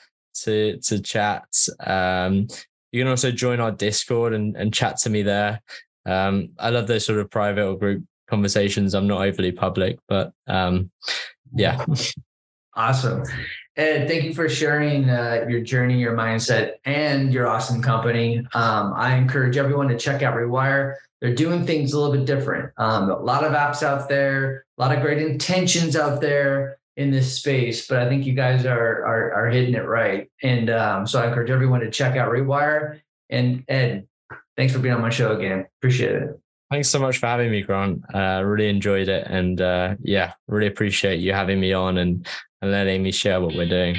to 0.43 0.79
to 0.79 0.99
chat. 0.99 1.45
Um, 1.79 2.47
you 2.91 3.01
can 3.01 3.09
also 3.09 3.31
join 3.31 3.59
our 3.59 3.71
Discord 3.71 4.33
and, 4.33 4.55
and 4.55 4.73
chat 4.73 4.97
to 5.01 5.11
me 5.11 5.21
there. 5.21 5.61
Um, 6.05 6.49
I 6.57 6.69
love 6.69 6.87
those 6.87 7.05
sort 7.05 7.19
of 7.19 7.29
private 7.29 7.65
or 7.65 7.77
group 7.77 8.03
conversations. 8.29 8.93
I'm 8.93 9.07
not 9.07 9.21
overly 9.21 9.51
public, 9.51 9.99
but 10.07 10.31
um, 10.47 10.91
yeah. 11.53 11.83
Awesome. 12.75 13.23
Ed, 13.75 14.07
thank 14.07 14.23
you 14.23 14.33
for 14.33 14.47
sharing 14.47 15.09
uh, 15.09 15.45
your 15.49 15.61
journey, 15.61 15.99
your 15.99 16.15
mindset, 16.15 16.73
and 16.85 17.33
your 17.33 17.47
awesome 17.47 17.81
company. 17.81 18.39
Um, 18.53 18.93
I 18.95 19.15
encourage 19.15 19.57
everyone 19.57 19.87
to 19.89 19.97
check 19.97 20.21
out 20.21 20.35
Rewire. 20.35 20.95
They're 21.21 21.35
doing 21.35 21.65
things 21.65 21.93
a 21.93 21.99
little 21.99 22.15
bit 22.15 22.25
different. 22.25 22.71
Um, 22.77 23.09
a 23.09 23.17
lot 23.17 23.43
of 23.43 23.53
apps 23.53 23.83
out 23.83 24.07
there, 24.07 24.65
a 24.77 24.81
lot 24.81 24.95
of 24.95 25.01
great 25.01 25.21
intentions 25.21 25.95
out 25.95 26.21
there 26.21 26.77
in 26.95 27.11
this 27.11 27.33
space, 27.35 27.87
but 27.87 27.99
I 27.99 28.09
think 28.09 28.25
you 28.25 28.33
guys 28.33 28.65
are 28.65 29.05
are, 29.05 29.33
are 29.33 29.47
hitting 29.49 29.75
it 29.75 29.85
right. 29.85 30.29
And 30.43 30.69
um, 30.69 31.07
so 31.07 31.21
I 31.21 31.27
encourage 31.27 31.49
everyone 31.49 31.79
to 31.79 31.89
check 31.89 32.17
out 32.17 32.29
Rewire. 32.29 32.99
And 33.29 33.63
Ed, 33.69 34.07
thanks 34.57 34.73
for 34.73 34.79
being 34.79 34.93
on 34.93 35.01
my 35.01 35.09
show 35.09 35.35
again. 35.35 35.65
Appreciate 35.79 36.15
it. 36.15 36.39
Thanks 36.71 36.89
so 36.89 36.99
much 36.99 37.17
for 37.17 37.25
having 37.25 37.49
me, 37.49 37.63
Grant. 37.63 38.03
Uh, 38.13 38.43
really 38.45 38.69
enjoyed 38.69 39.09
it. 39.09 39.25
And 39.27 39.59
uh, 39.59 39.95
yeah, 40.01 40.33
really 40.47 40.67
appreciate 40.67 41.19
you 41.19 41.33
having 41.33 41.59
me 41.59 41.73
on 41.73 41.97
and, 41.97 42.27
and 42.61 42.71
letting 42.71 43.01
me 43.01 43.11
share 43.11 43.41
what 43.41 43.55
we're 43.55 43.67
doing. 43.67 43.95